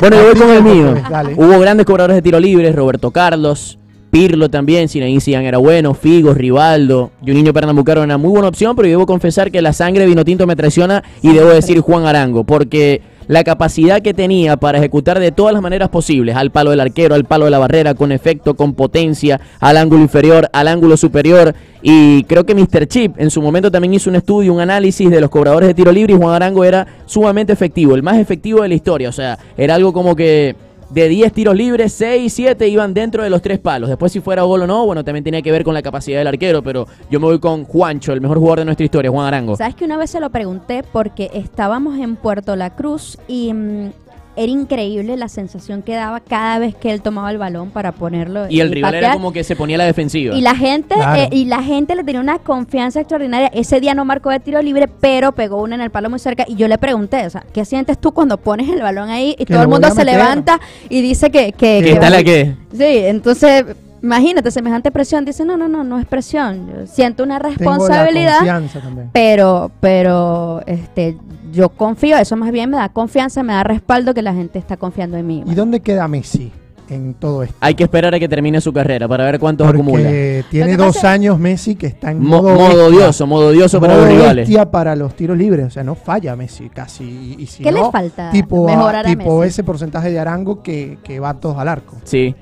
Bueno, 0.00 0.16
yo 0.16 0.24
voy 0.26 0.34
con 0.34 0.50
el 0.50 0.62
mío. 0.62 0.94
Dale. 1.10 1.34
Hubo 1.36 1.58
grandes 1.58 1.86
cobradores 1.86 2.16
de 2.16 2.22
tiro 2.22 2.40
libres, 2.40 2.74
Roberto 2.74 3.10
Carlos, 3.10 3.78
Pirlo 4.10 4.48
también, 4.48 4.88
Zinedine 4.88 5.20
Zidane 5.20 5.48
era 5.48 5.58
bueno, 5.58 5.94
Figo, 5.94 6.32
Rivaldo, 6.32 7.10
Juninho 7.20 7.52
Pernambucaro 7.52 8.00
era 8.00 8.06
una 8.06 8.18
muy 8.18 8.30
buena 8.30 8.48
opción, 8.48 8.74
pero 8.74 8.86
yo 8.86 8.92
debo 8.92 9.06
confesar 9.06 9.50
que 9.50 9.60
la 9.60 9.72
sangre 9.72 10.06
vino 10.06 10.24
tinto 10.24 10.46
me 10.46 10.56
traiciona 10.56 11.04
y 11.22 11.32
debo 11.32 11.50
decir 11.50 11.80
Juan 11.80 12.06
Arango, 12.06 12.44
porque 12.44 13.02
la 13.28 13.44
capacidad 13.44 14.00
que 14.00 14.14
tenía 14.14 14.56
para 14.56 14.78
ejecutar 14.78 15.20
de 15.20 15.30
todas 15.30 15.52
las 15.52 15.60
maneras 15.60 15.90
posibles, 15.90 16.34
al 16.34 16.50
palo 16.50 16.70
del 16.70 16.80
arquero, 16.80 17.14
al 17.14 17.26
palo 17.26 17.44
de 17.44 17.50
la 17.50 17.58
barrera, 17.58 17.92
con 17.92 18.10
efecto, 18.10 18.54
con 18.54 18.72
potencia, 18.72 19.38
al 19.60 19.76
ángulo 19.76 20.00
inferior, 20.00 20.48
al 20.52 20.66
ángulo 20.66 20.96
superior, 20.96 21.54
y 21.82 22.24
creo 22.24 22.44
que 22.46 22.54
Mr. 22.54 22.86
Chip 22.86 23.20
en 23.20 23.30
su 23.30 23.42
momento 23.42 23.70
también 23.70 23.92
hizo 23.92 24.08
un 24.08 24.16
estudio, 24.16 24.54
un 24.54 24.60
análisis 24.60 25.10
de 25.10 25.20
los 25.20 25.28
cobradores 25.28 25.68
de 25.68 25.74
tiro 25.74 25.92
libre 25.92 26.14
y 26.14 26.16
Juan 26.16 26.34
Arango 26.34 26.64
era 26.64 26.86
sumamente 27.04 27.52
efectivo, 27.52 27.94
el 27.94 28.02
más 28.02 28.16
efectivo 28.16 28.62
de 28.62 28.68
la 28.68 28.74
historia, 28.74 29.10
o 29.10 29.12
sea, 29.12 29.38
era 29.58 29.74
algo 29.74 29.92
como 29.92 30.16
que 30.16 30.56
de 30.90 31.08
10 31.08 31.32
tiros 31.32 31.54
libres, 31.54 31.92
6, 31.92 32.32
7 32.32 32.68
iban 32.68 32.94
dentro 32.94 33.22
de 33.22 33.30
los 33.30 33.42
tres 33.42 33.58
palos. 33.58 33.88
Después 33.88 34.12
si 34.12 34.20
fuera 34.20 34.42
gol 34.42 34.62
o 34.62 34.66
no, 34.66 34.86
bueno, 34.86 35.04
también 35.04 35.24
tenía 35.24 35.42
que 35.42 35.52
ver 35.52 35.64
con 35.64 35.74
la 35.74 35.82
capacidad 35.82 36.18
del 36.18 36.26
arquero, 36.26 36.62
pero 36.62 36.86
yo 37.10 37.20
me 37.20 37.26
voy 37.26 37.38
con 37.38 37.64
Juancho, 37.64 38.12
el 38.12 38.20
mejor 38.20 38.38
jugador 38.38 38.60
de 38.60 38.64
nuestra 38.66 38.84
historia, 38.84 39.10
Juan 39.10 39.26
Arango. 39.26 39.56
Sabes 39.56 39.74
que 39.74 39.84
una 39.84 39.96
vez 39.96 40.10
se 40.10 40.20
lo 40.20 40.30
pregunté 40.30 40.82
porque 40.92 41.30
estábamos 41.34 41.98
en 41.98 42.16
Puerto 42.16 42.56
La 42.56 42.74
Cruz 42.74 43.18
y 43.28 43.52
mm, 43.52 43.90
era 44.38 44.52
increíble 44.52 45.16
la 45.16 45.28
sensación 45.28 45.82
que 45.82 45.94
daba 45.94 46.20
cada 46.20 46.58
vez 46.58 46.74
que 46.74 46.90
él 46.92 47.02
tomaba 47.02 47.30
el 47.30 47.38
balón 47.38 47.70
para 47.70 47.92
ponerlo 47.92 48.48
Y 48.48 48.60
el 48.60 48.70
y 48.70 48.74
rival 48.74 48.94
era 48.94 49.12
como 49.12 49.32
que 49.32 49.42
se 49.44 49.56
ponía 49.56 49.76
a 49.76 49.78
la 49.78 49.84
defensiva. 49.84 50.34
Y 50.34 50.40
la 50.40 50.54
gente 50.54 50.94
Claro. 50.94 51.22
eh, 51.22 51.28
y 51.32 51.44
la 51.46 51.62
gente 51.62 51.94
le 51.96 52.04
tenía 52.04 52.20
una 52.20 52.38
confianza 52.38 53.00
extraordinaria. 53.00 53.48
Ese 53.52 53.80
día 53.80 53.94
no 53.94 54.04
marcó 54.04 54.30
de 54.30 54.40
tiro 54.40 54.62
libre, 54.62 54.88
pero 54.88 55.32
pegó 55.32 55.60
una 55.60 55.74
en 55.74 55.80
el 55.80 55.90
palo 55.90 56.08
muy 56.08 56.18
cerca. 56.18 56.44
Y 56.46 56.54
yo 56.54 56.68
le 56.68 56.78
pregunté, 56.78 57.26
o 57.26 57.30
sea, 57.30 57.44
¿qué 57.52 57.64
sientes 57.64 57.98
tú 57.98 58.12
cuando 58.12 58.38
pones 58.38 58.68
el 58.68 58.80
balón 58.80 59.10
ahí 59.10 59.34
y 59.38 59.44
Que 59.44 59.52
todo 59.54 59.62
el 59.62 59.68
mundo 59.68 59.90
se 59.90 60.04
levanta 60.04 60.60
y 60.88 61.02
dice 61.02 61.30
que... 61.30 61.52
que, 61.52 61.82
¿Qué 61.84 61.96
tal 61.96 62.24
que? 62.24 62.54
Sí, 62.72 62.84
entonces, 62.84 63.64
imagínate, 64.02 64.50
semejante 64.50 64.90
presión. 64.90 65.24
Dice, 65.24 65.44
no, 65.44 65.56
no, 65.56 65.68
no, 65.68 65.84
no 65.84 65.98
es 65.98 66.06
presión. 66.06 66.66
Yo 66.68 66.86
siento 66.86 67.22
una 67.24 67.38
Tengo 67.38 67.50
la 67.50 67.56
responsabilidad 67.56 68.36
confianza 68.38 68.80
también. 68.80 69.10
pero 69.12 69.70
pero 69.80 70.62
este 70.66 71.16
yo 71.52 71.70
confío 71.70 72.16
eso 72.18 72.36
más 72.36 72.52
bien 72.52 72.68
me 72.70 72.76
da 72.76 72.88
confianza 72.90 73.42
me 73.42 73.54
da 73.54 73.64
respaldo 73.64 74.12
que 74.12 74.20
la 74.22 74.34
gente 74.34 74.58
está 74.58 74.76
confiando 74.76 75.16
en 75.16 75.26
mí 75.26 75.42
¿Y 75.46 75.54
dónde 75.54 75.80
queda 75.80 76.06
Messi 76.06 76.52
en 76.90 77.14
todo 77.14 77.42
esto? 77.42 77.54
Hay 77.60 77.74
que 77.74 77.84
esperar 77.84 78.14
a 78.14 78.18
que 78.18 78.28
termine 78.28 78.60
su 78.60 78.72
carrera 78.72 79.06
para 79.08 79.24
ver 79.24 79.38
cuántos 79.38 79.66
acumula. 79.68 80.04
Porque 80.04 80.44
tiene 80.50 80.72
Lo 80.72 80.76
que 80.78 80.84
dos 80.84 80.94
pasa- 80.96 81.12
años 81.12 81.38
Messi 81.38 81.74
que 81.74 81.86
está 81.86 82.10
en 82.10 82.20
Mo- 82.22 82.42
modo, 82.42 82.54
modo 82.54 82.86
odioso, 82.86 83.26
modo 83.26 83.48
odioso 83.48 83.80
para 83.80 83.94
Modo 83.94 84.04
los 84.06 84.14
rivales. 84.14 84.48
bestia 84.48 84.70
para 84.70 84.94
los 84.96 85.14
tiros 85.14 85.36
libres, 85.38 85.66
o 85.66 85.70
sea, 85.70 85.84
no 85.84 85.94
falla 85.94 86.34
Messi 86.36 86.68
casi. 86.70 87.04
Y, 87.38 87.42
y 87.42 87.46
si 87.46 87.62
¿Qué 87.62 87.72
le 87.72 87.82
falta 87.90 88.30
Tipo, 88.30 88.66
mejorar 88.66 89.06
a 89.06 89.08
tipo 89.08 89.38
Messi? 89.40 89.48
ese 89.48 89.64
porcentaje 89.64 90.10
de 90.10 90.18
Arango 90.18 90.62
que, 90.62 90.98
que 91.02 91.18
va 91.20 91.34
todos 91.34 91.56
al 91.58 91.68
arco. 91.68 91.96
Sí. 92.04 92.34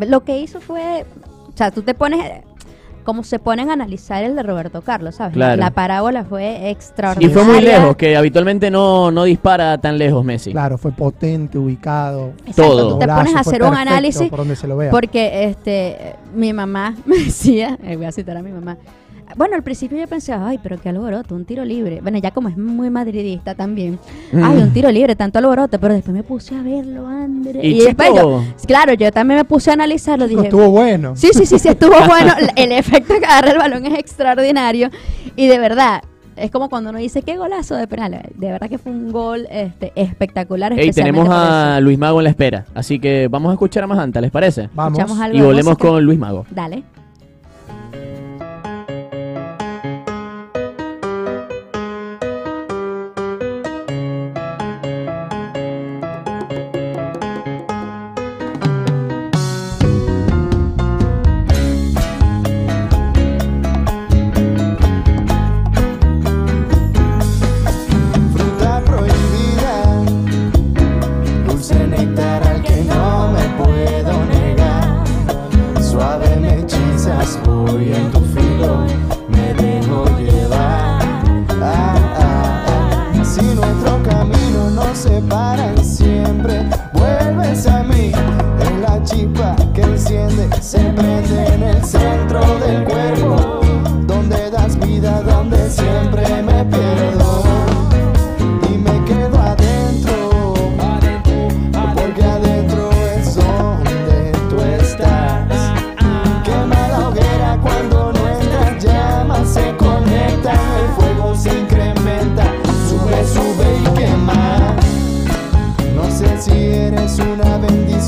Lo 0.00 0.24
que 0.24 0.38
hizo 0.40 0.60
fue 0.60 1.04
o 1.48 1.56
sea 1.56 1.70
tú 1.70 1.82
te 1.82 1.94
pones 1.94 2.20
como 3.04 3.24
se 3.24 3.38
ponen 3.38 3.70
a 3.70 3.72
analizar 3.72 4.22
el 4.22 4.36
de 4.36 4.42
Roberto 4.42 4.82
Carlos 4.82 5.14
sabes 5.14 5.32
Claro. 5.32 5.56
la 5.58 5.70
parábola 5.70 6.24
fue 6.24 6.60
Y 6.62 6.66
extraordinaria 6.66 7.34
fue 7.34 7.44
muy 7.54 7.62
lejos, 7.62 7.96
que 7.96 8.14
habitualmente 8.16 8.70
no, 8.70 9.10
no 9.10 9.24
dispara 9.24 9.78
tan 9.78 9.96
lejos 9.96 10.22
Messi. 10.22 10.52
Claro, 10.52 10.76
fue 10.76 10.92
potente, 10.92 11.56
ubicado. 11.56 12.32
Exacto, 12.46 12.62
todo. 12.62 12.88
tú 12.90 12.98
te 12.98 13.06
pones 13.08 13.34
a 13.34 13.40
hacer 13.40 13.62
un 13.62 13.74
análisis 13.74 14.28
Por 14.28 14.40
donde 14.40 14.56
se 14.56 14.66
lo 14.68 14.76
vea. 14.76 14.90
Porque 14.90 15.44
este 15.44 16.16
mi 16.34 16.52
mamá 16.52 16.96
me 17.06 17.16
decía, 17.16 17.78
eh, 17.82 17.96
voy 17.96 18.04
a 18.04 18.12
citar 18.12 18.36
a 18.36 18.42
mi 18.42 18.52
mamá. 18.52 18.76
Bueno, 19.36 19.54
al 19.56 19.62
principio 19.62 19.98
yo 19.98 20.06
pensé, 20.06 20.32
ay, 20.32 20.58
pero 20.62 20.78
qué 20.80 20.88
alboroto, 20.88 21.34
un 21.34 21.44
tiro 21.44 21.64
libre. 21.64 22.00
Bueno, 22.00 22.18
ya 22.18 22.30
como 22.30 22.48
es 22.48 22.56
muy 22.56 22.90
madridista 22.90 23.54
también. 23.54 23.98
Mm. 24.32 24.42
Ay, 24.44 24.56
un 24.58 24.72
tiro 24.72 24.90
libre, 24.90 25.14
tanto 25.16 25.38
alboroto. 25.38 25.78
Pero 25.78 25.94
después 25.94 26.14
me 26.14 26.22
puse 26.22 26.54
a 26.54 26.62
verlo, 26.62 27.06
André. 27.06 27.60
Y 27.66 27.80
después 27.80 28.08
chico- 28.10 28.42
yo- 28.42 28.66
claro, 28.66 28.94
yo 28.94 29.10
también 29.12 29.38
me 29.38 29.44
puse 29.44 29.70
a 29.70 29.74
analizarlo. 29.74 30.26
Dije, 30.28 30.42
estuvo 30.44 30.70
bueno. 30.70 31.14
sí, 31.16 31.28
sí, 31.32 31.46
sí, 31.46 31.58
sí, 31.58 31.68
estuvo 31.68 31.94
bueno. 32.08 32.32
El 32.56 32.72
efecto 32.72 33.14
que 33.18 33.26
agarra 33.26 33.50
el 33.52 33.58
balón 33.58 33.86
es 33.86 33.98
extraordinario. 33.98 34.90
Y 35.36 35.46
de 35.46 35.58
verdad, 35.58 36.02
es 36.36 36.50
como 36.50 36.68
cuando 36.68 36.90
uno 36.90 36.98
dice, 36.98 37.22
qué 37.22 37.36
golazo 37.36 37.74
de 37.76 37.86
penal. 37.86 38.20
De 38.34 38.50
verdad 38.52 38.68
que 38.68 38.78
fue 38.78 38.92
un 38.92 39.10
gol 39.12 39.46
este, 39.50 39.92
espectacular. 39.94 40.72
Especialmente 40.72 41.18
tenemos 41.18 41.28
a. 41.30 41.80
Luis 41.80 41.98
Mago 41.98 42.20
en 42.20 42.24
la 42.24 42.30
espera, 42.30 42.64
así 42.74 42.98
que 42.98 43.28
vamos 43.28 43.50
a 43.50 43.52
escuchar 43.54 43.84
a 43.84 43.86
Majanta, 43.86 44.20
¿les 44.20 44.30
parece? 44.30 44.68
Vamos. 44.74 44.98
Algo 45.20 45.36
Y 45.36 45.40
volvemos 45.42 45.76
con 45.78 46.04
Luis 46.04 46.18
Mago. 46.18 46.46
Dale. 46.50 46.82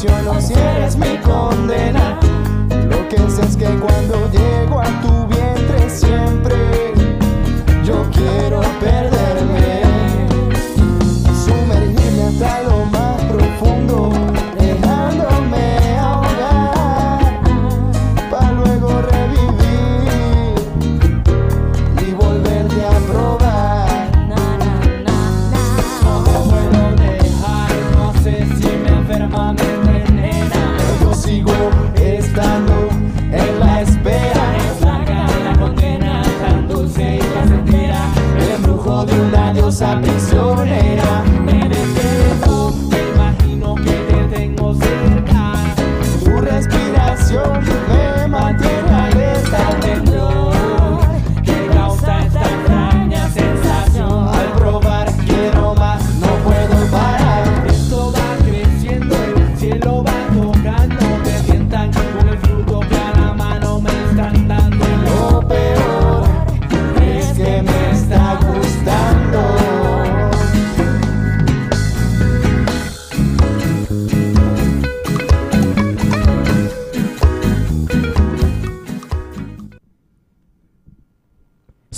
Si 0.01 0.55
eres 0.55 0.97
mi 0.97 1.19
condena. 1.19 2.19
Lo 2.89 3.07
que 3.09 3.19
sé 3.31 3.43
es 3.43 3.57
que 3.57 3.67
cuando 3.67 4.31
llego 4.31 4.81
a 4.81 5.01
tu 5.03 5.27
vientre 5.27 5.91
siempre 5.91 6.95
yo 7.85 8.09
quiero 8.11 8.63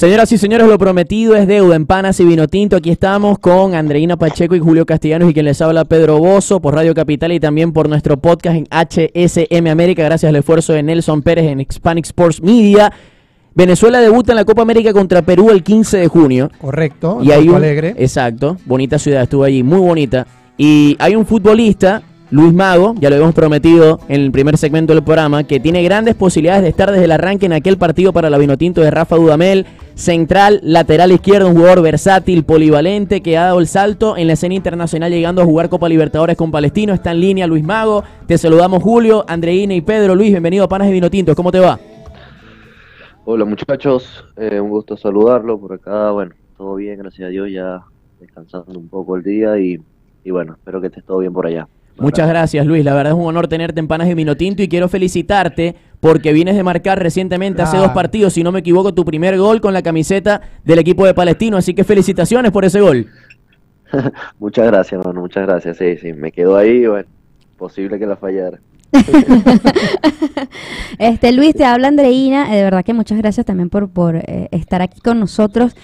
Señoras 0.03 0.33
y 0.33 0.39
señores, 0.39 0.67
lo 0.67 0.79
prometido 0.79 1.37
es 1.37 1.47
deuda 1.47 1.77
en 1.77 1.87
Panas 1.87 2.19
y 2.19 2.25
Vino 2.25 2.49
Tinto. 2.49 2.75
Aquí 2.75 2.91
estamos 2.91 3.39
con 3.39 3.77
Andreina 3.77 4.17
Pacheco 4.17 4.57
y 4.57 4.59
Julio 4.59 4.85
Castellanos 4.85 5.31
y 5.31 5.33
quien 5.33 5.45
les 5.45 5.63
habla 5.63 5.85
Pedro 5.85 6.19
Bozo 6.19 6.59
por 6.59 6.75
Radio 6.75 6.93
Capital 6.93 7.31
y 7.31 7.39
también 7.39 7.73
por 7.73 7.89
nuestro 7.89 8.17
podcast 8.17 8.57
en 8.57 8.67
HSM 8.69 9.69
América 9.69 10.03
gracias 10.03 10.29
al 10.29 10.35
esfuerzo 10.35 10.73
de 10.73 10.83
Nelson 10.83 11.23
Pérez 11.23 11.47
en 11.47 11.61
Hispanic 11.61 12.07
Sports 12.07 12.43
Media. 12.43 12.93
Venezuela 13.55 14.01
debuta 14.01 14.33
en 14.33 14.37
la 14.39 14.45
Copa 14.45 14.63
América 14.63 14.93
contra 14.93 15.23
Perú 15.23 15.51
el 15.51 15.63
15 15.63 15.99
de 15.99 16.09
junio. 16.09 16.51
Correcto. 16.61 17.21
Y 17.23 17.31
hay 17.31 17.49
un, 17.49 17.55
Alegre. 17.55 17.95
Exacto, 17.97 18.57
bonita 18.67 18.99
ciudad, 18.99 19.23
estuve 19.23 19.47
allí, 19.47 19.63
muy 19.63 19.79
bonita. 19.79 20.27
Y 20.59 20.97
hay 20.99 21.15
un 21.15 21.25
futbolista, 21.25 22.03
Luis 22.33 22.53
Mago, 22.53 22.97
ya 22.99 23.09
lo 23.09 23.15
habíamos 23.15 23.37
prometido 23.37 24.01
en 24.09 24.23
el 24.23 24.33
primer 24.33 24.59
segmento 24.59 24.95
del 24.95 25.05
programa, 25.05 25.45
que 25.45 25.61
tiene 25.61 25.81
grandes 25.85 26.17
posibilidades 26.17 26.65
de 26.65 26.71
estar 26.71 26.91
desde 26.91 27.05
el 27.05 27.13
arranque 27.13 27.47
en 27.47 27.53
aquel 27.53 27.79
partido 27.79 28.13
para 28.13 28.31
la 28.31 28.39
Vinotinto 28.39 28.81
de 28.81 28.91
Rafa 28.91 29.15
Dudamel. 29.15 29.65
Central, 29.95 30.61
lateral 30.63 31.13
izquierdo, 31.13 31.49
un 31.49 31.57
jugador 31.57 31.83
versátil, 31.83 32.45
polivalente, 32.45 33.21
que 33.21 33.37
ha 33.37 33.45
dado 33.45 33.61
el 33.61 33.67
salto 33.67 34.17
en 34.17 34.27
la 34.27 34.33
escena 34.33 34.55
internacional 34.55 35.13
llegando 35.13 35.43
a 35.43 35.45
jugar 35.45 35.69
Copa 35.69 35.89
Libertadores 35.89 36.37
con 36.37 36.51
Palestino. 36.51 36.95
Está 36.95 37.13
en 37.13 37.21
línea 37.21 37.47
Luis 37.47 37.63
Mago. 37.63 38.03
Te 38.27 38.39
saludamos 38.39 38.83
Julio, 38.83 39.25
Andreina 39.29 39.75
y 39.75 39.81
Pedro. 39.81 40.15
Luis, 40.15 40.31
bienvenido 40.31 40.65
a 40.65 40.69
Panas 40.69 40.89
de 40.89 40.95
Vinotinto. 40.95 41.35
¿Cómo 41.35 41.53
te 41.53 41.61
va? 41.61 41.79
Hola 43.25 43.45
muchachos, 43.45 44.25
eh, 44.37 44.59
un 44.59 44.71
gusto 44.71 44.97
saludarlo 44.97 45.61
por 45.61 45.75
acá. 45.75 46.11
Bueno, 46.11 46.35
todo 46.57 46.75
bien, 46.75 46.99
gracias 46.99 47.29
a 47.29 47.31
Dios, 47.31 47.51
ya 47.53 47.83
descansando 48.19 48.77
un 48.77 48.89
poco 48.89 49.17
el 49.17 49.23
día 49.23 49.59
y, 49.61 49.79
y 50.25 50.31
bueno, 50.33 50.55
espero 50.55 50.81
que 50.81 50.89
estés 50.89 51.05
todo 51.05 51.19
bien 51.19 51.33
por 51.33 51.47
allá. 51.47 51.69
Muchas 51.99 52.29
gracias, 52.29 52.67
Luis. 52.67 52.85
La 52.85 52.95
verdad 52.95 53.13
es 53.13 53.19
un 53.19 53.27
honor 53.27 53.49
tenerte 53.49 53.81
en 53.81 53.89
Panas 53.89 54.09
de 54.09 54.15
Vinotinto 54.15 54.63
y 54.63 54.69
quiero 54.69 54.89
felicitarte 54.89 55.77
porque 56.01 56.33
vienes 56.33 56.57
de 56.57 56.63
marcar 56.63 57.01
recientemente, 57.01 57.63
hace 57.63 57.77
dos 57.77 57.93
partidos, 57.93 58.33
si 58.33 58.43
no 58.43 58.51
me 58.51 58.59
equivoco, 58.59 58.93
tu 58.93 59.05
primer 59.05 59.39
gol 59.39 59.61
con 59.61 59.73
la 59.73 59.83
camiseta 59.83 60.41
del 60.65 60.81
equipo 60.81 61.07
de 61.07 61.15
Palestino. 61.15 61.57
Así 61.57 61.75
que 61.75 61.85
felicitaciones 61.85 62.51
por 62.51 62.65
ese 62.65 62.81
gol. 62.81 63.07
Muchas 64.39 64.67
gracias, 64.67 64.99
hermano, 64.99 65.21
muchas 65.21 65.47
gracias. 65.47 65.77
Sí, 65.77 65.97
sí, 65.99 66.13
me 66.13 66.33
quedo 66.33 66.57
ahí, 66.57 66.87
bueno, 66.87 67.09
posible 67.57 67.99
que 67.99 68.07
la 68.07 68.17
fallara. 68.17 68.59
Este 70.99 71.33
Luis, 71.33 71.55
te 71.55 71.65
habla 71.65 71.89
Andreina, 71.89 72.53
eh, 72.53 72.57
de 72.59 72.65
verdad 72.65 72.85
que 72.85 72.93
muchas 72.93 73.19
gracias 73.19 73.47
también 73.47 73.71
por, 73.71 73.89
por 73.89 74.17
eh, 74.17 74.49
estar 74.51 74.83
aquí 74.83 75.01
con 75.01 75.19
nosotros. 75.21 75.75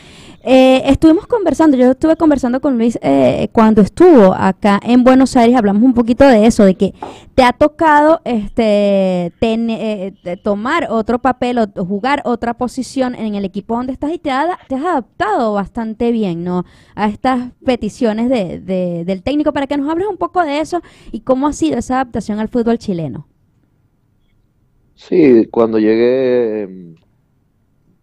Eh, 0.40 0.82
estuvimos 0.86 1.26
conversando, 1.26 1.76
yo 1.76 1.90
estuve 1.90 2.16
conversando 2.16 2.60
con 2.60 2.78
Luis 2.78 2.96
eh, 3.02 3.48
cuando 3.52 3.82
estuvo 3.82 4.32
acá 4.34 4.78
en 4.84 5.02
Buenos 5.02 5.36
Aires, 5.36 5.56
hablamos 5.56 5.82
un 5.82 5.94
poquito 5.94 6.24
de 6.24 6.46
eso, 6.46 6.64
de 6.64 6.76
que 6.76 6.94
te 7.34 7.42
ha 7.42 7.52
tocado 7.52 8.20
este 8.24 9.32
eh, 9.40 10.14
de 10.22 10.36
tomar 10.36 10.86
otro 10.90 11.18
papel 11.18 11.58
o 11.58 11.84
jugar 11.84 12.22
otra 12.24 12.54
posición 12.54 13.16
en 13.16 13.34
el 13.34 13.44
equipo 13.44 13.74
donde 13.76 13.92
estás 13.92 14.12
y 14.12 14.18
te, 14.18 14.30
ha- 14.30 14.58
te 14.68 14.76
has 14.76 14.84
adaptado 14.84 15.54
bastante 15.54 16.12
bien, 16.12 16.44
¿no? 16.44 16.64
A 16.94 17.08
estas 17.08 17.50
peticiones 17.64 18.30
de, 18.30 18.60
de- 18.60 19.04
del 19.04 19.22
técnico 19.24 19.52
para 19.52 19.66
que 19.66 19.76
nos 19.76 19.90
hables 19.90 20.06
un 20.08 20.18
poco 20.18 20.44
de 20.44 20.60
eso 20.60 20.80
y 21.10 21.20
cómo 21.20 21.48
ha 21.48 21.52
sido 21.52 21.78
esa 21.78 21.94
adaptación 21.96 22.38
al 22.38 22.48
fútbol 22.48 22.78
chileno. 22.78 23.26
Sí, 24.94 25.46
cuando 25.50 25.78
llegué, 25.78 26.64
eh, 26.64 26.94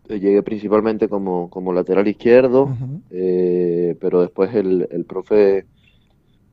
llegué 0.07 0.43
principalmente 0.43 1.07
como, 1.07 1.49
como 1.49 1.73
lateral 1.73 2.07
izquierdo, 2.07 2.69
eh, 3.09 3.95
pero 3.99 4.21
después 4.21 4.53
el, 4.55 4.87
el 4.91 5.05
profe 5.05 5.65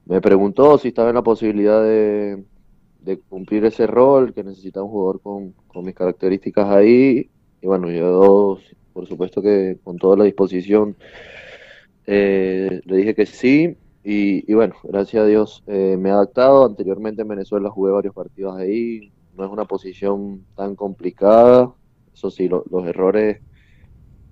me 0.06 0.20
preguntó 0.20 0.78
si 0.78 0.88
estaba 0.88 1.10
en 1.10 1.14
la 1.14 1.22
posibilidad 1.22 1.82
de, 1.82 2.42
de 3.00 3.18
cumplir 3.18 3.64
ese 3.64 3.86
rol, 3.86 4.32
que 4.34 4.44
necesitaba 4.44 4.84
un 4.84 4.92
jugador 4.92 5.20
con, 5.20 5.54
con 5.68 5.84
mis 5.84 5.94
características 5.94 6.68
ahí. 6.68 7.28
Y 7.60 7.66
bueno, 7.66 7.90
yo 7.90 8.58
por 8.92 9.06
supuesto 9.06 9.40
que 9.40 9.78
con 9.82 9.96
toda 9.96 10.16
la 10.16 10.24
disposición 10.24 10.96
eh, 12.06 12.80
le 12.84 12.96
dije 12.96 13.14
que 13.14 13.26
sí. 13.26 13.76
Y, 14.04 14.50
y 14.50 14.54
bueno, 14.54 14.74
gracias 14.82 15.22
a 15.22 15.26
Dios 15.26 15.62
eh, 15.66 15.96
me 15.98 16.08
he 16.08 16.12
adaptado. 16.12 16.66
Anteriormente 16.66 17.22
en 17.22 17.28
Venezuela 17.28 17.70
jugué 17.70 17.92
varios 17.92 18.14
partidos 18.14 18.56
ahí. 18.56 19.12
No 19.36 19.44
es 19.44 19.50
una 19.50 19.64
posición 19.64 20.44
tan 20.56 20.74
complicada. 20.74 21.72
Eso 22.22 22.30
sí, 22.30 22.46
lo- 22.46 22.62
los 22.70 22.86
errores 22.86 23.40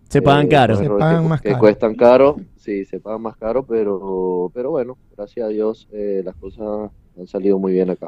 Se 0.08 0.22
pagan 0.22 0.46
eh, 0.46 0.48
caro. 0.48 0.74
los 0.74 0.82
Se 0.84 0.88
pagan 0.88 1.22
que, 1.24 1.28
más 1.28 1.40
que 1.40 1.48
caro. 1.48 1.58
cuestan 1.60 1.94
caro, 1.96 2.36
sí, 2.56 2.84
se 2.84 3.00
pagan 3.00 3.20
más 3.22 3.36
caro, 3.36 3.66
pero, 3.66 4.48
pero 4.54 4.70
bueno, 4.70 4.96
gracias 5.16 5.44
a 5.44 5.48
Dios 5.48 5.88
eh, 5.92 6.22
las 6.24 6.36
cosas 6.36 6.92
han 7.18 7.26
salido 7.26 7.58
muy 7.58 7.72
bien 7.72 7.90
acá. 7.90 8.06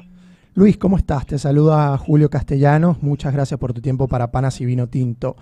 Luis, 0.55 0.77
¿cómo 0.79 0.97
estás? 0.97 1.27
Te 1.27 1.37
saluda 1.37 1.99
Julio 1.99 2.31
Castellanos. 2.31 3.03
Muchas 3.03 3.33
gracias 3.33 3.59
por 3.59 3.73
tu 3.73 3.81
tiempo 3.81 4.07
para 4.07 4.31
Panas 4.31 4.61
y 4.61 4.67
Vino 4.67 4.87
Tinto. 4.89 5.35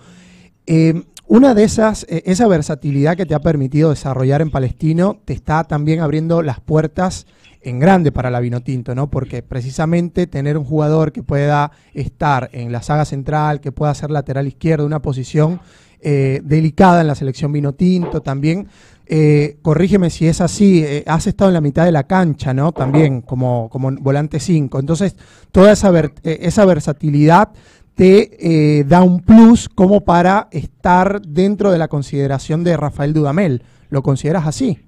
Eh, 0.67 1.03
una 1.27 1.53
de 1.55 1.65
esas, 1.65 2.05
eh, 2.09 2.23
esa 2.25 2.49
versatilidad 2.49 3.19
que 3.19 3.27
te 3.27 3.35
ha 3.35 3.41
permitido 3.41 3.91
desarrollar 3.91 4.41
en 4.41 4.51
Palestino, 4.51 5.19
te 5.27 5.35
está 5.35 5.65
también 5.65 6.01
abriendo 6.01 6.41
las 6.41 6.61
puertas 6.61 7.27
en 7.63 7.79
grande 7.79 8.11
para 8.13 8.31
la 8.31 8.41
Vinotinto, 8.41 8.95
¿no? 8.95 9.11
Porque 9.11 9.43
precisamente 9.43 10.27
tener 10.27 10.57
un 10.57 10.65
jugador 10.65 11.13
que 11.13 11.23
pueda 11.23 11.73
estar 11.95 12.49
en 12.53 12.73
la 12.73 12.83
saga 12.83 13.05
central, 13.05 13.61
que 13.61 13.73
pueda 13.73 13.95
ser 13.95 14.11
lateral 14.11 14.47
izquierdo, 14.47 14.87
una 14.87 15.03
posición 15.03 15.61
eh, 16.03 16.41
delicada 16.45 17.03
en 17.03 17.07
la 17.09 17.15
selección 17.15 17.53
Vinotinto 17.53 18.23
también. 18.23 18.69
eh, 19.13 19.59
corrígeme 19.63 20.09
si 20.09 20.27
es 20.29 20.41
así, 20.41 20.83
eh, 20.85 21.03
has 21.07 21.27
estado 21.27 21.51
en 21.51 21.55
la 21.55 21.61
mitad 21.61 21.85
de 21.85 21.93
la 21.93 22.05
cancha, 22.05 22.55
¿no? 22.55 22.73
También 22.73 23.23
como, 23.23 23.69
como 23.69 23.91
volante 24.01 24.39
5. 24.41 24.79
Entonces, 24.79 25.17
toda 25.53 25.73
esa, 25.73 25.91
ver- 25.91 26.13
eh, 26.23 26.39
esa 26.43 26.65
versatilidad 26.65 27.51
te 27.97 28.79
eh, 28.79 28.85
da 28.85 29.03
un 29.03 29.21
plus 29.21 29.69
como 29.69 30.03
para 30.05 30.49
estar 30.53 31.21
dentro 31.23 31.71
de 31.73 31.79
la 31.79 31.89
consideración 31.89 32.63
de 32.65 32.77
Rafael 32.77 33.13
Dudamel. 33.13 33.63
¿Lo 33.91 34.03
consideras 34.03 34.47
así? 34.47 34.79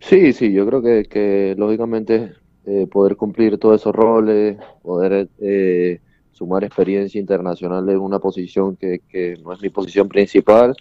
Sí, 0.00 0.32
sí, 0.32 0.52
yo 0.52 0.66
creo 0.66 0.82
que, 0.82 1.04
que 1.04 1.54
lógicamente 1.58 2.32
eh, 2.64 2.86
poder 2.86 3.16
cumplir 3.16 3.58
todos 3.58 3.80
esos 3.80 3.94
roles, 3.94 4.56
poder 4.82 5.28
eh, 5.38 6.00
sumar 6.32 6.64
experiencia 6.64 7.20
internacional 7.20 7.88
en 7.88 7.98
una 7.98 8.18
posición 8.20 8.76
que, 8.76 9.00
que 9.08 9.36
no 9.42 9.52
es 9.52 9.60
mi 9.60 9.70
posición 9.70 10.08
principal, 10.08 10.74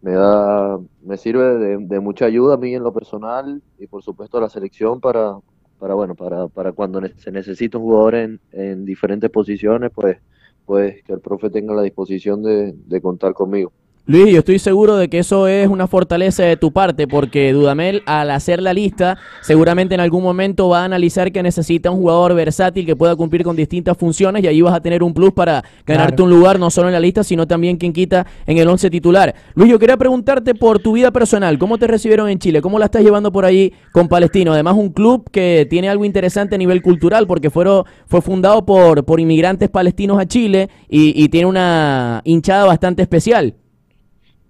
me 0.00 0.12
da, 0.12 0.78
me 1.02 1.16
sirve 1.16 1.78
de, 1.78 2.00
mucha 2.00 2.26
ayuda 2.26 2.54
a 2.54 2.56
mí 2.56 2.74
en 2.74 2.82
lo 2.84 2.92
personal 2.92 3.62
y 3.78 3.86
por 3.86 4.02
supuesto 4.02 4.38
a 4.38 4.42
la 4.42 4.48
selección 4.48 5.00
para, 5.00 5.38
para 5.78 5.94
bueno, 5.94 6.14
para, 6.14 6.48
para 6.48 6.72
cuando 6.72 7.00
se 7.16 7.32
necesita 7.32 7.78
un 7.78 7.84
jugador 7.84 8.14
en, 8.14 8.40
en 8.52 8.84
diferentes 8.84 9.30
posiciones, 9.30 9.90
pues, 9.94 10.18
pues 10.64 11.02
que 11.04 11.12
el 11.12 11.20
profe 11.20 11.50
tenga 11.50 11.74
la 11.74 11.82
disposición 11.82 12.42
de 12.42 13.00
contar 13.02 13.34
conmigo. 13.34 13.72
Luis, 14.10 14.32
yo 14.32 14.38
estoy 14.38 14.58
seguro 14.58 14.96
de 14.96 15.10
que 15.10 15.18
eso 15.18 15.48
es 15.48 15.68
una 15.68 15.86
fortaleza 15.86 16.42
de 16.42 16.56
tu 16.56 16.72
parte, 16.72 17.06
porque 17.06 17.52
Dudamel, 17.52 18.02
al 18.06 18.30
hacer 18.30 18.62
la 18.62 18.72
lista, 18.72 19.18
seguramente 19.42 19.94
en 19.94 20.00
algún 20.00 20.22
momento 20.22 20.70
va 20.70 20.80
a 20.80 20.84
analizar 20.86 21.30
que 21.30 21.42
necesita 21.42 21.90
un 21.90 21.98
jugador 21.98 22.32
versátil 22.34 22.86
que 22.86 22.96
pueda 22.96 23.14
cumplir 23.16 23.44
con 23.44 23.54
distintas 23.54 23.98
funciones 23.98 24.42
y 24.42 24.46
ahí 24.46 24.62
vas 24.62 24.72
a 24.72 24.80
tener 24.80 25.02
un 25.02 25.12
plus 25.12 25.34
para 25.34 25.62
ganarte 25.86 26.16
Claro. 26.16 26.24
un 26.24 26.30
lugar 26.30 26.58
no 26.58 26.70
solo 26.70 26.88
en 26.88 26.94
la 26.94 27.00
lista, 27.00 27.22
sino 27.22 27.46
también 27.46 27.76
quien 27.76 27.92
quita 27.92 28.26
en 28.46 28.56
el 28.56 28.66
once 28.66 28.88
titular. 28.88 29.34
Luis, 29.54 29.70
yo 29.70 29.78
quería 29.78 29.98
preguntarte 29.98 30.54
por 30.54 30.78
tu 30.78 30.92
vida 30.92 31.10
personal, 31.10 31.58
¿cómo 31.58 31.76
te 31.76 31.86
recibieron 31.86 32.30
en 32.30 32.38
Chile? 32.38 32.62
¿Cómo 32.62 32.78
la 32.78 32.86
estás 32.86 33.02
llevando 33.02 33.30
por 33.30 33.44
ahí 33.44 33.74
con 33.92 34.08
Palestino? 34.08 34.54
Además, 34.54 34.72
un 34.78 34.88
club 34.88 35.28
que 35.30 35.66
tiene 35.68 35.90
algo 35.90 36.06
interesante 36.06 36.54
a 36.54 36.58
nivel 36.58 36.80
cultural, 36.80 37.26
porque 37.26 37.50
fueron, 37.50 37.84
fue 38.06 38.22
fundado 38.22 38.64
por, 38.64 39.04
por 39.04 39.20
inmigrantes 39.20 39.68
palestinos 39.68 40.18
a 40.18 40.24
Chile 40.24 40.70
y, 40.88 41.12
y 41.22 41.28
tiene 41.28 41.46
una 41.46 42.22
hinchada 42.24 42.64
bastante 42.64 43.02
especial. 43.02 43.54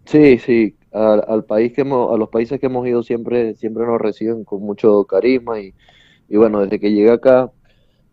Sí, 0.08 0.38
sí, 0.38 0.74
al, 0.92 1.22
al 1.28 1.44
país 1.44 1.72
que 1.74 1.82
hemos, 1.82 2.10
a 2.14 2.16
los 2.16 2.30
países 2.30 2.58
que 2.58 2.66
hemos 2.66 2.86
ido 2.88 3.02
siempre, 3.02 3.54
siempre 3.56 3.84
nos 3.84 4.00
reciben 4.00 4.42
con 4.44 4.62
mucho 4.62 5.04
carisma 5.04 5.60
y, 5.60 5.74
y 6.28 6.36
bueno, 6.38 6.60
desde 6.62 6.80
que 6.80 6.92
llegué 6.92 7.10
acá 7.10 7.52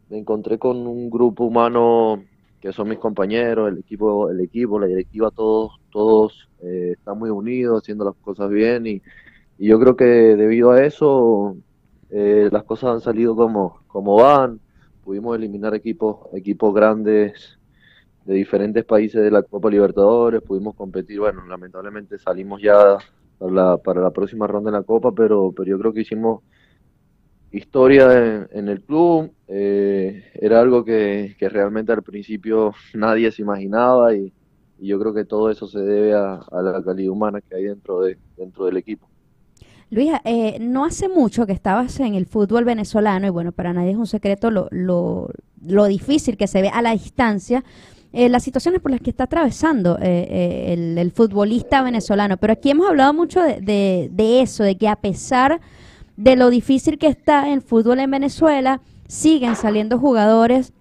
me 0.09 0.19
encontré 0.19 0.59
con 0.59 0.87
un 0.87 1.09
grupo 1.09 1.45
humano 1.45 2.23
que 2.61 2.73
son 2.73 2.89
mis 2.89 2.99
compañeros, 2.99 3.69
el 3.71 3.79
equipo, 3.79 4.29
el 4.29 4.41
equipo, 4.41 4.79
la 4.79 4.87
directiva, 4.87 5.31
todos, 5.31 5.79
todos 5.91 6.49
eh, 6.63 6.93
están 6.97 7.19
muy 7.19 7.29
unidos, 7.31 7.81
haciendo 7.83 8.05
las 8.05 8.15
cosas 8.17 8.49
bien 8.49 8.87
y, 8.87 9.01
y 9.57 9.67
yo 9.69 9.79
creo 9.79 9.95
que 9.95 10.05
debido 10.05 10.71
a 10.71 10.83
eso 10.85 11.57
eh, 12.11 12.49
las 12.51 12.63
cosas 12.63 12.91
han 12.95 13.01
salido 13.01 13.35
como, 13.35 13.81
como 13.87 14.15
van. 14.17 14.59
Pudimos 15.03 15.37
eliminar 15.37 15.75
equipos, 15.75 16.27
equipos 16.33 16.73
grandes 16.73 17.59
de 18.25 18.33
diferentes 18.33 18.83
países 18.83 19.21
de 19.21 19.31
la 19.31 19.43
Copa 19.43 19.69
Libertadores, 19.69 20.41
pudimos 20.41 20.75
competir, 20.75 21.19
bueno, 21.19 21.45
lamentablemente 21.47 22.17
salimos 22.17 22.61
ya 22.61 22.97
para 23.37 23.51
la, 23.51 23.77
para 23.77 24.01
la 24.01 24.11
próxima 24.11 24.47
ronda 24.47 24.69
en 24.69 24.75
la 24.75 24.83
Copa, 24.83 25.11
pero, 25.11 25.51
pero 25.55 25.69
yo 25.69 25.79
creo 25.79 25.93
que 25.93 26.01
hicimos 26.01 26.41
historia 27.51 28.47
en, 28.51 28.67
el 28.67 28.81
club, 28.81 29.31
eh, 29.47 30.23
era 30.33 30.59
algo 30.59 30.83
que, 30.83 31.35
que 31.37 31.47
realmente 31.47 31.91
al 31.91 32.03
principio 32.03 32.73
nadie 32.93 33.31
se 33.31 33.41
imaginaba 33.41 34.15
y, 34.15 34.33
yo 34.77 34.99
creo 34.99 35.13
que 35.13 35.23
todo 35.23 35.49
eso 35.49 35.67
se 35.67 35.79
debe 35.79 36.13
a, 36.13 36.33
a 36.33 36.61
la 36.61 36.83
calidad 36.83 37.09
humana 37.09 37.39
que 37.39 37.55
hay 37.55 37.63
dentro, 37.63 38.01
de, 38.01 38.17
dentro 38.35 38.65
del 38.65 38.75
equipo. 38.75 39.07
Luisa, 39.89 40.21
eh, 40.25 40.57
no 40.59 40.83
hace 40.83 41.07
mucho 41.07 41.45
que 41.45 41.53
estabas 41.53 41.97
en 42.01 42.13
el 42.13 42.25
fútbol 42.25 42.65
venezolano 42.65 43.25
y 43.25 43.29
bueno, 43.29 43.53
para 43.53 43.71
nadie 43.71 43.91
es 43.91 43.97
un 43.97 44.05
secreto 44.05 44.51
lo, 44.51 44.67
lo, 44.71 45.29
lo 45.65 45.85
difícil 45.85 46.35
que 46.35 46.47
se 46.47 46.61
ve 46.61 46.67
a 46.67 46.81
la 46.81 46.91
distancia 46.91 47.63
eh, 48.15 48.29
las 48.29 48.43
situaciones 48.43 48.81
por 48.81 48.91
las 48.91 49.01
que 49.01 49.09
está 49.09 49.25
atravesando 49.25 49.97
eh, 50.01 50.27
eh, 50.29 50.97
el, 50.97 51.11
futbolista 51.11 51.83
venezolano. 51.83 52.37
Pero 52.37 52.53
aquí 52.53 52.71
hemos 52.71 52.87
hablado 52.87 53.13
mucho 53.13 53.41
de, 53.41 54.41
eso, 54.41 54.63
de 54.63 54.77
que 54.77 54.87
a 54.87 54.95
pesar 54.95 55.59
de 56.15 56.35
lo 56.35 56.49
difícil 56.49 56.97
que 56.97 57.07
está 57.07 57.51
el 57.51 57.61
fútbol 57.61 57.99
en 57.99 58.09
Venezuela, 58.09 58.81
siguen 59.07 59.55
saliendo 59.55 59.99
jugadores 59.99 60.73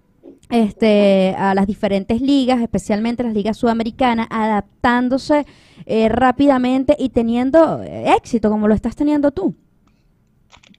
este, 0.49 1.35
a 1.37 1.53
las 1.55 1.67
diferentes 1.67 2.21
ligas, 2.21 2.61
especialmente 2.61 3.23
las 3.23 3.33
ligas 3.33 3.57
sudamericanas, 3.57 4.27
adaptándose 4.29 5.45
eh, 5.85 6.09
rápidamente 6.09 6.95
y 6.97 7.09
teniendo 7.09 7.83
eh, 7.83 8.13
éxito 8.15 8.49
como 8.49 8.67
lo 8.67 8.73
estás 8.73 8.95
teniendo 8.95 9.31
tú. 9.31 9.55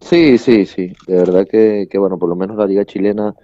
Sí, 0.00 0.38
sí, 0.38 0.66
sí. 0.66 0.92
De 1.06 1.16
verdad 1.16 1.46
que, 1.46 1.88
bueno, 1.98 2.18
por 2.18 2.28
lo 2.28 2.36
menos 2.36 2.56
la 2.56 2.66
liga 2.66 2.84
chilena 2.84 3.34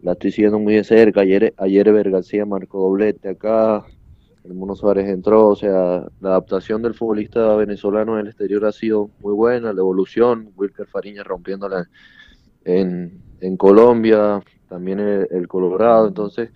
la 0.00 0.12
estoy 0.12 0.32
siguiendo 0.32 0.58
muy 0.58 0.74
de 0.74 0.84
cerca. 0.84 1.20
Ayer, 1.22 1.54
ayer 1.58 2.10
García 2.10 2.46
marcó 2.46 2.80
doblete 2.80 3.28
acá, 3.30 3.84
el 4.44 4.54
Mono 4.54 4.74
Suárez 4.76 5.08
entró, 5.08 5.48
o 5.48 5.56
sea, 5.56 6.06
la 6.20 6.30
adaptación 6.30 6.82
del 6.82 6.94
futbolista 6.94 7.54
venezolano 7.56 8.14
en 8.14 8.20
el 8.22 8.28
exterior 8.28 8.64
ha 8.66 8.72
sido 8.72 9.10
muy 9.20 9.34
buena, 9.34 9.72
la 9.72 9.80
evolución, 9.80 10.52
Wilker 10.56 10.86
Fariña 10.86 11.22
rompiéndola 11.24 11.86
en, 12.64 13.22
en 13.40 13.56
Colombia, 13.56 14.42
también 14.68 15.00
el, 15.00 15.28
el 15.30 15.48
Colorado, 15.48 16.08
entonces 16.08 16.50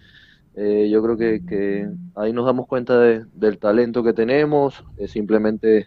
eh, 0.54 0.88
yo 0.90 1.02
creo 1.02 1.16
que, 1.16 1.42
que 1.46 1.88
ahí 2.16 2.32
nos 2.32 2.46
damos 2.46 2.66
cuenta 2.66 2.98
de- 3.00 3.24
del 3.34 3.58
talento 3.58 4.02
que 4.04 4.12
tenemos, 4.12 4.84
es 4.96 5.10
simplemente 5.12 5.86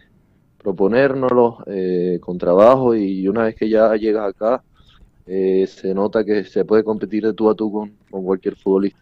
proponérnoslo 0.58 1.58
eh, 1.66 2.18
con 2.20 2.38
trabajo. 2.38 2.94
Y 2.94 3.28
una 3.28 3.44
vez 3.44 3.54
que 3.56 3.68
ya 3.70 3.94
llegas 3.96 4.28
acá, 4.30 4.64
eh, 5.26 5.66
se 5.66 5.92
nota 5.94 6.24
que 6.24 6.44
se 6.44 6.64
puede 6.64 6.84
competir 6.84 7.24
de 7.24 7.32
tú 7.34 7.50
a 7.50 7.54
tú 7.54 7.70
con, 7.72 7.92
con 8.10 8.24
cualquier 8.24 8.56
futbolista. 8.56 9.00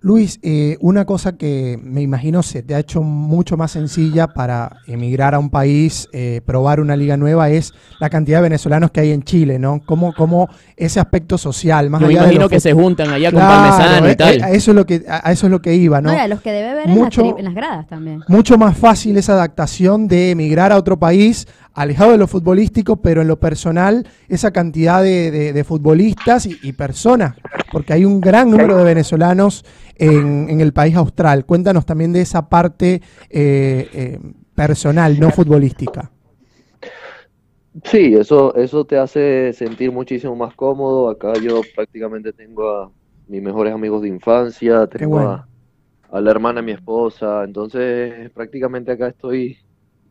Luis, 0.00 0.38
eh, 0.42 0.76
una 0.80 1.04
cosa 1.04 1.36
que 1.36 1.80
me 1.82 2.00
imagino 2.00 2.40
se 2.44 2.62
te 2.62 2.76
ha 2.76 2.78
hecho 2.78 3.02
mucho 3.02 3.56
más 3.56 3.72
sencilla 3.72 4.28
para 4.28 4.76
emigrar 4.86 5.34
a 5.34 5.40
un 5.40 5.50
país, 5.50 6.08
eh, 6.12 6.42
probar 6.46 6.78
una 6.80 6.94
liga 6.94 7.16
nueva, 7.16 7.50
es 7.50 7.72
la 7.98 8.08
cantidad 8.08 8.38
de 8.38 8.42
venezolanos 8.42 8.92
que 8.92 9.00
hay 9.00 9.10
en 9.10 9.24
Chile, 9.24 9.58
¿no? 9.58 9.80
Cómo, 9.84 10.12
cómo 10.14 10.48
ese 10.76 11.00
aspecto 11.00 11.38
social, 11.38 11.90
más 11.90 12.00
Yo 12.02 12.06
me 12.06 12.12
allá 12.12 12.20
de 12.20 12.26
imagino 12.26 12.42
lo 12.44 12.48
que 12.50 12.60
se 12.60 12.72
juntan 12.72 13.08
allá 13.08 13.32
con 13.32 13.40
Parmesano 13.40 14.06
eh, 14.06 14.12
y 14.12 14.16
tal. 14.16 14.34
eh, 14.36 14.42
a 14.44 14.50
eso 14.52 14.70
es 14.70 14.74
lo 14.76 14.86
que 14.86 15.02
a 15.08 15.28
a 15.28 15.32
eso 15.32 15.46
es 15.46 15.50
lo 15.50 15.60
que 15.60 15.74
iba, 15.74 16.00
¿no? 16.00 16.10
A 16.10 16.28
los 16.28 16.40
que 16.40 16.52
debe 16.52 16.74
ver 16.74 16.88
Mucho- 16.88 17.22
en, 17.22 17.28
las 17.30 17.38
en 17.38 17.44
las 17.46 17.54
gradas 17.54 17.86
también. 17.88 18.20
Mucho 18.28 18.58
más 18.58 18.76
fácil 18.78 19.16
esa 19.16 19.32
adaptación 19.32 20.06
de 20.06 20.30
emigrar 20.30 20.70
a 20.70 20.76
otro 20.76 20.98
país, 20.98 21.48
alejado 21.76 22.12
de 22.12 22.18
lo 22.18 22.26
futbolístico, 22.26 22.96
pero 23.02 23.22
en 23.22 23.28
lo 23.28 23.38
personal, 23.38 24.06
esa 24.28 24.50
cantidad 24.52 25.02
de, 25.02 25.30
de- 25.30 25.52
de 25.52 25.64
futbolistas 25.64 26.46
y, 26.46 26.58
y 26.62 26.72
personas, 26.72 27.36
porque 27.70 27.92
hay 27.92 28.04
un 28.04 28.22
gran 28.22 28.50
número 28.50 28.76
de 28.78 28.84
venezolanos 28.84 29.64
en, 29.96 30.48
en 30.50 30.60
el 30.60 30.72
país 30.72 30.96
austral. 30.96 31.46
Cuéntanos 31.46 31.86
también 31.86 32.12
de 32.12 32.22
esa 32.22 32.48
parte 32.48 33.02
eh, 33.30 33.90
eh, 33.92 34.20
personal, 34.54 35.18
no 35.20 35.30
futbolística. 35.30 36.10
Sí, 37.84 38.14
eso, 38.14 38.54
eso 38.56 38.86
te 38.86 38.96
hace 38.96 39.52
sentir 39.52 39.92
muchísimo 39.92 40.34
más 40.34 40.54
cómodo. 40.54 41.10
Acá 41.10 41.38
yo 41.38 41.70
prácticamente 41.74 42.32
tengo 42.32 42.70
a 42.70 42.92
mis 43.26 43.42
mejores 43.42 43.74
amigos 43.74 44.00
de 44.02 44.08
infancia, 44.08 44.86
tengo 44.86 45.18
bueno. 45.18 45.28
a, 45.28 45.48
a 46.08 46.20
la 46.20 46.30
hermana 46.32 46.60
de 46.60 46.66
mi 46.66 46.72
esposa, 46.72 47.44
entonces 47.44 48.30
prácticamente 48.32 48.92
acá 48.92 49.08
estoy 49.08 49.58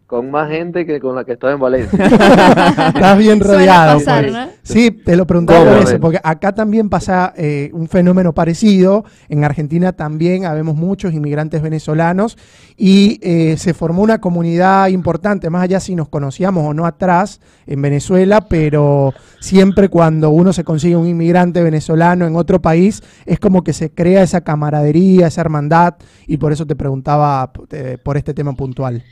con 0.08 0.30
más 0.30 0.50
gente 0.50 0.86
que 0.86 1.00
con 1.00 1.16
la 1.16 1.24
que 1.24 1.34
estaba 1.34 1.54
en 1.54 1.60
Valencia. 1.60 2.06
Estás 2.06 3.18
bien 3.18 3.40
rodeado. 3.40 3.98
pasar, 3.98 4.24
pues. 4.24 4.34
¿no? 4.34 4.48
Sí, 4.62 4.92
te 4.92 5.16
lo 5.16 5.26
preguntaba 5.26 5.66
por 5.66 5.78
eso, 5.84 6.00
porque 6.00 6.20
acá 6.24 6.54
también 6.54 6.90
pasa 6.90 7.34
eh, 7.36 7.72
un 7.74 7.88
fenómeno 7.88 8.34
parecido. 8.34 9.04
En 9.30 9.44
Argentina 9.44 9.94
también 9.94 10.46
habemos 10.46 10.76
muchos 10.76 11.14
inmigrantes 11.14 11.62
venezolanos 11.62 12.38
y 12.78 13.20
eh, 13.24 13.58
se 13.58 13.74
formó 13.74 14.04
una 14.04 14.20
comunidad 14.20 14.88
importante, 14.90 15.50
más 15.50 15.64
allá 15.64 15.80
si 15.80 15.96
nos 15.96 16.10
conocíamos 16.10 16.66
o 16.66 16.74
no 16.74 16.86
atrás 16.86 17.42
en 17.66 17.82
Venezuela, 17.82 18.42
pero 18.42 19.14
siempre 19.40 19.90
cuando 19.90 20.30
uno 20.30 20.54
se 20.54 20.64
consigue 20.64 20.96
un 20.96 21.08
inmigrante 21.08 21.64
venezolano 21.64 22.28
en 22.28 22.36
otro 22.36 22.62
país, 22.62 23.02
es 23.26 23.40
como 23.40 23.64
que 23.64 23.74
se 23.74 23.90
crea 23.92 24.22
esa 24.22 24.42
camaradería, 24.42 25.28
esa 25.28 25.42
hermandad, 25.42 25.96
y 26.28 26.38
por 26.38 26.52
eso 26.52 26.66
te 26.68 26.76
preguntaba 26.76 27.52
eh, 27.72 27.98
por 28.04 28.18
este 28.18 28.34
tema 28.34 28.54
puntual. 28.54 29.04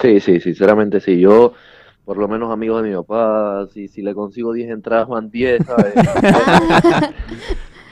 Sí, 0.00 0.20
sí, 0.20 0.40
sinceramente 0.40 1.00
sí. 1.00 1.20
Yo, 1.20 1.52
por 2.04 2.16
lo 2.18 2.28
menos 2.28 2.50
amigos 2.52 2.82
de 2.82 2.88
mi 2.90 2.94
papá, 2.96 3.66
si, 3.72 3.88
si 3.88 4.02
le 4.02 4.14
consigo 4.14 4.52
10 4.52 4.70
entradas, 4.70 5.08
van 5.08 5.30
10, 5.30 5.64
¿sabes? 5.64 5.94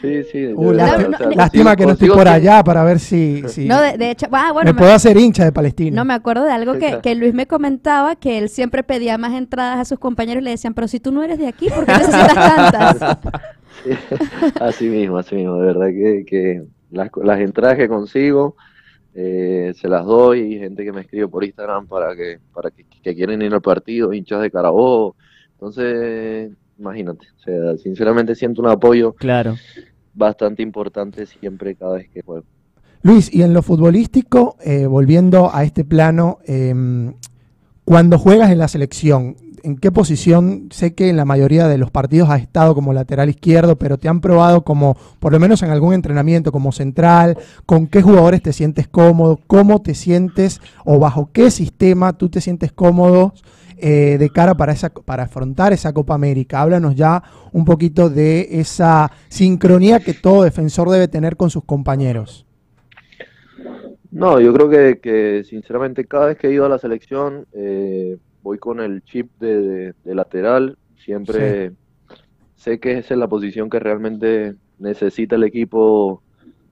Sí, 0.01 0.25
sí. 0.25 0.41
de 0.41 0.55
Uh, 0.57 0.73
verdad, 0.73 0.99
lástima, 0.99 1.09
o 1.11 1.17
sea, 1.17 1.27
lástima 1.37 1.71
consigo- 1.71 1.77
que 1.77 1.87
no 1.87 1.93
estoy 1.93 2.09
por 2.09 2.27
allá 2.29 2.65
para 2.65 2.83
ver 2.83 2.99
si, 2.99 3.45
si 3.47 3.67
No, 3.69 3.81
de, 3.81 3.97
de 3.97 4.11
hecho, 4.11 4.27
ah, 4.33 4.51
bueno, 4.53 4.71
me 4.71 4.73
me- 4.73 4.79
puedo 4.81 4.93
hacer 4.93 5.17
hincha 5.17 5.45
de 5.45 5.53
Palestina. 5.53 5.97
no 5.97 6.05
me 6.05 6.13
acuerdo 6.15 6.43
de 6.45 6.51
algo 6.51 6.77
que, 6.77 7.01
que 7.01 7.15
Luis 7.15 7.35
me 7.35 7.47
comentaba, 7.47 8.17
que 8.17 8.39
él 8.39 8.49
siempre 8.49 8.83
pedía 8.83 9.17
más 9.17 9.33
entradas 9.35 9.79
a 9.79 9.85
sus 9.85 10.01
compañeros 10.01 10.43
y 10.43 10.45
le 10.45 10.51
decían, 10.51 10.75
pero 10.75 10.89
si 10.89 10.99
tú 10.99 11.13
no 11.13 11.23
eres 11.23 11.39
de 11.39 11.47
aquí, 11.47 11.69
¿por 11.71 11.87
qué 11.87 11.93
necesitas 11.93 12.35
tantas? 12.35 13.19
Así 14.61 14.89
mismo, 14.89 15.19
así 15.19 15.35
mismo, 15.37 15.57
de 15.59 15.67
verdad 15.67 15.87
que, 15.89 16.25
que 16.27 16.63
las, 16.91 17.11
las 17.23 17.41
entradas 17.41 17.77
que 17.77 17.89
consigo 17.89 18.57
eh, 19.15 19.73
se 19.77 19.89
las 19.89 20.05
doy 20.07 20.41
y 20.41 20.59
gente 20.59 20.85
que 20.85 20.93
me 20.93 21.03
escribe 21.03 21.29
por 21.29 21.45
Instagram 21.45 21.87
para 21.87 22.17
que 22.17 22.39
para 22.55 22.71
que, 22.71 22.85
que 23.03 23.15
quieren 23.15 23.43
ir 23.43 23.53
al 23.53 23.61
partido, 23.63 24.13
hinchas 24.13 24.41
de 24.43 24.51
Carabobo. 24.51 25.17
Entonces, 25.55 26.51
imagínate, 26.79 27.27
o 27.39 27.41
sea, 27.43 27.77
sinceramente 27.77 28.35
siento 28.35 28.63
un 28.63 28.69
apoyo 28.69 29.13
Claro. 29.13 29.55
bastante 30.15 30.63
importante 30.63 31.27
siempre 31.27 31.75
cada 31.75 31.95
vez 31.95 32.09
que 32.09 32.23
juego. 32.23 32.45
Luis, 33.03 33.33
y 33.35 33.43
en 33.43 33.53
lo 33.53 33.63
futbolístico, 33.63 34.57
eh, 34.65 34.87
volviendo 34.87 35.51
a 35.53 35.65
este 35.65 35.85
plano, 35.85 36.39
em, 36.47 37.15
cuando 37.85 38.19
juegas 38.19 38.51
en 38.51 38.59
la 38.59 38.69
selección, 38.69 39.37
¿en 39.63 39.77
qué 39.77 39.91
posición? 39.91 40.69
Sé 40.71 40.95
que 40.95 41.09
en 41.09 41.17
la 41.17 41.25
mayoría 41.25 41.69
de 41.69 41.79
los 41.79 41.91
partidos 41.91 42.31
has 42.31 42.41
estado 42.41 42.75
como 42.75 42.93
lateral 42.93 43.29
izquierdo, 43.29 43.77
pero 43.77 43.99
te 43.99 44.09
han 44.09 44.21
probado 44.21 44.63
como, 44.63 44.97
por 45.21 45.33
lo 45.33 45.41
menos 45.41 45.63
en 45.63 45.71
algún 45.71 45.95
entrenamiento, 45.95 46.53
como 46.53 46.73
central. 46.73 47.37
¿Con 47.67 47.87
qué 47.87 48.03
jugadores 48.03 48.43
te 48.43 48.53
sientes 48.53 48.89
cómodo? 48.89 49.39
¿Cómo 49.47 49.83
te 49.83 49.95
sientes 49.95 50.61
o 50.85 50.99
bajo 50.99 51.31
qué 51.33 51.51
sistema 51.51 52.13
tú 52.13 52.29
te 52.29 52.41
sientes 52.41 52.73
cómodo 52.73 53.35
eh, 53.79 54.17
de 54.19 54.31
cara 54.31 54.55
para, 54.55 54.73
esa, 54.73 54.91
para 54.91 55.25
afrontar 55.25 55.73
esa 55.73 55.93
Copa 55.93 56.15
América? 56.15 56.61
Háblanos 56.61 56.95
ya 56.95 57.23
un 57.53 57.65
poquito 57.65 58.11
de 58.11 58.49
esa 58.53 59.11
sincronía 59.29 60.01
que 60.01 60.15
todo 60.15 60.43
defensor 60.43 60.91
debe 60.91 61.09
tener 61.09 61.37
con 61.37 61.51
sus 61.51 61.65
compañeros. 61.65 62.47
No, 64.11 64.39
yo 64.41 64.53
creo 64.53 64.69
que, 64.69 65.01
que 65.01 65.43
sinceramente 65.45 66.05
cada 66.05 66.27
vez 66.27 66.37
que 66.37 66.49
he 66.49 66.53
ido 66.53 66.67
a 66.67 66.69
la 66.69 66.79
selección 66.79 67.47
eh, 67.55 68.19
voy 68.43 68.59
con 68.59 68.81
el 68.81 69.03
chip 69.05 69.33
de, 69.39 69.59
de- 69.63 69.95
de 70.05 70.17
lateral. 70.17 70.79
Siempre 70.97 71.75
sé 72.55 72.81
que 72.81 72.99
esa 72.99 73.15
es 73.15 73.21
la 73.21 73.29
posición 73.29 73.71
que 73.71 73.81
realmente 73.81 74.57
necesita 74.79 75.37
el 75.37 75.45
equipo, 75.45 76.25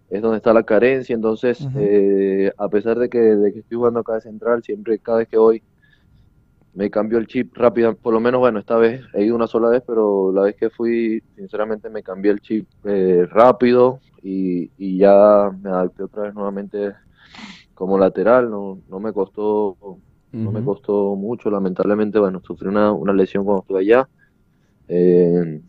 es 0.09 0.23
donde 0.23 0.39
está 0.39 0.53
la 0.55 0.64
carencia. 0.64 1.14
Entonces, 1.14 1.68
Ujú. 1.68 1.75
eh, 1.75 2.53
a 2.59 2.68
pesar 2.71 2.99
de 2.99 3.09
que, 3.11 3.18
de 3.21 3.53
que 3.55 3.61
estoy 3.61 3.79
jugando 3.79 4.01
acá 4.01 4.14
de 4.16 4.23
central, 4.23 4.62
siempre 4.64 4.99
cada 5.01 5.18
vez 5.21 5.29
que 5.29 5.39
voy 5.39 5.64
me 6.73 6.91
cambio 6.91 7.18
el 7.18 7.27
chip 7.27 7.55
rápido. 7.57 7.97
Por 7.97 8.14
lo 8.14 8.21
menos, 8.21 8.41
bueno, 8.41 8.59
esta 8.61 8.77
vez 8.77 9.03
he 9.14 9.25
ido 9.25 9.35
una 9.37 9.47
sola 9.47 9.68
vez, 9.71 9.83
pero 9.87 10.33
la 10.33 10.43
vez 10.43 10.57
que 10.57 10.71
fui, 10.71 11.21
sinceramente 11.35 11.91
me 11.91 12.03
cambié 12.03 12.33
el 12.33 12.41
chip 12.41 12.68
eh, 12.85 13.27
rápido 13.29 14.01
y, 14.23 14.71
y 14.77 14.99
ya 14.99 15.51
me 15.61 15.71
adapté 15.71 16.05
otra 16.05 16.25
vez 16.25 16.35
nuevamente 16.35 16.95
como 17.75 17.99
lateral. 17.99 18.51
No, 18.51 18.83
no 18.89 19.01
me 19.01 19.12
costó, 19.12 19.79
no 20.43 20.53
me 20.53 20.62
costó 20.62 21.16
mucho. 21.16 21.51
Lamentablemente, 21.51 22.18
bueno, 22.18 22.41
sufrí 22.45 22.68
una, 22.68 22.93
una 22.93 23.12
lesión 23.12 23.45
cuando 23.45 23.62
estuve 23.62 23.81
allá 23.81 24.09
eh, 24.89 25.62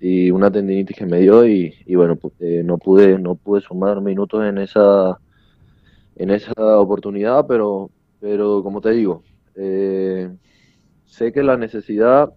y 0.00 0.30
una 0.30 0.50
tendinitis 0.50 0.96
que 0.96 1.06
me 1.06 1.20
dio 1.20 1.46
y, 1.46 1.74
y 1.86 1.94
bueno, 1.96 2.16
pu- 2.16 2.32
eh, 2.40 2.62
no 2.64 2.78
pude, 2.78 3.18
no 3.18 3.36
pude 3.36 3.60
sumar 3.62 4.00
minutos 4.02 4.44
en 4.44 4.58
esa, 4.58 5.18
en 6.16 6.30
esa 6.30 6.52
oportunidad, 6.78 7.46
pero, 7.46 7.90
pero 8.20 8.62
como 8.62 8.80
te 8.80 8.90
digo, 8.90 9.22
eh, 9.54 10.30
sé 11.04 11.32
que 11.32 11.42
la 11.42 11.56
necesidad 11.56 12.32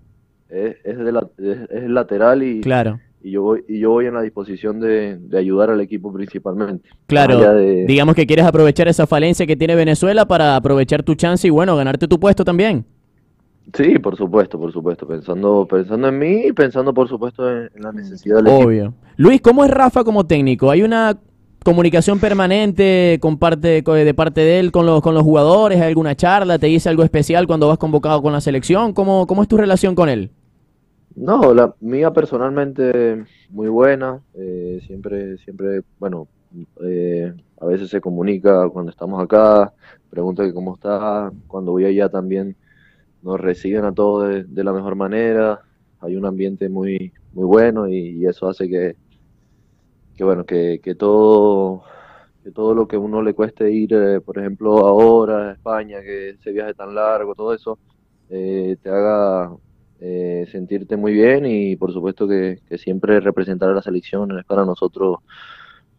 es, 0.49 0.77
es, 0.83 0.97
de 0.97 1.11
la- 1.11 1.29
es- 1.37 1.69
es 1.69 1.89
lateral 1.89 2.43
y, 2.43 2.61
Claro. 2.61 2.99
Y 3.21 3.31
yo 3.31 3.41
voy, 3.41 3.63
y 3.67 3.79
yo 3.79 3.89
voy 3.91 4.05
en 4.05 4.13
la 4.13 4.21
disposición 4.21 4.79
de, 4.79 5.17
de 5.17 5.37
ayudar 5.37 5.69
al 5.69 5.81
equipo 5.81 6.11
principalmente. 6.13 6.89
Claro, 7.07 7.39
de- 7.55 7.85
digamos 7.85 8.15
que 8.15 8.25
quieres 8.25 8.45
aprovechar 8.45 8.87
esa 8.87 9.05
falencia 9.07 9.45
que 9.45 9.55
tiene 9.57 9.75
Venezuela 9.75 10.25
para 10.25 10.55
aprovechar 10.55 11.03
tu 11.03 11.15
chance 11.15 11.45
y 11.47 11.49
bueno, 11.49 11.75
ganarte 11.75 12.07
tu 12.07 12.19
puesto 12.19 12.45
también. 12.45 12.85
Sí, 13.75 13.99
por 13.99 14.15
supuesto, 14.17 14.57
por 14.57 14.71
supuesto, 14.73 15.07
pensando, 15.07 15.67
pensando 15.69 16.07
en 16.07 16.17
mí 16.17 16.41
y 16.47 16.53
pensando 16.53 16.91
por 16.93 17.07
supuesto 17.07 17.47
en, 17.49 17.69
en 17.75 17.83
la 17.83 17.91
necesidad 17.91 18.37
del 18.37 18.47
equipo. 18.47 18.65
Obvio. 18.67 18.93
Luis, 19.17 19.41
¿cómo 19.41 19.63
es 19.63 19.69
Rafa 19.69 20.03
como 20.03 20.25
técnico? 20.25 20.71
¿Hay 20.71 20.81
una 20.81 21.19
comunicación 21.63 22.19
permanente 22.19 23.19
con 23.21 23.37
parte, 23.37 23.83
de 23.83 24.13
parte 24.15 24.41
de 24.41 24.59
él 24.59 24.71
con 24.71 24.87
los, 24.87 25.01
con 25.01 25.13
los 25.13 25.21
jugadores? 25.23 25.79
¿Hay 25.79 25.89
alguna 25.89 26.15
charla? 26.15 26.57
¿Te 26.57 26.65
dice 26.65 26.89
algo 26.89 27.03
especial 27.03 27.45
cuando 27.45 27.67
vas 27.67 27.77
convocado 27.77 28.23
con 28.23 28.33
la 28.33 28.41
selección? 28.41 28.93
¿Cómo, 28.93 29.27
cómo 29.27 29.43
es 29.43 29.47
tu 29.47 29.57
relación 29.57 29.93
con 29.93 30.09
él? 30.09 30.31
No, 31.15 31.53
la 31.53 31.75
mía 31.81 32.11
personalmente 32.13 33.25
muy 33.49 33.67
buena, 33.67 34.21
eh, 34.35 34.79
siempre, 34.85 35.37
siempre, 35.39 35.81
bueno, 35.99 36.27
eh, 36.83 37.33
a 37.59 37.65
veces 37.65 37.89
se 37.89 38.01
comunica 38.01 38.69
cuando 38.69 38.91
estamos 38.91 39.21
acá, 39.21 39.73
pregunta 40.09 40.43
que 40.43 40.53
cómo 40.53 40.75
está, 40.75 41.31
cuando 41.47 41.71
voy 41.71 41.85
allá 41.85 42.09
también 42.09 42.55
nos 43.21 43.39
reciben 43.39 43.85
a 43.85 43.93
todos 43.93 44.45
de, 44.47 44.63
la 44.63 44.71
mejor 44.71 44.95
manera, 44.95 45.61
hay 45.99 46.15
un 46.15 46.25
ambiente 46.25 46.69
muy, 46.69 47.11
muy 47.33 47.45
bueno 47.45 47.87
y, 47.87 48.25
eso 48.25 48.47
hace 48.47 48.69
que, 48.69 48.95
que 50.15 50.23
bueno, 50.23 50.45
que, 50.45 50.79
todo, 50.97 51.83
que 52.43 52.51
todo 52.51 52.73
lo 52.73 52.87
que 52.87 52.97
uno 52.97 53.21
le 53.21 53.33
cueste 53.33 53.71
ir, 53.71 53.93
eh, 53.93 54.21
por 54.21 54.37
ejemplo, 54.37 54.87
ahora 54.87 55.49
a 55.49 55.53
España, 55.53 56.01
que 56.01 56.29
ese 56.29 56.51
viaje 56.51 56.73
tan 56.73 56.95
largo, 56.95 57.35
todo 57.35 57.53
eso, 57.53 57.77
eh, 58.29 58.77
te 58.81 58.89
haga 58.89 59.51
sentirte 60.49 60.97
muy 60.97 61.13
bien 61.13 61.45
y 61.45 61.75
por 61.75 61.93
supuesto 61.93 62.27
que, 62.27 62.59
que 62.67 62.77
siempre 62.77 63.19
representar 63.19 63.69
a 63.69 63.73
la 63.73 63.81
selección 63.81 64.37
es 64.37 64.45
para 64.45 64.65
nosotros 64.65 65.19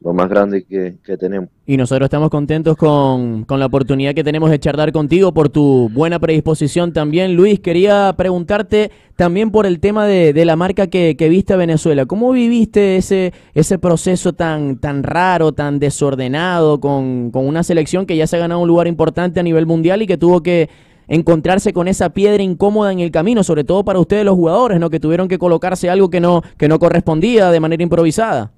lo 0.03 0.15
más 0.15 0.31
grande 0.31 0.65
que, 0.65 0.95
que 1.05 1.19
tenemos. 1.19 1.51
Y 1.67 1.77
nosotros 1.77 2.07
estamos 2.07 2.31
contentos 2.31 2.75
con, 2.77 3.45
con 3.45 3.61
la 3.61 3.67
oportunidad 3.67 4.15
que 4.15 4.25
tenemos 4.25 4.51
de 4.51 4.59
charlar 4.59 4.93
contigo 4.93 5.33
por 5.33 5.51
tu 5.51 5.91
buena 5.93 6.19
predisposición 6.19 6.95
también. 6.95 7.37
Luis, 7.37 7.61
quería 7.61 8.15
preguntarte 8.17 8.91
también 9.17 9.51
por 9.51 9.67
el 9.67 9.79
tema 9.79 10.07
de, 10.07 10.33
de 10.33 10.45
la 10.47 10.57
marca 10.57 10.87
que, 10.87 11.17
que 11.19 11.29
viste 11.29 11.53
a 11.53 11.57
Venezuela. 11.57 12.07
¿Cómo 12.07 12.33
viviste 12.33 12.97
ese, 12.97 13.35
ese 13.53 13.79
proceso 13.79 14.33
tan, 14.33 14.79
tan 14.79 15.03
raro, 15.03 15.53
tan 15.53 15.79
desordenado, 15.79 16.81
con, 16.81 17.31
con 17.31 17.47
una 17.47 17.63
selección 17.63 18.07
que 18.07 18.17
ya 18.17 18.27
se 18.27 18.37
ha 18.37 18.41
ganado 18.41 18.63
un 18.63 18.69
lugar 18.69 18.87
importante 18.87 19.39
a 19.39 19.43
nivel 19.43 19.67
mundial 19.67 20.01
y 20.01 20.07
que 20.07 20.17
tuvo 20.17 20.43
que 20.43 20.71
encontrarse 21.11 21.73
con 21.73 21.89
esa 21.89 22.11
piedra 22.11 22.43
incómoda 22.43 22.93
en 22.93 23.01
el 23.01 23.11
camino, 23.11 23.43
sobre 23.43 23.65
todo 23.65 23.85
para 23.85 23.99
ustedes 23.99 24.25
los 24.25 24.37
jugadores, 24.37 24.79
¿no? 24.79 24.89
Que 24.89 25.01
tuvieron 25.01 25.29
que 25.29 25.39
colocarse 25.39 25.91
algo 25.91 26.09
que 26.09 26.21
no, 26.21 26.43
que 26.57 26.69
no 26.69 26.79
correspondía 26.79 27.51
de 27.51 27.61
manera 27.61 27.83
improvisada. 27.83 28.53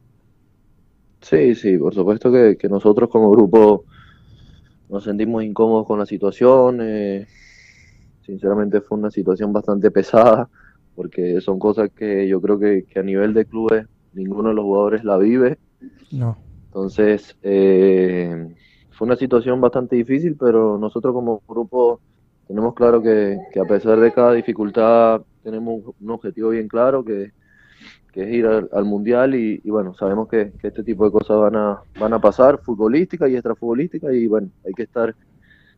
Sí, 1.22 1.54
sí, 1.54 1.78
por 1.78 1.94
supuesto 1.94 2.30
que, 2.30 2.56
que 2.58 2.68
nosotros 2.68 3.08
como 3.08 3.30
grupo 3.30 3.84
nos 4.90 5.04
sentimos 5.04 5.42
incómodos 5.42 5.86
con 5.86 5.98
la 5.98 6.06
situación. 6.06 6.78
eh, 6.82 7.26
sinceramente 8.26 8.82
fue 8.82 8.98
una 8.98 9.10
situación 9.10 9.52
bastante 9.52 9.90
pesada 9.90 10.48
porque 10.94 11.40
son 11.40 11.58
cosas 11.58 11.90
que 11.90 12.28
yo 12.28 12.40
creo 12.40 12.58
que, 12.58 12.84
que 12.84 13.00
a 13.00 13.02
nivel 13.02 13.32
de 13.32 13.46
clubes 13.46 13.86
ninguno 14.12 14.50
de 14.50 14.54
los 14.54 14.64
jugadores 14.64 15.04
la 15.04 15.16
vive. 15.16 15.58
No. 16.10 16.36
Entonces, 16.66 17.34
eh, 17.42 18.54
fue 18.90 19.06
una 19.06 19.16
situación 19.16 19.58
bastante 19.60 19.96
difícil, 19.96 20.36
pero 20.38 20.76
nosotros 20.76 21.14
como 21.14 21.42
grupo 21.48 22.00
tenemos 22.52 22.74
claro 22.74 23.02
que, 23.02 23.38
que 23.50 23.60
a 23.60 23.64
pesar 23.64 23.98
de 23.98 24.12
cada 24.12 24.34
dificultad 24.34 25.22
tenemos 25.42 25.82
un 25.98 26.10
objetivo 26.10 26.50
bien 26.50 26.68
claro 26.68 27.02
que, 27.02 27.32
que 28.12 28.24
es 28.24 28.28
ir 28.28 28.46
al, 28.46 28.68
al 28.74 28.84
mundial 28.84 29.34
y, 29.34 29.58
y 29.64 29.70
bueno, 29.70 29.94
sabemos 29.94 30.28
que, 30.28 30.52
que 30.60 30.68
este 30.68 30.84
tipo 30.84 31.06
de 31.06 31.12
cosas 31.12 31.38
van 31.38 31.56
a, 31.56 31.80
van 31.98 32.12
a 32.12 32.20
pasar, 32.20 32.58
futbolística 32.58 33.26
y 33.26 33.36
extrafutbolística 33.36 34.12
y 34.12 34.26
bueno, 34.26 34.50
hay 34.66 34.74
que 34.74 34.82
estar, 34.82 35.14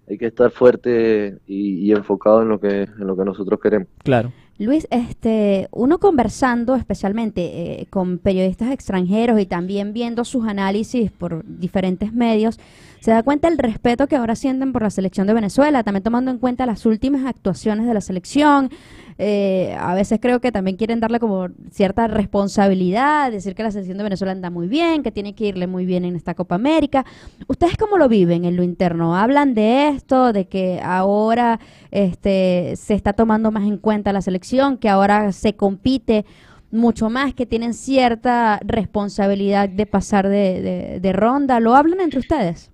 hay 0.08 0.18
que 0.18 0.26
estar 0.26 0.50
fuerte 0.50 1.38
y, 1.46 1.86
y 1.86 1.92
enfocado 1.92 2.42
en 2.42 2.48
lo 2.48 2.58
que, 2.58 2.82
en 2.82 3.06
lo 3.06 3.16
que 3.16 3.24
nosotros 3.24 3.60
queremos. 3.60 3.86
Claro. 4.02 4.32
Luis, 4.58 4.88
este, 4.90 5.68
uno 5.70 5.98
conversando 5.98 6.74
especialmente 6.74 7.42
eh, 7.82 7.86
con 7.88 8.18
periodistas 8.18 8.72
extranjeros 8.72 9.40
y 9.40 9.46
también 9.46 9.92
viendo 9.92 10.24
sus 10.24 10.46
análisis 10.46 11.12
por 11.12 11.44
diferentes 11.44 12.12
medios, 12.12 12.58
se 13.04 13.10
da 13.10 13.22
cuenta 13.22 13.48
el 13.48 13.58
respeto 13.58 14.06
que 14.06 14.16
ahora 14.16 14.34
sienten 14.34 14.72
por 14.72 14.80
la 14.80 14.88
selección 14.88 15.26
de 15.26 15.34
Venezuela, 15.34 15.82
también 15.82 16.02
tomando 16.02 16.30
en 16.30 16.38
cuenta 16.38 16.64
las 16.64 16.86
últimas 16.86 17.26
actuaciones 17.26 17.86
de 17.86 17.92
la 17.92 18.00
selección. 18.00 18.70
Eh, 19.18 19.76
a 19.78 19.92
veces 19.94 20.20
creo 20.22 20.40
que 20.40 20.50
también 20.50 20.78
quieren 20.78 21.00
darle 21.00 21.20
como 21.20 21.48
cierta 21.70 22.06
responsabilidad, 22.06 23.30
decir 23.30 23.54
que 23.54 23.62
la 23.62 23.70
selección 23.72 23.98
de 23.98 24.04
Venezuela 24.04 24.32
anda 24.32 24.48
muy 24.48 24.68
bien, 24.68 25.02
que 25.02 25.12
tiene 25.12 25.34
que 25.34 25.44
irle 25.48 25.66
muy 25.66 25.84
bien 25.84 26.06
en 26.06 26.16
esta 26.16 26.32
Copa 26.32 26.54
América. 26.54 27.04
¿Ustedes 27.46 27.76
cómo 27.76 27.98
lo 27.98 28.08
viven 28.08 28.46
en 28.46 28.56
lo 28.56 28.62
interno? 28.62 29.14
¿Hablan 29.14 29.52
de 29.52 29.88
esto, 29.88 30.32
de 30.32 30.46
que 30.46 30.80
ahora 30.82 31.60
este, 31.90 32.72
se 32.76 32.94
está 32.94 33.12
tomando 33.12 33.50
más 33.50 33.64
en 33.64 33.76
cuenta 33.76 34.14
la 34.14 34.22
selección, 34.22 34.78
que 34.78 34.88
ahora 34.88 35.30
se 35.32 35.56
compite 35.56 36.24
mucho 36.70 37.10
más, 37.10 37.34
que 37.34 37.44
tienen 37.44 37.74
cierta 37.74 38.58
responsabilidad 38.64 39.68
de 39.68 39.84
pasar 39.84 40.26
de, 40.26 40.62
de- 40.62 41.00
de 41.00 41.12
ronda? 41.12 41.60
¿Lo 41.60 41.74
hablan 41.76 42.00
entre 42.00 42.20
ustedes? 42.20 42.70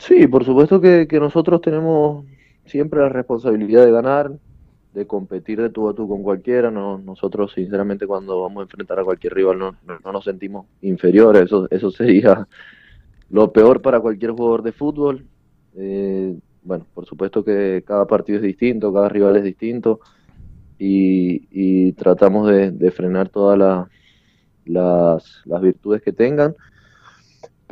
Sí, 0.00 0.26
por 0.26 0.44
supuesto 0.44 0.80
que, 0.80 1.06
que 1.06 1.20
nosotros 1.20 1.60
tenemos 1.60 2.24
siempre 2.64 3.00
la 3.00 3.08
responsabilidad 3.10 3.84
de 3.84 3.92
ganar, 3.92 4.32
de 4.92 5.06
competir 5.06 5.60
de 5.60 5.70
tú 5.70 5.88
a 5.88 5.94
tú 5.94 6.08
con 6.08 6.22
cualquiera. 6.22 6.70
No, 6.70 6.98
nosotros, 6.98 7.52
sinceramente, 7.52 8.06
cuando 8.06 8.40
vamos 8.42 8.60
a 8.60 8.64
enfrentar 8.64 8.98
a 9.00 9.04
cualquier 9.04 9.34
rival, 9.34 9.58
no, 9.58 9.76
no, 9.82 9.98
no 10.04 10.12
nos 10.12 10.24
sentimos 10.24 10.66
inferiores. 10.80 11.44
Eso, 11.44 11.68
eso 11.70 11.90
sería 11.90 12.48
lo 13.30 13.52
peor 13.52 13.82
para 13.82 14.00
cualquier 14.00 14.32
jugador 14.32 14.62
de 14.62 14.72
fútbol. 14.72 15.28
Eh, 15.76 16.36
bueno, 16.62 16.86
por 16.94 17.06
supuesto 17.06 17.44
que 17.44 17.84
cada 17.86 18.06
partido 18.06 18.38
es 18.38 18.44
distinto, 18.44 18.92
cada 18.94 19.08
rival 19.10 19.36
es 19.36 19.44
distinto 19.44 20.00
y, 20.78 21.48
y 21.50 21.92
tratamos 21.94 22.48
de, 22.50 22.72
frenar 22.92 23.28
todas 23.30 23.58
la- 23.58 23.88
las, 24.64 25.40
las 25.44 25.60
virtudes 25.62 26.02
que 26.02 26.12
tengan. 26.12 26.54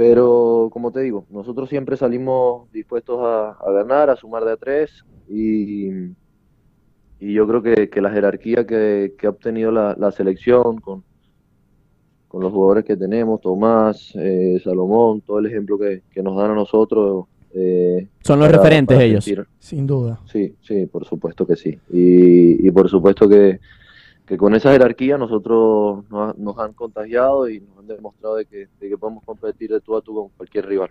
Pero, 0.02 0.68
como 0.72 0.92
te 0.92 1.00
digo, 1.00 1.24
nosotros 1.28 1.68
siempre 1.68 1.96
salimos 1.96 2.70
dispuestos 2.70 3.18
a, 3.20 3.50
a 3.50 3.72
ganar, 3.72 4.10
a 4.10 4.14
sumar 4.14 4.44
de 4.44 4.52
a 4.52 4.56
tres 4.56 5.04
y, 5.28 5.88
y 7.18 7.32
yo 7.34 7.48
creo 7.48 7.60
que, 7.64 7.90
que 7.90 8.00
la 8.00 8.10
jerarquía 8.12 8.64
que, 8.64 9.14
que 9.18 9.26
ha 9.26 9.30
obtenido 9.30 9.72
la, 9.72 9.96
la 9.98 10.12
selección 10.12 10.78
con, 10.78 11.02
con 12.28 12.40
los 12.44 12.52
jugadores 12.52 12.84
que 12.84 12.96
tenemos, 12.96 13.40
Tomás, 13.40 14.12
eh, 14.14 14.60
Salomón, 14.62 15.20
todo 15.22 15.40
el 15.40 15.46
ejemplo 15.46 15.76
que, 15.76 16.02
que 16.12 16.22
nos 16.22 16.36
dan 16.36 16.52
a 16.52 16.54
nosotros. 16.54 17.24
eh, 17.52 18.06
Son 18.22 18.38
los 18.38 18.46
para- 18.46 18.58
referentes 18.58 18.94
para 18.96 19.04
ellos. 19.04 19.24
sentir- 19.24 19.46
Sin 19.58 19.84
duda. 19.84 20.20
Sí, 20.26 20.54
sí, 20.62 20.86
por 20.86 21.04
supuesto 21.06 21.44
que 21.44 21.56
sí. 21.56 21.76
Y, 21.90 22.68
y 22.68 22.70
por 22.70 22.88
supuesto 22.88 23.28
que, 23.28 23.58
que 24.28 24.36
con 24.36 24.54
esa 24.54 24.70
jerarquía 24.72 25.16
nosotros 25.16 26.04
nos, 26.10 26.36
nos 26.38 26.58
han 26.58 26.74
contagiado 26.74 27.48
y 27.48 27.60
nos 27.60 27.78
han 27.78 27.86
demostrado 27.88 28.36
de 28.36 28.44
que, 28.46 28.68
de 28.80 28.88
que 28.88 28.98
podemos 28.98 29.24
competir 29.24 29.70
de 29.70 29.80
tú 29.80 29.96
a 29.96 30.02
tú 30.02 30.14
con 30.14 30.28
cualquier 30.36 30.66
rival. 30.66 30.90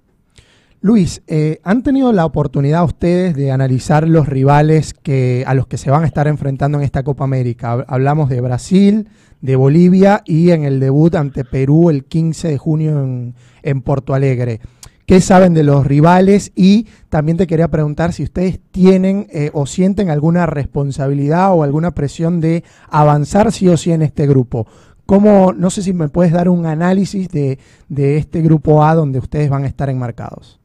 Luis, 0.80 1.24
eh, 1.28 1.60
¿han 1.64 1.82
tenido 1.82 2.14
la 2.14 2.26
oportunidad 2.26 2.84
ustedes 2.84 3.36
de 3.36 3.52
analizar 3.52 4.08
los 4.08 4.28
rivales 4.28 4.94
que, 4.94 5.44
a 5.48 5.54
los 5.56 5.66
que 5.68 5.78
se 5.78 5.90
van 5.90 6.04
a 6.04 6.08
estar 6.08 6.28
enfrentando 6.28 6.78
en 6.78 6.84
esta 6.84 7.04
Copa 7.04 7.24
América? 7.24 7.76
Hab- 7.78 7.86
Hablamos 7.88 8.30
de 8.30 8.42
Brasil, 8.42 9.08
de 9.42 9.56
Bolivia 9.56 10.22
y 10.26 10.52
en 10.52 10.64
el 10.66 10.80
debut 10.80 11.16
ante 11.16 11.46
Perú 11.46 11.90
el 11.90 12.06
15 12.06 12.50
de 12.50 12.58
junio 12.58 13.04
en, 13.04 13.34
en 13.64 13.82
Porto 13.82 14.14
Alegre. 14.14 14.60
¿Qué 15.08 15.22
saben 15.22 15.54
de 15.54 15.64
los 15.64 15.88
rivales? 15.88 16.52
Y 16.54 16.86
también 17.08 17.38
te 17.38 17.48
quería 17.48 17.70
preguntar 17.70 18.12
si 18.12 18.24
ustedes 18.24 18.60
tienen 18.72 19.28
eh, 19.32 19.52
o 19.54 19.66
sienten 19.66 20.10
alguna 20.10 20.46
responsabilidad 20.48 21.54
o 21.56 21.64
alguna 21.64 21.92
presión 21.92 22.42
de 22.42 22.66
avanzar 22.90 23.54
sí 23.54 23.70
o 23.70 23.78
sí 23.78 23.94
en 23.94 24.02
este 24.02 24.28
grupo. 24.28 24.68
¿Cómo, 25.06 25.54
no 25.54 25.70
sé 25.70 25.82
si 25.82 25.94
me 25.94 26.10
puedes 26.10 26.34
dar 26.34 26.50
un 26.50 26.66
análisis 26.66 27.30
de, 27.30 27.58
de 27.88 28.18
este 28.18 28.42
grupo 28.42 28.84
A 28.84 28.96
donde 28.96 29.20
ustedes 29.20 29.50
van 29.50 29.64
a 29.64 29.68
estar 29.68 29.90
enmarcados? 29.90 30.60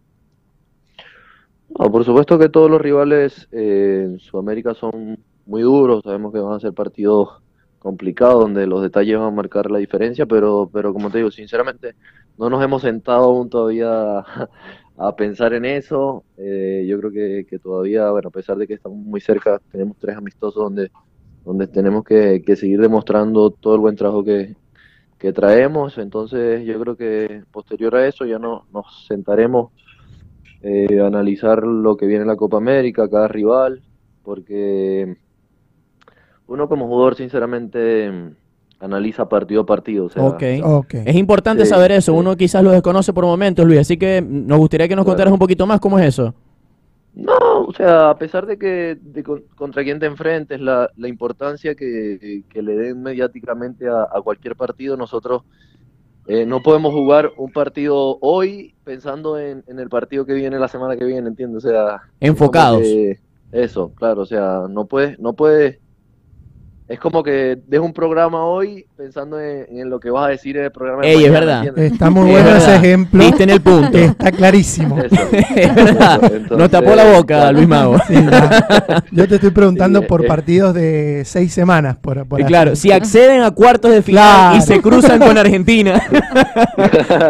Por 1.73 2.05
supuesto 2.05 2.37
que 2.37 2.49
todos 2.49 2.69
los 2.69 2.81
rivales 2.81 3.47
eh, 3.53 4.09
en 4.09 4.19
Sudamérica 4.19 4.75
son 4.75 5.21
muy 5.47 5.63
duros, 5.63 6.03
sabemos 6.03 6.33
que 6.33 6.41
van 6.41 6.55
a 6.55 6.61
ser 6.61 6.73
partidos 6.73 7.42
complicados 7.83 8.41
donde 8.41 8.65
los 8.69 8.81
detalles 8.81 9.19
van 9.19 9.27
a 9.27 9.31
marcar 9.33 9.69
la 9.69 9.79
diferencia, 9.79 10.25
pero, 10.25 10.71
pero 10.73 10.93
como 10.93 11.11
te 11.11 11.19
digo, 11.19 11.33
sinceramente 11.33 11.97
no 12.39 12.49
nos 12.49 12.63
hemos 12.63 12.83
sentado 12.83 13.25
aún 13.25 13.51
todavía 13.51 14.21
a, 14.21 14.49
a 14.97 15.17
pensar 15.17 15.53
en 15.53 15.65
eso. 15.65 16.23
Eh, 16.37 16.87
yo 16.89 17.01
creo 17.01 17.11
que, 17.11 17.45
que 17.51 17.59
todavía, 17.59 18.09
bueno, 18.13 18.29
a 18.29 18.31
pesar 18.31 18.57
de 18.57 18.69
que 18.69 18.75
estamos 18.75 18.99
muy 18.99 19.21
cerca, 19.21 19.61
tenemos 19.73 19.97
tres 19.99 20.17
amistosos 20.17 20.63
donde, 20.63 20.93
donde 21.45 21.67
tenemos 21.67 22.05
que, 22.05 22.41
seguir 22.55 22.81
demostrando 22.81 23.51
todo 23.51 23.75
el 23.75 23.81
buen 23.81 23.97
trabajo 23.97 24.23
que, 24.23 24.55
que 25.19 25.33
traemos. 25.33 25.99
Entonces 25.99 26.65
yo 26.65 26.79
creo 26.79 26.97
que 26.97 27.43
posterior 27.51 27.97
a 27.97 28.07
eso 28.07 28.25
ya 28.27 28.39
no, 28.39 28.65
nos 28.73 29.07
sentaremos 29.09 29.73
eh, 30.63 31.01
analizar 31.01 31.65
lo 31.65 31.97
que 31.97 32.07
viene 32.07 32.23
en 32.23 32.29
la 32.29 32.37
Copa 32.37 32.59
América, 32.59 33.11
cada 33.11 33.27
rival, 33.27 33.83
porque 34.23 35.17
uno 36.53 36.69
como 36.69 36.87
jugador 36.87 37.15
sinceramente 37.17 38.11
mm, 38.11 38.31
analiza 38.85 39.29
partido 39.29 39.63
a 39.63 39.67
partido. 39.67 40.07
O 40.07 40.11
sea, 40.11 40.23
Ok. 40.25 40.43
Ok. 40.65 40.95
Es 41.07 41.17
importante 41.17 41.65
Sí, 41.65 41.71
saber 41.71 41.93
eso. 41.93 42.13
sí. 42.13 42.19
Uno 42.19 42.37
quizás 42.37 42.63
lo 42.63 42.71
desconoce 42.71 43.13
por 43.13 43.25
momentos, 43.25 43.65
Luis. 43.67 43.81
Así 43.81 43.97
que 43.97 44.21
nos 44.23 44.59
gustaría 44.59 44.89
que 44.89 44.97
nos 44.97 45.05
Claro. 45.05 45.15
contaras 45.17 45.33
un 45.33 45.39
poquito 45.39 45.67
más 45.67 45.81
cómo 45.81 45.99
es 45.99 46.07
eso. 46.07 46.35
No, 47.15 47.35
o 47.69 47.73
sea, 47.75 48.09
a 48.11 48.17
pesar 48.19 48.47
de 48.47 48.57
que 48.59 48.97
de 49.01 49.23
con- 49.23 49.43
contra 49.55 49.83
quién 49.85 49.99
te 50.01 50.07
enfrentes, 50.07 50.59
la, 50.61 50.91
la 50.97 51.09
importancia 51.09 51.75
que, 51.75 52.43
que 52.49 52.63
le 52.63 52.75
den 52.75 53.03
mediáticamente 53.03 53.87
a, 53.87 54.05
a 54.05 54.23
cualquier 54.23 54.57
partido, 54.57 54.97
nosotros 54.97 55.43
eh, 56.27 56.47
no 56.47 56.63
podemos 56.63 56.95
jugar 56.95 57.31
un 57.37 57.53
partido 57.53 58.17
hoy 58.23 58.75
pensando 58.85 59.39
en, 59.39 59.63
en 59.67 59.79
el 59.79 59.91
partido 59.91 60.25
que 60.25 60.33
viene 60.33 60.59
la 60.59 60.69
semana 60.69 60.97
que 60.97 61.05
viene, 61.05 61.29
¿entiendes? 61.29 61.65
O 61.65 61.69
sea, 61.69 62.01
Enfocados. 62.21 62.81
que- 62.81 63.19
eso, 63.53 63.93
claro, 63.95 64.23
o 64.23 64.27
sea, 64.27 64.61
no 64.71 64.87
puedes, 64.87 65.19
no 65.19 65.35
puedes 65.35 65.79
es 66.93 67.01
como 67.01 67.23
que 67.23 67.59
dejo 67.67 67.85
un 67.85 67.93
programa 67.93 68.45
hoy 68.45 68.87
pensando 68.97 69.41
en, 69.41 69.67
en 69.79 69.91
lo 69.91 69.99
que 69.99 70.11
vas 70.11 70.27
a 70.27 70.29
decir 70.29 70.57
en 70.57 70.65
el 70.65 70.71
programa. 70.73 71.03
de 71.03 71.09
Ey, 71.09 71.25
es 71.25 71.31
mañana, 71.31 71.41
verdad. 71.41 71.67
¿entiendes? 71.67 71.93
Está 71.93 72.11
muy 72.11 72.23
Es 72.31 72.31
bueno 72.33 72.49
ese 72.51 72.59
verdad. 72.67 72.85
ejemplo. 72.85 73.25
Diste 73.25 73.43
en 73.45 73.51
el 73.51 73.61
punto. 73.61 73.99
Está 73.99 74.33
clarísimo. 74.33 74.99
Eso. 74.99 75.17
es 75.57 75.75
verdad. 75.75 76.21
Entonces, 76.25 76.59
Nos 76.59 76.71
tapó 76.71 76.95
la 76.95 77.05
boca, 77.13 77.25
claro. 77.39 77.53
Luis 77.53 77.69
Mago. 77.69 77.97
Sí. 78.07 78.15
Yo 79.11 79.29
te 79.29 79.35
estoy 79.37 79.51
preguntando 79.51 80.01
Sí, 80.01 80.07
por 80.07 80.25
eh. 80.25 80.29
partidos 80.29 80.75
de 80.75 81.23
seis 81.25 81.53
semanas. 81.53 81.97
Por, 82.01 82.27
por 82.27 82.41
Y 82.41 82.43
así. 82.43 82.49
claro, 82.51 82.77
si 82.77 82.93
acceden 82.93 83.43
a 83.43 83.51
cuartos 83.51 83.91
de 83.91 84.03
final 84.03 84.57
y 84.57 84.61
se 84.61 84.81
cruzan 84.81 85.19
con 85.19 85.37
Argentina, 85.39 86.01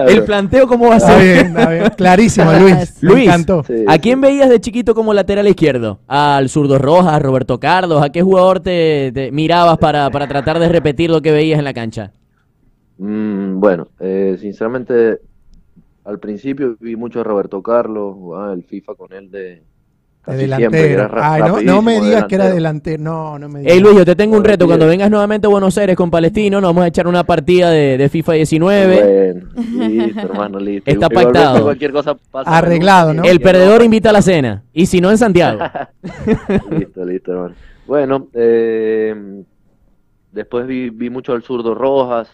el 0.08 0.24
planteo 0.24 0.66
cómo 0.66 0.88
va 0.88 0.94
a 0.94 0.96
Está 0.98 1.18
ser. 1.18 1.22
bien, 1.22 1.46
está 1.56 1.70
bien. 1.70 1.84
Clarísimo, 1.96 2.52
Luis. 2.60 2.74
Me 3.00 3.08
Luis, 3.08 3.24
encantó. 3.26 3.64
Sí, 3.66 3.84
¿A 3.86 3.94
sí. 3.94 3.98
quién 4.00 4.20
veías 4.20 4.48
de 4.48 4.60
chiquito 4.60 4.94
como 4.94 5.14
lateral 5.14 5.46
izquierdo? 5.48 6.00
¿Al 6.06 6.48
zurdo 6.48 6.78
Rojas, 6.78 7.14
a 7.14 7.18
Roberto 7.18 7.58
Carlos? 7.60 8.02
¿A 8.02 8.10
qué 8.10 8.22
jugador 8.22 8.60
te, 8.60 9.10
te 9.14 9.30
mirabas 9.53 9.78
para, 9.78 10.09
para 10.11 10.26
tratar 10.26 10.59
de 10.59 10.68
repetir 10.68 11.11
lo 11.11 11.20
que 11.20 11.30
veías 11.30 11.59
en 11.59 11.64
la 11.64 11.74
cancha? 11.74 12.12
Mm, 12.96 13.61
bueno, 13.61 13.88
eh, 14.00 14.38
sinceramente, 14.40 15.18
al 16.05 16.18
principio 16.18 16.76
vi 16.80 16.96
mucho 16.96 17.20
a 17.20 17.24
Roberto 17.24 17.62
Carlos, 17.62 18.14
jugaba 18.14 18.55
el 18.55 18.64
FIFA 18.64 18.94
con 18.94 19.12
él 19.12 19.30
de 19.30 19.62
De 20.26 20.36
delantero. 20.36 21.11
Ay, 21.20 21.42
no, 21.42 21.61
no 21.61 21.82
me 21.82 22.00
digas 22.00 22.24
que 22.24 22.36
era 22.36 22.48
delantero. 22.48 23.03
No, 23.03 23.38
no 23.38 23.48
me 23.50 23.61
digas. 23.61 23.74
Ey 23.74 23.80
Luis, 23.80 23.98
yo 23.98 24.07
te 24.07 24.16
tengo 24.16 24.38
un 24.38 24.44
reto. 24.44 24.66
Cuando 24.66 24.86
vengas 24.86 25.11
nuevamente 25.11 25.46
a 25.48 25.50
Buenos 25.50 25.76
Aires 25.76 25.96
con 25.96 26.11
Palestino, 26.11 26.59
nos 26.59 26.70
vamos 26.70 26.84
a 26.84 26.86
echar 26.86 27.07
una 27.07 27.24
partida 27.24 27.68
de, 27.68 27.98
de 27.98 28.09
FIFA 28.09 28.32
19. 28.32 29.03
Bueno, 29.03 29.86
listo, 29.86 30.20
hermano, 30.20 30.59
listo. 30.61 30.90
Está 30.90 31.09
Igualmente 31.11 31.38
pactado. 31.40 31.62
Cualquier 31.64 31.92
cosa 31.92 32.14
pasa 32.14 32.57
Arreglado, 32.57 33.12
¿no? 33.12 33.22
El 33.24 33.40
perdedor 33.40 33.82
invita 33.82 34.09
a 34.09 34.12
la 34.14 34.22
cena. 34.22 34.62
Y 34.72 34.86
si 34.86 35.03
no, 35.03 35.11
en 35.11 35.18
Santiago. 35.18 35.59
Listo, 36.70 37.05
listo, 37.05 37.32
hermano. 37.32 37.55
Bueno, 37.86 38.28
eh, 38.34 39.14
después 40.32 40.66
vi, 40.66 40.90
vi 40.90 41.10
mucho 41.10 41.32
al 41.32 41.42
zurdo 41.42 41.74
Rojas. 41.74 42.28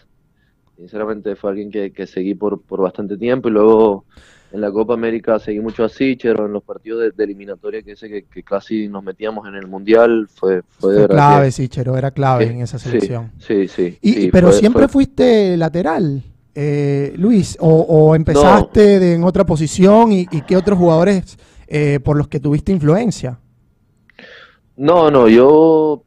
Sinceramente 0.77 1.35
fue 1.35 1.49
alguien 1.51 1.71
que, 1.71 1.91
que 1.91 2.07
seguí 2.07 2.35
por, 2.35 2.61
por 2.61 2.81
bastante 2.81 3.17
tiempo. 3.17 3.49
Y 3.49 3.51
luego 3.51 4.05
en 4.51 4.61
la 4.61 4.71
Copa 4.71 4.93
América 4.93 5.37
seguí 5.39 5.59
mucho 5.59 5.83
a 5.83 5.89
Sichero 5.89 6.45
en 6.45 6.53
los 6.53 6.63
partidos 6.63 7.01
de, 7.01 7.11
de 7.11 7.23
eliminatoria 7.23 7.81
que 7.83 7.91
ese 7.91 8.07
que, 8.07 8.23
que 8.23 8.43
casi 8.43 8.87
nos 8.87 9.03
metíamos 9.03 9.47
en 9.47 9.55
el 9.55 9.67
Mundial. 9.67 10.27
Fue, 10.33 10.61
clave, 11.07 11.51
Sichero, 11.51 11.97
era 11.97 12.11
clave 12.11 12.45
en 12.45 12.61
esa 12.61 12.79
selección. 12.79 13.31
Sí, 13.39 13.67
sí. 13.67 13.97
Y, 14.01 14.13
sí, 14.13 14.29
pero 14.31 14.47
fue- 14.49 14.59
siempre 14.59 14.87
fuiste 14.87 15.57
lateral, 15.57 16.23
eh, 16.55 17.13
Luis, 17.17 17.57
o, 17.59 17.67
o 17.81 18.15
empezaste 18.15 18.99
de- 18.99 19.13
en 19.15 19.23
otra 19.23 19.45
posición 19.45 20.11
y, 20.13 20.21
y 20.31 20.41
qué 20.47 20.55
otros 20.55 20.77
jugadores 20.79 21.37
eh, 21.67 21.99
por 22.03 22.15
los 22.17 22.27
que 22.29 22.39
tuviste 22.39 22.71
influencia. 22.71 23.39
No, 24.79 25.11
no, 25.11 25.27
yo 25.27 26.03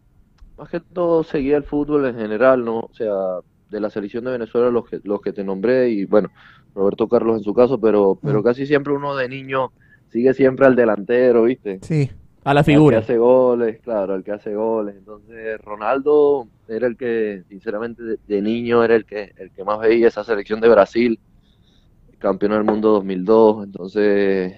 más 0.57 0.71
que 0.71 0.81
todo 0.81 1.23
seguía 1.25 1.59
el 1.59 1.65
fútbol 1.65 2.07
en 2.07 2.17
general, 2.17 2.65
¿no? 2.65 2.79
O 2.81 2.91
sea, 2.95 3.13
de 3.69 3.81
la 3.81 3.91
selección 3.91 4.25
de 4.25 4.33
Venezuela 4.33 4.71
los 4.71 4.89
que, 4.89 4.99
los 5.05 5.21
que 5.21 5.33
te 5.33 5.45
nombré 5.45 5.91
y 5.91 6.05
bueno, 6.07 6.31
Roberto 6.75 7.07
Carlos 7.07 7.37
en 7.37 7.45
su 7.45 7.53
caso, 7.53 7.79
pero, 7.79 8.19
pero 8.23 8.41
Mm. 8.41 8.43
casi 8.45 8.67
siempre 8.67 8.93
uno 8.95 9.15
de 9.15 9.29
niño 9.29 9.73
sigue 10.09 10.33
siempre 10.35 10.67
al 10.67 10.75
delantero, 10.77 11.43
¿viste? 11.45 11.81
Sí, 11.83 12.11
A 12.45 12.55
la 12.55 12.61
Al 12.61 12.67
que 12.67 12.73
figura. 12.73 12.99
hace 12.99 13.19
goles, 13.19 13.81
claro, 13.83 14.15
al 14.15 14.25
que 14.25 14.33
hace 14.33 14.55
goles. 14.55 14.97
Entonces, 14.97 15.59
Ronaldo 15.61 16.49
era 16.67 16.87
el 16.87 16.97
que, 16.97 17.43
sinceramente, 17.49 18.03
de, 18.03 18.19
de 18.27 18.43
niño 18.43 18.83
era 18.85 18.97
el 18.97 19.05
que, 19.05 19.33
el 19.37 19.53
que 19.53 19.65
más 19.65 19.79
veía 19.81 20.09
esa 20.09 20.25
selección 20.25 20.61
de 20.61 20.69
Brasil, 20.71 21.21
campeón 22.19 22.53
del 22.53 22.65
mundo 22.65 22.91
2002, 22.93 23.65
entonces, 23.65 24.55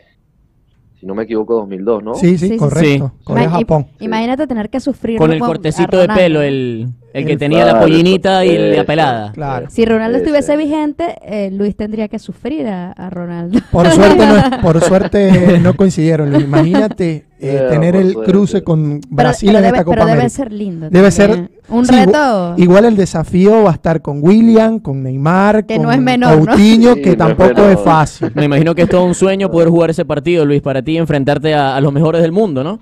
si 1.05 1.09
no 1.09 1.15
me 1.15 1.25
equivoco, 1.25 1.53
2002, 1.57 2.03
¿no? 2.03 2.15
sí, 2.15 2.39
sí, 2.39 2.49
Sí, 2.49 2.49
sí, 2.55 2.57
correcto. 2.57 3.13
sí. 3.19 3.25
Corea, 3.25 3.51
Japón. 3.51 3.87
Imagínate 4.01 4.47
tener 4.47 4.71
que 4.71 4.81
sufrir 4.81 5.19
Con 5.19 5.33
el 5.33 5.39
cortecito 5.39 5.99
de 5.99 6.09
pelo, 6.09 6.41
el, 6.41 6.89
el 7.15 7.25
que 7.25 7.33
El- 7.33 7.39
tenía 7.39 7.65
la 7.65 7.81
pollinita 7.81 8.45
y 8.45 8.59
la 8.77 8.85
pelada. 8.85 9.33
Claro. 9.33 9.67
Si 9.71 9.85
Ronaldo 9.87 10.19
Ese. 10.19 10.25
estuviese 10.27 10.57
vigente, 10.57 11.15
eh, 11.23 11.51
Luis 11.51 11.77
tendría 11.77 12.09
que 12.09 12.19
sufrir 12.19 12.67
a, 12.67 12.93
a 12.93 13.09
Ronaldo. 13.09 13.61
Por 13.71 13.91
suerte 13.91 14.27
no, 14.27 14.61
por 14.63 14.81
suerte 14.83 15.59
no 15.61 15.75
coincidieron. 15.75 16.31
Luis. 16.33 16.45
Imagínate 16.45 17.25
eh, 17.41 17.67
tener 17.71 17.95
el 17.97 18.15
cruce 18.15 18.63
con 18.65 19.01
Brasil 19.09 19.49
pero 19.49 19.59
en 19.59 19.65
debe, 19.65 19.77
esta 19.79 19.85
Copa 19.85 19.95
pero 19.95 20.07
debe 20.07 20.19
América. 20.21 20.37
ser 20.37 20.53
lindo. 20.53 20.91
Debe 20.91 21.11
también. 21.11 21.47
ser- 21.49 21.51
un 21.69 21.87
sí, 21.87 21.95
reto. 21.95 22.55
Igual 22.59 22.85
el 22.85 22.97
desafío 22.97 23.63
va 23.63 23.71
a 23.71 23.75
estar 23.75 24.03
con 24.03 24.19
William, 24.23 24.81
con 24.81 25.03
Neymar, 25.03 25.65
Que 25.65 25.77
con 25.77 25.85
no 25.87 25.93
es 25.93 26.01
menor, 26.01 26.37
¿no? 26.41 26.45
Coutinho, 26.47 26.95
Sí, 26.95 27.01
que 27.03 27.11
no 27.13 27.17
tampoco 27.17 27.63
es 27.69 27.81
fácil. 27.81 28.33
Me 28.35 28.45
imagino 28.45 28.75
que 28.75 28.83
es 28.83 28.89
todo 28.89 29.05
un 29.05 29.15
sueño 29.15 29.51
poder 29.51 29.69
jugar 29.71 29.89
ese 29.91 30.05
partido, 30.05 30.45
Luis, 30.45 30.61
para 30.61 30.83
ti 30.83 30.99
enfrentarte 30.99 31.55
a, 31.55 31.75
a 31.77 31.81
los 31.81 31.91
mejores 31.93 32.21
del 32.23 32.33
mundo, 32.33 32.63
¿no? 32.65 32.81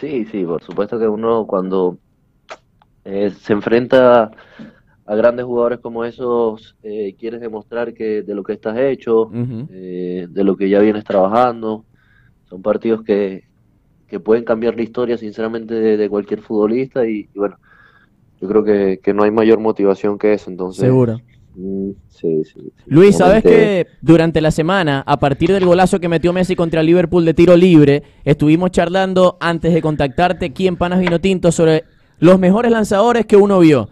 Sí, 0.00 0.26
sí, 0.32 0.44
por 0.44 0.62
supuesto 0.62 0.98
que 0.98 1.06
uno 1.08 1.46
cuando 1.46 1.98
eh, 3.10 3.30
se 3.40 3.54
enfrenta 3.54 4.30
a 5.06 5.14
grandes 5.16 5.46
jugadores 5.46 5.78
como 5.78 6.04
esos, 6.04 6.76
eh, 6.82 7.14
quieres 7.18 7.40
demostrar 7.40 7.94
que 7.94 8.22
de 8.22 8.34
lo 8.34 8.42
que 8.44 8.52
estás 8.52 8.76
hecho, 8.78 9.30
eh, 9.72 10.26
de 10.28 10.44
lo 10.44 10.56
que 10.58 10.68
ya 10.68 10.80
vienes 10.80 11.04
trabajando. 11.04 11.86
Son 12.50 12.60
partidos 12.60 13.02
que, 13.02 13.44
que 14.06 14.20
pueden 14.20 14.44
cambiar 14.44 14.76
la 14.76 14.82
historia, 14.82 15.16
sinceramente, 15.16 15.72
de, 15.72 15.96
de 15.96 16.08
cualquier 16.10 16.42
futbolista 16.42 17.06
y, 17.06 17.30
y 17.32 17.38
bueno, 17.38 17.56
yo 18.42 18.48
creo 18.48 18.62
que, 18.62 19.00
que 19.02 19.14
no 19.14 19.22
hay 19.22 19.30
mayor 19.30 19.58
motivación 19.58 20.18
que 20.18 20.34
eso, 20.34 20.50
entonces... 20.50 20.84
Seguro. 20.84 21.18
mm, 21.54 21.90
sí, 22.10 22.44
sí, 22.44 22.60
sí, 22.60 22.72
Luis, 22.88 23.16
¿sabes 23.16 23.42
que 23.42 23.86
durante 24.02 24.42
la 24.42 24.50
semana, 24.50 25.02
a 25.06 25.18
partir 25.18 25.50
del 25.50 25.64
golazo 25.64 25.98
que 25.98 26.10
metió 26.10 26.34
Messi 26.34 26.54
contra 26.54 26.80
el 26.82 26.86
Liverpool 26.86 27.24
de 27.24 27.32
tiro 27.32 27.56
libre, 27.56 28.02
estuvimos 28.22 28.70
charlando 28.70 29.38
antes 29.40 29.72
de 29.72 29.80
contactarte 29.80 30.44
aquí 30.44 30.66
en 30.66 30.76
Panas 30.76 31.00
Vino 31.00 31.18
Tinto 31.18 31.50
sobre 31.50 31.84
los 32.18 32.38
mejores 32.38 32.70
lanzadores 32.70 33.26
que 33.26 33.36
uno 33.36 33.60
vio? 33.60 33.88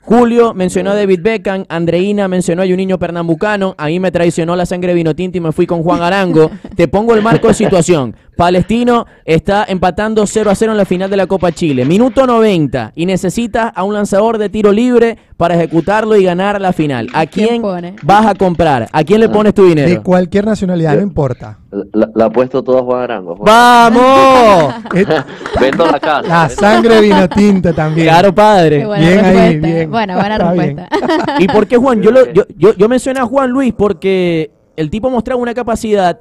Julio 0.00 0.54
mencionó 0.54 0.92
a 0.92 0.94
David 0.94 1.20
Beckham, 1.22 1.64
Andreina 1.68 2.28
mencionó 2.28 2.62
a 2.62 2.66
Juninho 2.66 2.98
Pernambucano, 2.98 3.74
a 3.76 3.88
mí 3.88 4.00
me 4.00 4.10
traicionó 4.10 4.56
la 4.56 4.64
sangre 4.64 4.94
vino 4.94 5.14
tinto 5.14 5.36
y 5.36 5.40
me 5.42 5.52
fui 5.52 5.66
con 5.66 5.82
Juan 5.82 6.00
Arango. 6.00 6.50
Te 6.76 6.88
pongo 6.88 7.14
el 7.14 7.20
marco 7.20 7.48
de 7.48 7.54
situación. 7.54 8.16
Palestino 8.42 9.04
está 9.24 9.64
empatando 9.66 10.24
0 10.24 10.48
a 10.48 10.54
0 10.54 10.70
en 10.70 10.78
la 10.78 10.84
final 10.84 11.10
de 11.10 11.16
la 11.16 11.26
Copa 11.26 11.50
Chile. 11.50 11.84
Minuto 11.84 12.24
90 12.24 12.92
y 12.94 13.04
necesitas 13.04 13.72
a 13.74 13.82
un 13.82 13.94
lanzador 13.94 14.38
de 14.38 14.48
tiro 14.48 14.70
libre 14.70 15.18
para 15.36 15.56
ejecutarlo 15.56 16.14
y 16.14 16.22
ganar 16.22 16.60
la 16.60 16.72
final. 16.72 17.08
¿A 17.14 17.26
¿Quién 17.26 17.60
vas 18.04 18.26
a 18.26 18.36
comprar? 18.36 18.86
¿A 18.92 19.02
quién 19.02 19.18
le 19.18 19.28
pones 19.28 19.54
tu 19.54 19.62
De 19.64 19.68
dinero? 19.70 20.02
cualquier 20.04 20.46
nacionalidad, 20.46 20.94
no 20.94 21.02
importa. 21.02 21.58
La, 21.92 22.08
la 22.14 22.24
ha 22.26 22.30
puesto 22.30 22.62
todo 22.62 22.78
a 22.78 22.82
Juan 22.84 23.02
Arango. 23.02 23.34
Juan. 23.34 23.44
¡Vamos! 23.44 24.74
Vendo 25.60 25.86
la 25.86 25.98
casa. 25.98 26.28
la 26.28 26.48
sangre 26.48 27.00
vino 27.00 27.28
tinta 27.28 27.72
también. 27.72 28.06
Claro, 28.06 28.32
padre. 28.32 28.86
buena 28.86 29.04
Bien 29.04 29.18
ahí, 29.24 29.34
respuesta. 29.34 29.66
bien. 29.66 29.90
Buena, 29.90 30.14
buena 30.16 30.34
Está 30.36 30.52
bien. 30.52 30.76
respuesta. 30.76 31.36
¿Y 31.40 31.48
por 31.48 31.66
qué 31.66 31.76
Juan? 31.76 32.02
Yo, 32.02 32.12
lo- 32.12 32.32
yo, 32.32 32.44
yo, 32.56 32.72
yo 32.76 32.88
mencioné 32.88 33.18
a 33.18 33.24
Juan 33.26 33.50
Luis 33.50 33.74
porque 33.76 34.52
el 34.76 34.90
tipo 34.90 35.10
mostraba 35.10 35.40
una 35.42 35.54
capacidad 35.54 36.20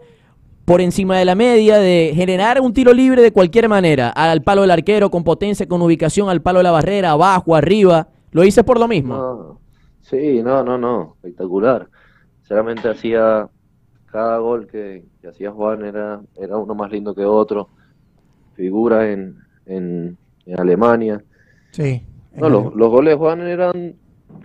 por 0.68 0.82
encima 0.82 1.18
de 1.18 1.24
la 1.24 1.34
media 1.34 1.78
de 1.78 2.12
generar 2.14 2.60
un 2.60 2.74
tiro 2.74 2.94
libre 2.94 3.22
de 3.22 3.32
cualquier 3.32 3.70
manera. 3.70 4.10
Al 4.10 4.42
palo 4.42 4.64
del 4.64 4.72
arquero, 4.72 5.10
con 5.10 5.24
potencia, 5.24 5.66
con 5.66 5.82
ubicación, 5.82 6.28
al 6.28 6.42
palo 6.42 6.60
de 6.60 6.64
la 6.64 6.72
barrera, 6.72 7.12
abajo, 7.12 7.56
arriba. 7.56 8.10
Lo 8.32 8.44
hice 8.44 8.66
por 8.66 8.78
lo 8.78 8.86
mismo. 8.86 9.16
No, 9.16 9.62
sí, 10.02 10.44
no, 10.44 10.66
no, 10.66 10.78
no, 10.78 11.16
espectacular. 11.16 11.88
Sinceramente 12.40 12.90
hacía 12.90 13.48
cada 14.08 14.40
gol 14.40 14.68
que, 14.68 15.06
que 15.22 15.30
hacía 15.30 15.52
Juan 15.52 15.86
era, 15.86 16.20
era 16.36 16.58
uno 16.58 16.76
más 16.76 16.92
lindo 16.92 17.16
que 17.16 17.24
otro. 17.24 17.70
Figura 18.56 19.10
en, 19.10 19.38
en, 19.68 20.18
en 20.46 20.60
Alemania. 20.60 21.24
Sí. 21.72 22.04
No, 22.36 22.50
los, 22.50 22.76
los 22.76 22.90
goles 22.90 23.14
de 23.14 23.18
Juan 23.18 23.40
eran 23.40 23.96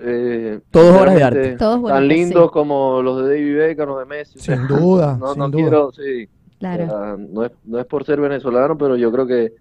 eh, 0.00 0.60
Todos 0.70 1.00
obras 1.00 1.14
de 1.14 1.22
arte. 1.22 1.56
Todos 1.56 1.88
tan 1.88 2.08
lindos 2.08 2.44
sí. 2.44 2.50
como 2.52 3.02
los 3.02 3.22
de 3.22 3.28
David 3.34 3.56
Beckham 3.56 3.90
o 3.90 3.98
de 3.98 4.04
Messi. 4.06 4.38
Sin 4.38 4.66
duda, 4.66 5.16
no, 5.20 5.30
sin 5.32 5.38
no 5.38 5.48
duda. 5.48 5.62
quiero, 5.62 5.92
sí, 5.92 6.28
Claro. 6.58 6.84
o 6.84 6.88
sea, 6.88 7.16
no 7.18 7.44
es, 7.44 7.52
no 7.64 7.78
es 7.78 7.86
por 7.86 8.04
ser 8.04 8.20
venezolano, 8.20 8.78
pero 8.78 8.96
yo 8.96 9.10
creo 9.10 9.26
que, 9.26 9.52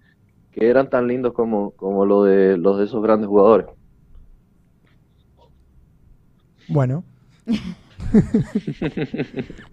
que 0.52 0.68
eran 0.70 0.88
tan 0.88 1.08
lindos 1.08 1.32
como, 1.32 1.72
como 1.72 2.06
lo 2.06 2.22
de 2.24 2.56
los 2.56 2.78
de 2.78 2.84
esos 2.84 3.02
grandes 3.02 3.28
jugadores. 3.28 3.66
Bueno. 6.68 7.04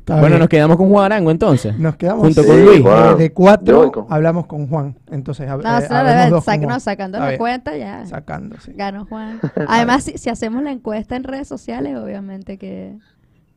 Bueno, 0.06 0.28
bien. 0.28 0.40
nos 0.40 0.50
quedamos 0.50 0.78
con 0.78 0.90
Juan 0.90 1.06
Arango 1.06 1.32
entonces. 1.32 1.78
Nos 1.78 1.96
quedamos 1.96 2.26
junto 2.26 2.46
con 2.46 2.66
Luis. 2.66 2.82
Juan. 2.82 3.18
de 3.18 3.32
cuatro, 3.34 3.92
con- 3.92 4.06
hablamos 4.10 4.46
con 4.48 4.68
Juan. 4.68 4.96
Entonces, 5.12 5.48
No, 5.48 5.56
eh, 5.56 6.30
dos 6.30 6.44
con 6.44 6.54
sac- 6.54 6.58
Juan. 6.60 6.70
no, 6.70 6.80
sacando 6.80 7.20
la 7.20 7.38
cuenta 7.38 7.76
ya. 7.78 8.06
Sacando, 8.06 8.58
sí. 8.60 8.72
Ganó 8.76 9.06
Juan. 9.06 9.40
Además, 9.68 10.04
si, 10.04 10.18
si 10.18 10.30
hacemos 10.30 10.64
la 10.64 10.72
encuesta 10.72 11.16
en 11.16 11.24
redes 11.24 11.48
sociales, 11.48 11.96
obviamente 11.98 12.58
que, 12.58 12.98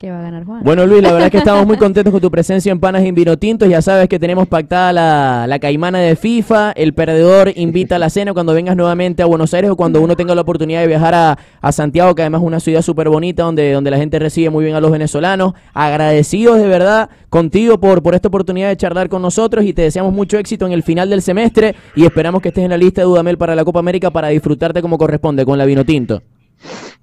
Que 0.03 0.11
va 0.11 0.18
a 0.18 0.22
ganar 0.22 0.44
Juan. 0.44 0.64
Bueno, 0.64 0.84
Luis, 0.84 1.00
la 1.00 1.12
verdad 1.12 1.26
es 1.26 1.30
que 1.30 1.38
estamos 1.38 1.64
muy 1.64 1.76
contentos 1.78 2.11
con 2.11 2.20
tu 2.20 2.28
presencia 2.28 2.72
en 2.72 2.80
Panas 2.80 3.05
en 3.05 3.14
Vino 3.14 3.38
Tintos. 3.38 3.68
Ya 3.68 3.80
sabes 3.80 4.09
que 4.09 4.18
tenemos 4.18 4.48
pactada 4.48 4.92
la, 4.92 5.46
la 5.46 5.61
caimana 5.61 6.00
de 6.00 6.16
FIFA. 6.16 6.72
El 6.72 6.92
perdedor 6.92 7.53
invita 7.55 7.94
a 7.94 7.98
la 8.00 8.11
cena 8.11 8.32
cuando 8.34 8.53
vengas 8.53 8.74
nuevamente 8.74 9.22
a 9.22 9.26
Buenos 9.26 9.55
Aires 9.55 9.70
o 9.70 9.76
cuando 9.76 10.00
uno 10.00 10.16
tenga 10.16 10.34
la 10.34 10.40
oportunidad 10.40 10.80
de 10.80 10.88
viajar 10.88 11.14
a, 11.14 11.38
a 11.61 11.70
Santiago, 11.70 12.16
que 12.16 12.22
además 12.22 12.40
es 12.40 12.48
una 12.48 12.59
ciudad 12.59 12.82
súper 12.82 13.11
bonita 13.11 13.44
donde, 13.44 13.70
donde 13.70 13.92
la 13.92 13.96
gente 13.96 14.18
recibe 14.18 14.50
muy 14.50 14.64
bien 14.64 14.74
a 14.74 14.80
los 14.80 14.90
venezolanos. 14.90 15.55
Agradecidos 15.72 16.59
de 16.59 16.66
verdad 16.66 17.09
contigo 17.30 17.78
por, 17.78 18.03
por 18.03 18.16
esta 18.16 18.26
oportunidad 18.26 18.70
de 18.70 18.76
charlar 18.76 19.09
con 19.09 19.22
nosotros 19.22 19.64
y 19.64 19.72
te 19.72 19.82
deseamos 19.82 20.12
mucho 20.12 20.36
éxito 20.36 20.66
en 20.66 20.72
el 20.72 20.82
final 20.82 21.11
del 21.11 21.22
semestre 21.22 21.76
y 21.94 22.05
esperamos 22.05 22.42
que 22.42 22.48
estés 22.48 22.64
en 22.64 22.70
la 22.70 22.76
lista 22.76 23.03
de 23.03 23.05
Dudamel 23.05 23.38
para 23.38 23.55
la 23.55 23.64
Copa 23.64 23.78
América 23.78 24.11
para 24.11 24.30
disfrutarte 24.30 24.82
como 24.82 24.98
corresponde 24.98 25.44
con 25.44 25.59
la 25.59 25.64
Vino 25.64 25.84
Tinto. 25.84 26.22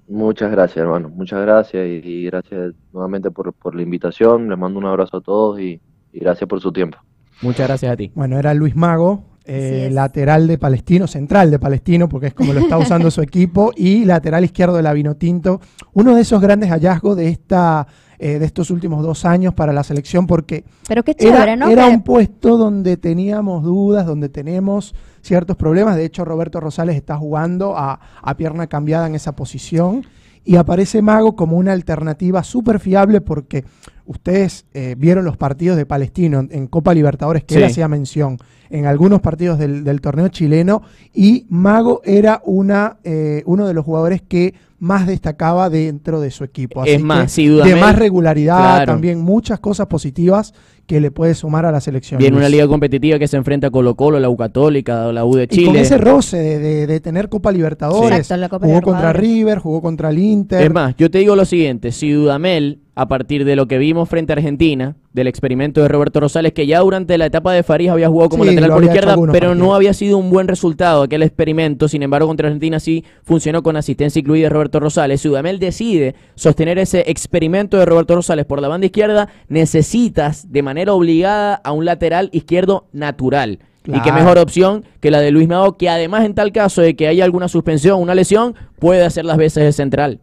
Muchas 0.08 0.50
gracias, 0.50 0.78
hermano. 0.78 1.08
Muchas 1.08 1.40
gracias 1.42 1.86
y, 1.86 2.08
y 2.08 2.24
gracias 2.24 2.74
nuevamente 2.92 3.30
por, 3.30 3.52
por 3.52 3.74
la 3.74 3.82
invitación. 3.82 4.48
Les 4.48 4.58
mando 4.58 4.78
un 4.78 4.86
abrazo 4.86 5.18
a 5.18 5.20
todos 5.20 5.60
y, 5.60 5.80
y 6.12 6.18
gracias 6.18 6.48
por 6.48 6.60
su 6.60 6.72
tiempo. 6.72 6.98
Muchas 7.42 7.68
gracias 7.68 7.92
a 7.92 7.96
ti. 7.96 8.10
Bueno, 8.14 8.38
era 8.38 8.52
Luis 8.54 8.76
Mago, 8.76 9.24
eh, 9.46 9.88
lateral 9.90 10.46
de 10.46 10.58
Palestino, 10.58 11.06
central 11.06 11.50
de 11.50 11.58
Palestino, 11.58 12.08
porque 12.08 12.28
es 12.28 12.34
como 12.34 12.52
lo 12.52 12.60
está 12.60 12.76
usando 12.76 13.10
su 13.10 13.22
equipo, 13.22 13.72
y 13.76 14.04
lateral 14.04 14.44
izquierdo 14.44 14.76
de 14.76 14.82
la 14.82 14.92
Vinotinto. 14.92 15.60
Uno 15.92 16.14
de 16.14 16.22
esos 16.22 16.40
grandes 16.40 16.70
hallazgos 16.70 17.16
de 17.16 17.28
esta 17.28 17.86
eh, 18.18 18.38
de 18.38 18.44
estos 18.44 18.70
últimos 18.70 19.02
dos 19.02 19.24
años 19.24 19.54
para 19.54 19.72
la 19.72 19.82
selección, 19.82 20.26
porque 20.26 20.64
Pero 20.86 21.02
qué 21.02 21.14
chévere, 21.14 21.42
era, 21.42 21.56
¿no? 21.56 21.68
era 21.70 21.86
un 21.86 22.02
puesto 22.02 22.58
donde 22.58 22.98
teníamos 22.98 23.64
dudas, 23.64 24.04
donde 24.04 24.28
tenemos 24.28 24.94
ciertos 25.22 25.56
problemas. 25.56 25.96
De 25.96 26.04
hecho, 26.04 26.24
Roberto 26.24 26.60
Rosales 26.60 26.96
está 26.96 27.16
jugando 27.16 27.76
a, 27.76 28.00
a 28.22 28.36
pierna 28.36 28.66
cambiada 28.66 29.06
en 29.06 29.14
esa 29.14 29.36
posición. 29.36 30.06
Y 30.44 30.56
aparece 30.56 31.02
Mago 31.02 31.36
como 31.36 31.56
una 31.58 31.72
alternativa 31.72 32.42
súper 32.42 32.80
fiable 32.80 33.20
porque 33.20 33.64
ustedes 34.10 34.66
eh, 34.74 34.96
vieron 34.98 35.24
los 35.24 35.36
partidos 35.36 35.76
de 35.76 35.86
Palestino 35.86 36.40
en, 36.40 36.48
en 36.52 36.66
Copa 36.66 36.92
Libertadores 36.94 37.44
que 37.44 37.54
él 37.54 37.60
Sí. 37.60 37.66
hacía 37.66 37.86
mención 37.88 38.38
en 38.68 38.86
algunos 38.86 39.20
partidos 39.20 39.58
del, 39.58 39.84
del 39.84 40.00
torneo 40.00 40.28
chileno 40.28 40.82
y 41.14 41.46
Mago 41.48 42.02
era 42.04 42.40
una, 42.44 42.98
eh, 43.04 43.42
uno 43.46 43.66
de 43.66 43.74
los 43.74 43.84
jugadores 43.84 44.20
que 44.22 44.54
más 44.78 45.06
destacaba 45.06 45.68
dentro 45.68 46.20
de 46.20 46.30
su 46.30 46.42
equipo. 46.42 46.84
Es 46.84 47.02
más, 47.02 47.24
que 47.24 47.28
si 47.28 47.48
de 47.48 47.76
más 47.76 47.96
regularidad, 47.98 48.56
Claro. 48.76 48.92
también 48.92 49.20
muchas 49.20 49.60
cosas 49.60 49.86
positivas 49.88 50.54
que 50.86 51.00
le 51.00 51.10
puede 51.10 51.34
sumar 51.34 51.66
a 51.66 51.70
la 51.72 51.80
selección. 51.82 52.18
Viene 52.18 52.36
una 52.38 52.48
liga 52.48 52.66
competitiva 52.66 53.18
que 53.18 53.28
se 53.28 53.36
enfrenta 53.36 53.66
a 53.66 53.70
Colo 53.70 53.94
Colo, 53.94 54.18
la 54.18 54.30
U 54.30 54.36
Católica, 54.38 55.12
la 55.12 55.24
U 55.26 55.34
de 55.36 55.44
Y 55.44 55.46
con 55.48 55.56
Chile. 55.74 55.80
ese 55.82 55.98
roce 55.98 56.38
de, 56.38 56.58
de- 56.58 56.86
de 56.86 57.00
tener 57.00 57.28
Copa 57.28 57.52
Libertadores, 57.52 58.18
Exacto, 58.20 58.40
la 58.40 58.48
Copa 58.48 58.66
jugó 58.66 58.80
contra. 58.80 59.12
River, 59.12 59.58
jugó 59.58 59.82
contra 59.82 60.08
el 60.10 60.18
Inter. 60.18 60.62
Es 60.62 60.72
más, 60.72 60.96
yo 60.96 61.10
te 61.10 61.18
digo 61.18 61.36
lo 61.36 61.44
siguiente, 61.44 61.92
si 61.92 62.10
Dudamel, 62.12 62.78
a 63.00 63.08
partir 63.08 63.46
de 63.46 63.56
lo 63.56 63.66
que 63.66 63.78
vimos 63.78 64.10
frente 64.10 64.34
a 64.34 64.36
Argentina, 64.36 64.94
del 65.14 65.26
experimento 65.26 65.80
de 65.80 65.88
Roberto 65.88 66.20
Rosales, 66.20 66.52
que 66.52 66.66
ya 66.66 66.80
durante 66.80 67.16
la 67.16 67.24
etapa 67.24 67.50
de 67.54 67.62
Farías 67.62 67.94
había 67.94 68.10
jugado 68.10 68.28
como 68.28 68.44
Sí, 68.44 68.50
lateral 68.50 68.72
por 68.72 68.84
izquierda, 68.84 69.16
pero 69.32 69.54
no 69.54 69.74
había 69.74 69.94
sido 69.94 70.18
un 70.18 70.28
buen 70.28 70.48
resultado 70.48 71.04
aquel 71.04 71.22
experimento, 71.22 71.88
sin 71.88 72.02
embargo 72.02 72.28
contra 72.28 72.48
Argentina 72.48 72.78
sí 72.78 73.02
funcionó 73.22 73.62
con 73.62 73.78
asistencia 73.78 74.20
incluida 74.20 74.44
de 74.44 74.48
Roberto 74.50 74.80
Rosales. 74.80 75.22
Si 75.22 75.28
Dudamel 75.28 75.58
decide 75.58 76.14
sostener 76.34 76.78
ese 76.78 77.10
experimento 77.10 77.78
de 77.78 77.86
Roberto 77.86 78.16
Rosales 78.16 78.44
por 78.44 78.60
la 78.60 78.68
banda 78.68 78.84
izquierda, 78.84 79.30
necesitas 79.48 80.52
de 80.52 80.62
manera 80.62 80.92
obligada 80.92 81.54
a 81.54 81.72
un 81.72 81.86
lateral 81.86 82.28
izquierdo 82.34 82.84
natural. 82.92 83.60
Y 83.86 83.98
qué 84.02 84.12
mejor 84.12 84.36
opción 84.36 84.84
que 85.00 85.10
la 85.10 85.20
de 85.20 85.30
Luis 85.30 85.48
Mago, 85.48 85.78
que 85.78 85.88
además 85.88 86.26
en 86.26 86.34
tal 86.34 86.52
caso 86.52 86.82
de 86.82 86.94
que 86.96 87.08
haya 87.08 87.24
alguna 87.24 87.48
suspensión, 87.48 87.98
una 87.98 88.14
lesión, 88.14 88.56
puede 88.78 89.06
hacer 89.06 89.24
las 89.24 89.38
veces 89.38 89.64
de 89.64 89.72
central. 89.72 90.20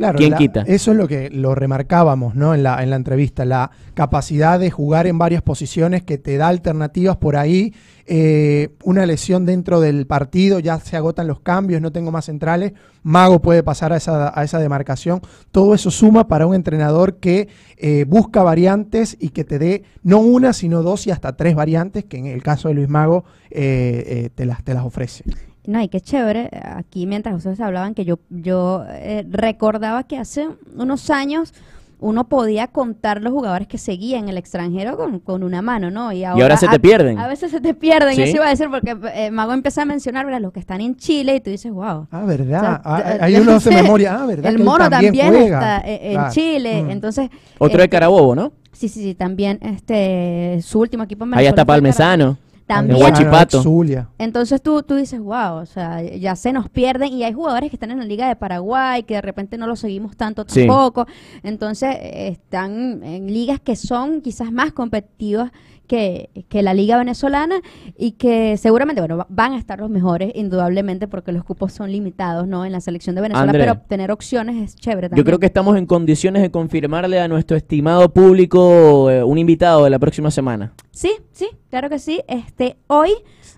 Claro, 0.00 0.16
¿Quién 0.18 0.30
la- 0.30 0.38
quita? 0.38 0.62
Eso 0.66 0.92
es 0.92 0.96
lo 0.96 1.06
que 1.06 1.28
lo 1.28 1.54
remarcábamos 1.54 2.34
¿no? 2.34 2.54
en, 2.54 2.62
la, 2.62 2.82
en 2.82 2.88
la 2.88 2.96
entrevista, 2.96 3.44
la 3.44 3.70
capacidad 3.92 4.58
de 4.58 4.70
jugar 4.70 5.06
en 5.06 5.18
varias 5.18 5.42
posiciones 5.42 6.02
que 6.02 6.16
te 6.16 6.38
da 6.38 6.48
alternativas 6.48 7.18
por 7.18 7.36
ahí. 7.36 7.74
eh, 8.06 8.70
una 8.82 9.04
lesión 9.06 9.44
dentro 9.44 9.78
del 9.80 10.06
partido, 10.06 10.58
ya 10.58 10.80
se 10.80 10.96
agotan 10.96 11.26
los 11.28 11.40
cambios, 11.40 11.80
no 11.82 11.92
tengo 11.92 12.10
más 12.10 12.24
centrales. 12.24 12.72
Mago 13.02 13.40
puede 13.40 13.62
pasar 13.62 13.92
a 13.92 13.98
esa, 13.98 14.32
a 14.36 14.42
esa 14.42 14.58
demarcación. 14.58 15.20
Todo 15.52 15.74
eso 15.74 15.90
suma 15.90 16.26
para 16.28 16.46
un 16.46 16.54
entrenador 16.54 17.18
que 17.18 17.48
eh, 17.76 18.04
busca 18.08 18.42
variantes 18.42 19.16
y 19.20 19.28
que 19.28 19.44
te 19.44 19.58
dé 19.58 19.84
no 20.02 20.18
una, 20.20 20.54
sino 20.54 20.82
dos 20.82 21.06
y 21.06 21.10
hasta 21.10 21.36
tres 21.36 21.54
variantes, 21.54 22.04
que 22.06 22.16
en 22.16 22.26
el 22.26 22.42
caso 22.42 22.68
de 22.68 22.74
Luis 22.74 22.88
Mago 22.88 23.24
eh, 23.50 24.02
eh, 24.06 24.30
te, 24.34 24.44
las, 24.46 24.64
te 24.64 24.72
las 24.74 24.84
ofrece. 24.84 25.24
No, 25.70 25.80
y 25.82 25.88
qué 25.88 26.00
chévere. 26.00 26.50
Aquí 26.64 27.06
mientras 27.06 27.34
ustedes 27.36 27.60
hablaban 27.60 27.94
que 27.94 28.04
yo, 28.04 28.18
yo 28.28 28.84
eh, 28.88 29.24
recordaba 29.30 30.02
que 30.04 30.18
hace 30.18 30.48
unos 30.76 31.10
años 31.10 31.54
uno 32.02 32.24
podía 32.28 32.66
contar 32.66 33.20
los 33.22 33.30
jugadores 33.32 33.68
que 33.68 33.76
seguían 33.76 34.22
en 34.24 34.28
el 34.30 34.38
extranjero 34.38 34.96
con, 34.96 35.20
con 35.20 35.42
una 35.42 35.60
mano, 35.62 35.90
¿no? 35.90 36.12
Y 36.12 36.24
ahora, 36.24 36.42
ahora 36.44 36.56
se 36.56 36.66
te 36.66 36.76
a- 36.76 36.78
pierden. 36.78 37.18
A 37.18 37.28
veces 37.28 37.50
se 37.50 37.60
te 37.60 37.74
pierden, 37.74 38.14
Sí. 38.14 38.22
eso 38.22 38.36
iba 38.36 38.46
a 38.46 38.50
decir, 38.50 38.68
porque 38.70 38.96
eh, 39.14 39.30
Mago 39.30 39.52
empieza 39.52 39.82
a 39.82 39.84
mencionar 39.84 40.24
¿verdad? 40.24 40.40
los 40.40 40.52
que 40.52 40.60
están 40.60 40.80
en 40.80 40.96
Chile 40.96 41.36
y 41.36 41.40
tú 41.40 41.50
dices, 41.50 41.70
wow. 41.70 42.06
Ah, 42.10 42.24
¿verdad? 42.24 42.58
O 42.58 42.62
sea, 42.64 42.82
Ah, 42.84 43.16
ahí 43.20 43.36
uno 43.36 43.52
hace 43.52 43.70
memoria. 43.70 44.16
Ah, 44.18 44.26
¿verdad? 44.26 44.50
El 44.50 44.56
que 44.56 44.62
mono 44.64 44.88
también, 44.90 45.28
juega. 45.28 45.76
está 45.76 45.88
eh, 45.88 45.98
en 46.04 46.12
Claro. 46.14 46.32
Chile, 46.32 46.82
Mm. 46.84 46.90
entonces... 46.90 47.30
Otro 47.58 47.76
de 47.78 47.84
este, 47.84 47.90
Carabobo, 47.90 48.34
¿no? 48.34 48.52
Sí, 48.72 48.88
sí, 48.88 49.02
sí, 49.02 49.14
también 49.14 49.58
este, 49.60 50.58
su 50.62 50.80
último 50.80 51.02
equipo 51.04 51.24
en 51.26 51.34
Ahí 51.34 51.46
está 51.46 51.64
Venezuela 51.64 51.66
Palmesano. 51.66 52.38
También. 52.74 52.96
En 52.98 53.02
Huachipato. 53.04 53.62
Zulia. 53.62 54.08
Entonces 54.18 54.62
tú, 54.62 54.82
tú 54.82 54.94
dices, 54.96 55.20
wow, 55.20 55.56
o 55.56 55.66
sea, 55.66 56.02
ya 56.02 56.36
se 56.36 56.52
nos 56.52 56.68
pierden 56.68 57.12
y 57.12 57.24
hay 57.24 57.32
jugadores 57.32 57.70
que 57.70 57.76
están 57.76 57.90
en 57.90 57.98
la 57.98 58.04
Liga 58.04 58.28
de 58.28 58.36
Paraguay 58.36 59.02
que 59.02 59.14
de 59.14 59.22
repente 59.22 59.58
no 59.58 59.66
los 59.66 59.80
seguimos 59.80 60.16
tanto 60.16 60.44
Sí. 60.46 60.66
tampoco. 60.66 61.06
Entonces 61.42 61.96
eh, 62.00 62.28
están 62.28 63.02
en 63.02 63.26
ligas 63.32 63.60
que 63.60 63.76
son 63.76 64.20
quizás 64.20 64.52
más 64.52 64.72
competitivas 64.72 65.50
que, 65.90 66.30
que 66.48 66.62
la 66.62 66.72
Liga 66.72 66.96
venezolana 66.96 67.56
y 67.98 68.12
que 68.12 68.56
seguramente, 68.56 69.00
bueno, 69.00 69.16
va- 69.16 69.26
van 69.28 69.54
a 69.54 69.58
estar 69.58 69.80
los 69.80 69.90
mejores, 69.90 70.30
indudablemente, 70.36 71.08
porque 71.08 71.32
los 71.32 71.42
cupos 71.42 71.72
son 71.72 71.90
limitados, 71.90 72.46
¿no? 72.46 72.64
En 72.64 72.70
la 72.70 72.80
selección 72.80 73.16
de 73.16 73.22
Venezuela, 73.22 73.50
André. 73.50 73.64
pero 73.64 73.80
tener 73.88 74.12
opciones 74.12 74.54
es 74.62 74.76
chévere 74.76 75.08
también. 75.08 75.24
Yo 75.24 75.26
creo 75.26 75.40
que 75.40 75.46
estamos 75.46 75.76
en 75.76 75.86
condiciones 75.86 76.42
de 76.42 76.52
confirmarle 76.52 77.18
a 77.20 77.26
nuestro 77.26 77.56
estimado 77.56 78.08
público 78.14 79.10
eh, 79.10 79.24
un 79.24 79.36
invitado 79.36 79.82
de 79.82 79.90
la 79.90 79.98
próxima 79.98 80.30
semana. 80.30 80.72
Sí, 80.92 81.10
sí, 81.32 81.48
claro 81.70 81.88
que 81.90 81.98
sí. 81.98 82.20
Este, 82.28 82.76
hoy 82.86 83.10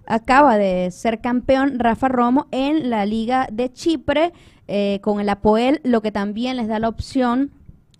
acaba 0.06 0.56
de 0.56 0.90
ser 0.90 1.20
campeón 1.20 1.78
Rafa 1.78 2.08
Romo 2.08 2.46
en 2.50 2.88
la 2.88 3.04
Liga 3.04 3.46
de 3.52 3.70
Chipre 3.72 4.32
eh, 4.68 5.00
con 5.02 5.20
el 5.20 5.28
Apoel, 5.28 5.80
lo 5.84 6.00
que 6.00 6.12
también 6.12 6.56
les 6.56 6.66
da 6.66 6.78
la 6.78 6.88
opción 6.88 7.50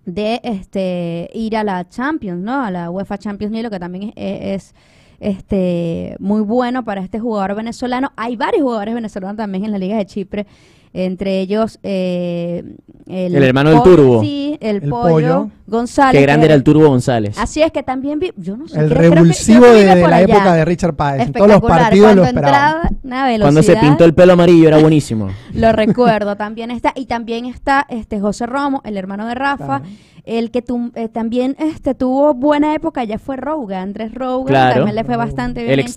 de 0.04 0.40
este 0.42 1.30
ir 1.32 1.56
a 1.56 1.64
la 1.64 1.88
Champions, 1.88 2.42
¿no? 2.42 2.64
A 2.64 2.70
la 2.70 2.90
UEFA 2.90 3.18
Champions 3.18 3.52
League, 3.52 3.64
lo 3.64 3.70
que 3.70 3.78
también 3.78 4.12
es, 4.16 4.72
es, 4.72 4.74
este 5.20 6.16
muy 6.18 6.40
bueno 6.42 6.84
para 6.84 7.00
este 7.00 7.20
jugador 7.20 7.54
venezolano. 7.54 8.12
Hay 8.16 8.36
varios 8.36 8.62
jugadores 8.62 8.94
venezolanos 8.94 9.36
también 9.36 9.64
en 9.64 9.70
la 9.70 9.78
Liga 9.78 9.96
de 9.96 10.06
Chipre. 10.06 10.46
Entre 10.94 11.40
ellos 11.40 11.78
eh, 11.82 12.62
El 13.06 13.42
hermano 13.42 13.70
del 13.70 13.82
Turbo. 13.82 14.20
Sí, 14.20 14.58
el, 14.60 14.76
El 14.82 14.90
pollo, 14.90 15.02
Pollo. 15.10 15.50
González. 15.66 16.18
Qué 16.18 16.22
grande 16.22 16.44
era 16.46 16.54
el 16.54 16.62
Turbo 16.62 16.86
González. 16.86 17.38
Así 17.38 17.62
es 17.62 17.72
que 17.72 17.82
también 17.82 18.18
vi, 18.18 18.30
yo 18.36 18.58
no 18.58 18.68
sé, 18.68 18.78
El 18.78 18.86
creo- 18.88 18.98
creo 18.98 19.10
que- 19.10 19.14
revulsivo 19.16 19.60
creo 19.62 19.72
que 19.72 19.84
de, 19.86 20.08
la 20.08 20.16
allá. 20.16 20.34
época 20.34 20.54
de 20.54 20.64
Richard 20.66 20.94
Páez. 20.94 21.22
En 21.28 21.32
todos 21.32 21.48
los 21.48 21.60
partidos 21.62 22.14
lo 22.14 22.22
Cuando 22.22 22.40
esperaban. 22.40 22.98
una 23.04 23.24
velocidad. 23.24 23.44
Cuando 23.46 23.62
se 23.62 23.76
pintó 23.76 24.04
el 24.04 24.12
pelo 24.14 24.34
amarillo 24.34 24.68
era 24.68 24.78
buenísimo. 24.78 25.30
Lo 25.54 25.72
recuerdo, 25.72 26.36
también 26.36 26.70
está. 26.70 26.92
Y 26.94 27.06
también 27.06 27.46
está 27.46 27.86
este 27.88 28.20
José 28.20 28.44
Romo, 28.46 28.82
el 28.84 28.98
hermano 28.98 29.26
de 29.26 29.34
Rafa. 29.34 29.80
Claro. 29.80 29.84
El 30.24 30.50
que 30.50 30.60
tu- 30.62 30.92
eh, 30.94 31.08
también 31.08 31.56
este, 31.58 31.94
tuvo 31.94 32.34
buena 32.34 32.74
época 32.74 33.02
ya 33.04 33.18
fue 33.18 33.36
Rouga, 33.36 33.80
Andrés 33.80 34.14
Rouga. 34.14 34.46
Claro. 34.48 34.74
También 34.76 34.94
le 34.96 35.04
fue 35.04 35.16
bastante 35.16 35.60
bien. 35.62 35.72
El 35.72 35.80
en 35.80 35.86
ex. 35.86 35.96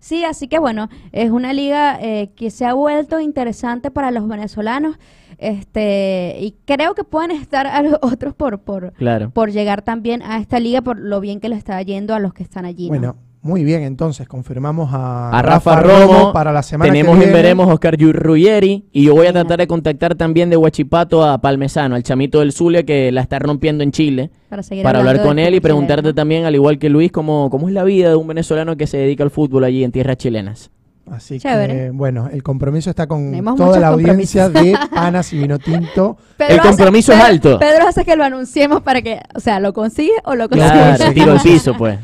Sí, 0.00 0.24
así 0.24 0.48
que 0.48 0.58
bueno, 0.58 0.88
es 1.12 1.30
una 1.30 1.52
liga 1.52 1.98
eh, 2.00 2.30
que 2.36 2.50
se 2.50 2.64
ha 2.64 2.74
vuelto 2.74 3.20
interesante 3.20 3.90
para 3.90 4.10
los 4.10 4.28
venezolanos. 4.28 4.96
Este, 5.38 6.36
y 6.40 6.56
creo 6.64 6.94
que 6.94 7.04
pueden 7.04 7.30
estar 7.30 7.66
a 7.66 7.80
los 7.82 7.98
otros 8.02 8.34
por, 8.34 8.60
por, 8.60 8.92
Claro. 8.94 9.30
por 9.30 9.52
llegar 9.52 9.82
también 9.82 10.22
a 10.22 10.38
esta 10.38 10.58
liga, 10.58 10.82
por 10.82 10.98
lo 10.98 11.20
bien 11.20 11.40
que 11.40 11.48
le 11.48 11.56
está 11.56 11.80
yendo 11.82 12.14
a 12.14 12.18
los 12.18 12.34
que 12.34 12.42
están 12.42 12.64
allí. 12.64 12.86
¿no? 12.86 12.90
Bueno, 12.90 13.16
muy 13.40 13.64
bien, 13.64 13.82
entonces 13.82 14.26
confirmamos 14.26 14.90
a, 14.92 15.30
A 15.30 15.42
Rafa 15.42 15.80
Romo, 15.80 16.32
para 16.32 16.52
la 16.52 16.62
semana 16.62 16.90
Tenemos 16.90 17.16
que 17.16 17.24
en 17.24 17.28
viene. 17.30 17.42
veremos 17.42 17.68
a 17.68 17.74
Oscar 17.74 17.96
Ruggeri 17.96 18.86
y 18.92 19.04
yo 19.04 19.14
voy 19.14 19.26
a 19.26 19.32
tratar 19.32 19.58
de 19.58 19.66
contactar 19.66 20.14
también 20.16 20.50
de 20.50 20.56
Huachipato 20.56 21.24
a 21.24 21.38
Palmesano, 21.38 21.94
al 21.94 22.02
chamito 22.02 22.40
del 22.40 22.52
Zulia 22.52 22.82
que 22.84 23.12
la 23.12 23.20
está 23.20 23.38
rompiendo 23.38 23.84
en 23.84 23.92
Chile, 23.92 24.30
para 24.48 24.62
seguir 24.62 24.82
para 24.82 24.98
hablar 24.98 25.22
con 25.22 25.38
él 25.38 25.54
y 25.54 25.60
preguntarte 25.60 26.02
chileno. 26.02 26.14
también, 26.14 26.44
al 26.44 26.54
igual 26.54 26.78
que 26.78 26.88
Luis, 26.88 27.12
cómo, 27.12 27.48
cómo 27.50 27.68
es 27.68 27.74
la 27.74 27.84
vida 27.84 28.08
de 28.08 28.16
un 28.16 28.26
venezolano 28.26 28.76
que 28.76 28.86
se 28.86 28.98
dedica 28.98 29.22
al 29.22 29.30
fútbol 29.30 29.64
allí 29.64 29.84
en 29.84 29.92
tierras 29.92 30.16
chilenas. 30.16 30.70
Así 31.12 31.38
Chévere. 31.38 31.72
que, 31.74 31.90
bueno, 31.90 32.28
el 32.32 32.42
compromiso 32.42 32.90
está 32.90 33.06
con 33.06 33.26
Tenemos 33.30 33.56
toda 33.56 33.78
la 33.80 33.88
audiencia 33.88 34.48
de 34.48 34.76
Panas 34.94 35.32
y 35.32 35.38
Vino 35.38 35.58
Tinto. 35.58 36.16
Pedro 36.36 36.52
El 36.54 36.60
hace- 36.60 36.68
compromiso 36.68 37.12
es 37.12 37.20
alto. 37.20 37.58
Pedro 37.58 37.88
hace 37.88 38.04
que 38.04 38.16
lo 38.16 38.24
anunciemos 38.24 38.82
para 38.82 39.02
que, 39.02 39.20
o 39.34 39.40
sea, 39.40 39.60
lo 39.60 39.72
consigue 39.72 40.12
o 40.24 40.34
lo 40.34 40.48
consigue. 40.48 40.70
Claro, 40.70 41.12
tiro 41.14 41.32
al 41.32 41.40
piso, 41.40 41.74
pues. 41.76 41.98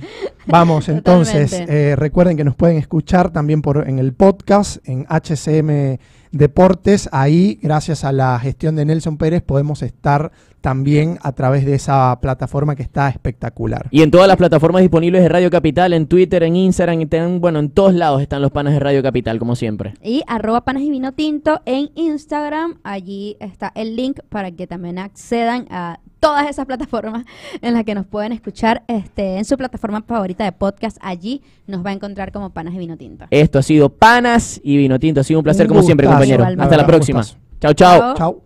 Vamos, 0.47 0.89
entonces, 0.89 1.53
eh, 1.53 1.95
recuerden 1.97 2.37
que 2.37 2.45
nos 2.45 2.55
pueden 2.55 2.77
escuchar 2.77 3.31
también 3.31 3.63
por 3.63 3.89
en 3.89 3.99
el 3.99 4.13
podcast, 4.13 4.77
en 4.87 5.07
HCM 5.09 5.99
deportes, 6.37 7.09
ahí, 7.13 7.59
gracias 7.63 8.05
a 8.05 8.13
la 8.13 8.39
gestión 8.39 8.77
de 8.77 8.85
Nelson 8.85 9.17
Pérez, 9.17 9.43
podemos 9.43 9.83
estar 9.83 10.33
también 10.61 11.19
a 11.23 11.33
través 11.33 11.67
de 11.67 11.75
esa 11.75 12.19
plataforma 12.21 12.75
que 12.75 12.83
está 12.83 13.09
espectacular. 13.11 13.87
Y 13.91 14.03
en 14.03 14.11
todas 14.11 14.27
las 14.27 14.37
plataformas 14.39 14.81
disponibles 14.83 15.23
de 15.23 15.29
Radio 15.29 15.51
Capital, 15.51 15.93
en 15.93 16.07
Twitter, 16.07 16.43
en 16.43 16.57
Instagram, 16.57 17.01
y 17.03 17.07
ten- 17.07 17.41
bueno, 17.41 17.59
en 17.59 17.71
todos 17.71 17.93
lados 17.95 18.23
están 18.23 18.41
los 18.43 18.51
panas 18.51 18.73
de 18.73 18.81
Radio 18.81 19.03
Capital, 19.03 19.39
como 19.39 19.57
siempre. 19.57 19.95
Y 20.03 20.23
arroba 20.27 20.65
panas 20.65 20.83
y 20.83 20.91
vino 20.91 21.13
tinto 21.13 21.61
en 21.67 21.91
Instagram. 21.95 22.79
Allí 22.83 23.37
está 23.41 23.73
el 23.75 23.95
link 23.95 24.21
para 24.31 24.51
que 24.53 24.67
también 24.67 24.99
accedan 24.99 25.67
a 25.71 26.01
todas 26.25 26.49
esas 26.49 26.65
plataformas 26.65 27.27
en 27.61 27.75
las 27.75 27.85
que 27.85 27.95
nos 27.95 28.07
pueden 28.07 28.33
escuchar 28.33 28.83
este, 28.89 29.37
en 29.37 29.45
su 29.45 29.59
plataforma 29.59 30.03
favorita 30.03 30.43
de 30.45 30.53
podcast. 30.53 30.97
Allí 31.03 31.43
nos 31.67 31.85
va 31.85 31.91
a 31.91 31.93
encontrar 31.93 32.33
como 32.33 32.49
panas 32.49 32.73
y 32.73 32.79
vino 32.79 32.97
tinto. 32.97 33.27
Esto 33.31 33.59
ha 33.59 33.63
sido 33.63 33.91
Panas 33.91 34.59
y 34.65 34.79
Vino 34.79 34.99
Tinto. 34.99 35.21
Ha 35.21 35.25
sido 35.25 35.41
un 35.41 35.45
placer, 35.45 35.67
Un 35.67 35.69
como 35.69 35.83
siempre, 35.83 36.07
compañero. 36.07 36.45
Hasta 36.45 36.77
la 36.79 36.87
próxima. 36.87 37.23
chao. 37.61 37.75
Chao. 37.75 38.15
Chao. 38.15 38.43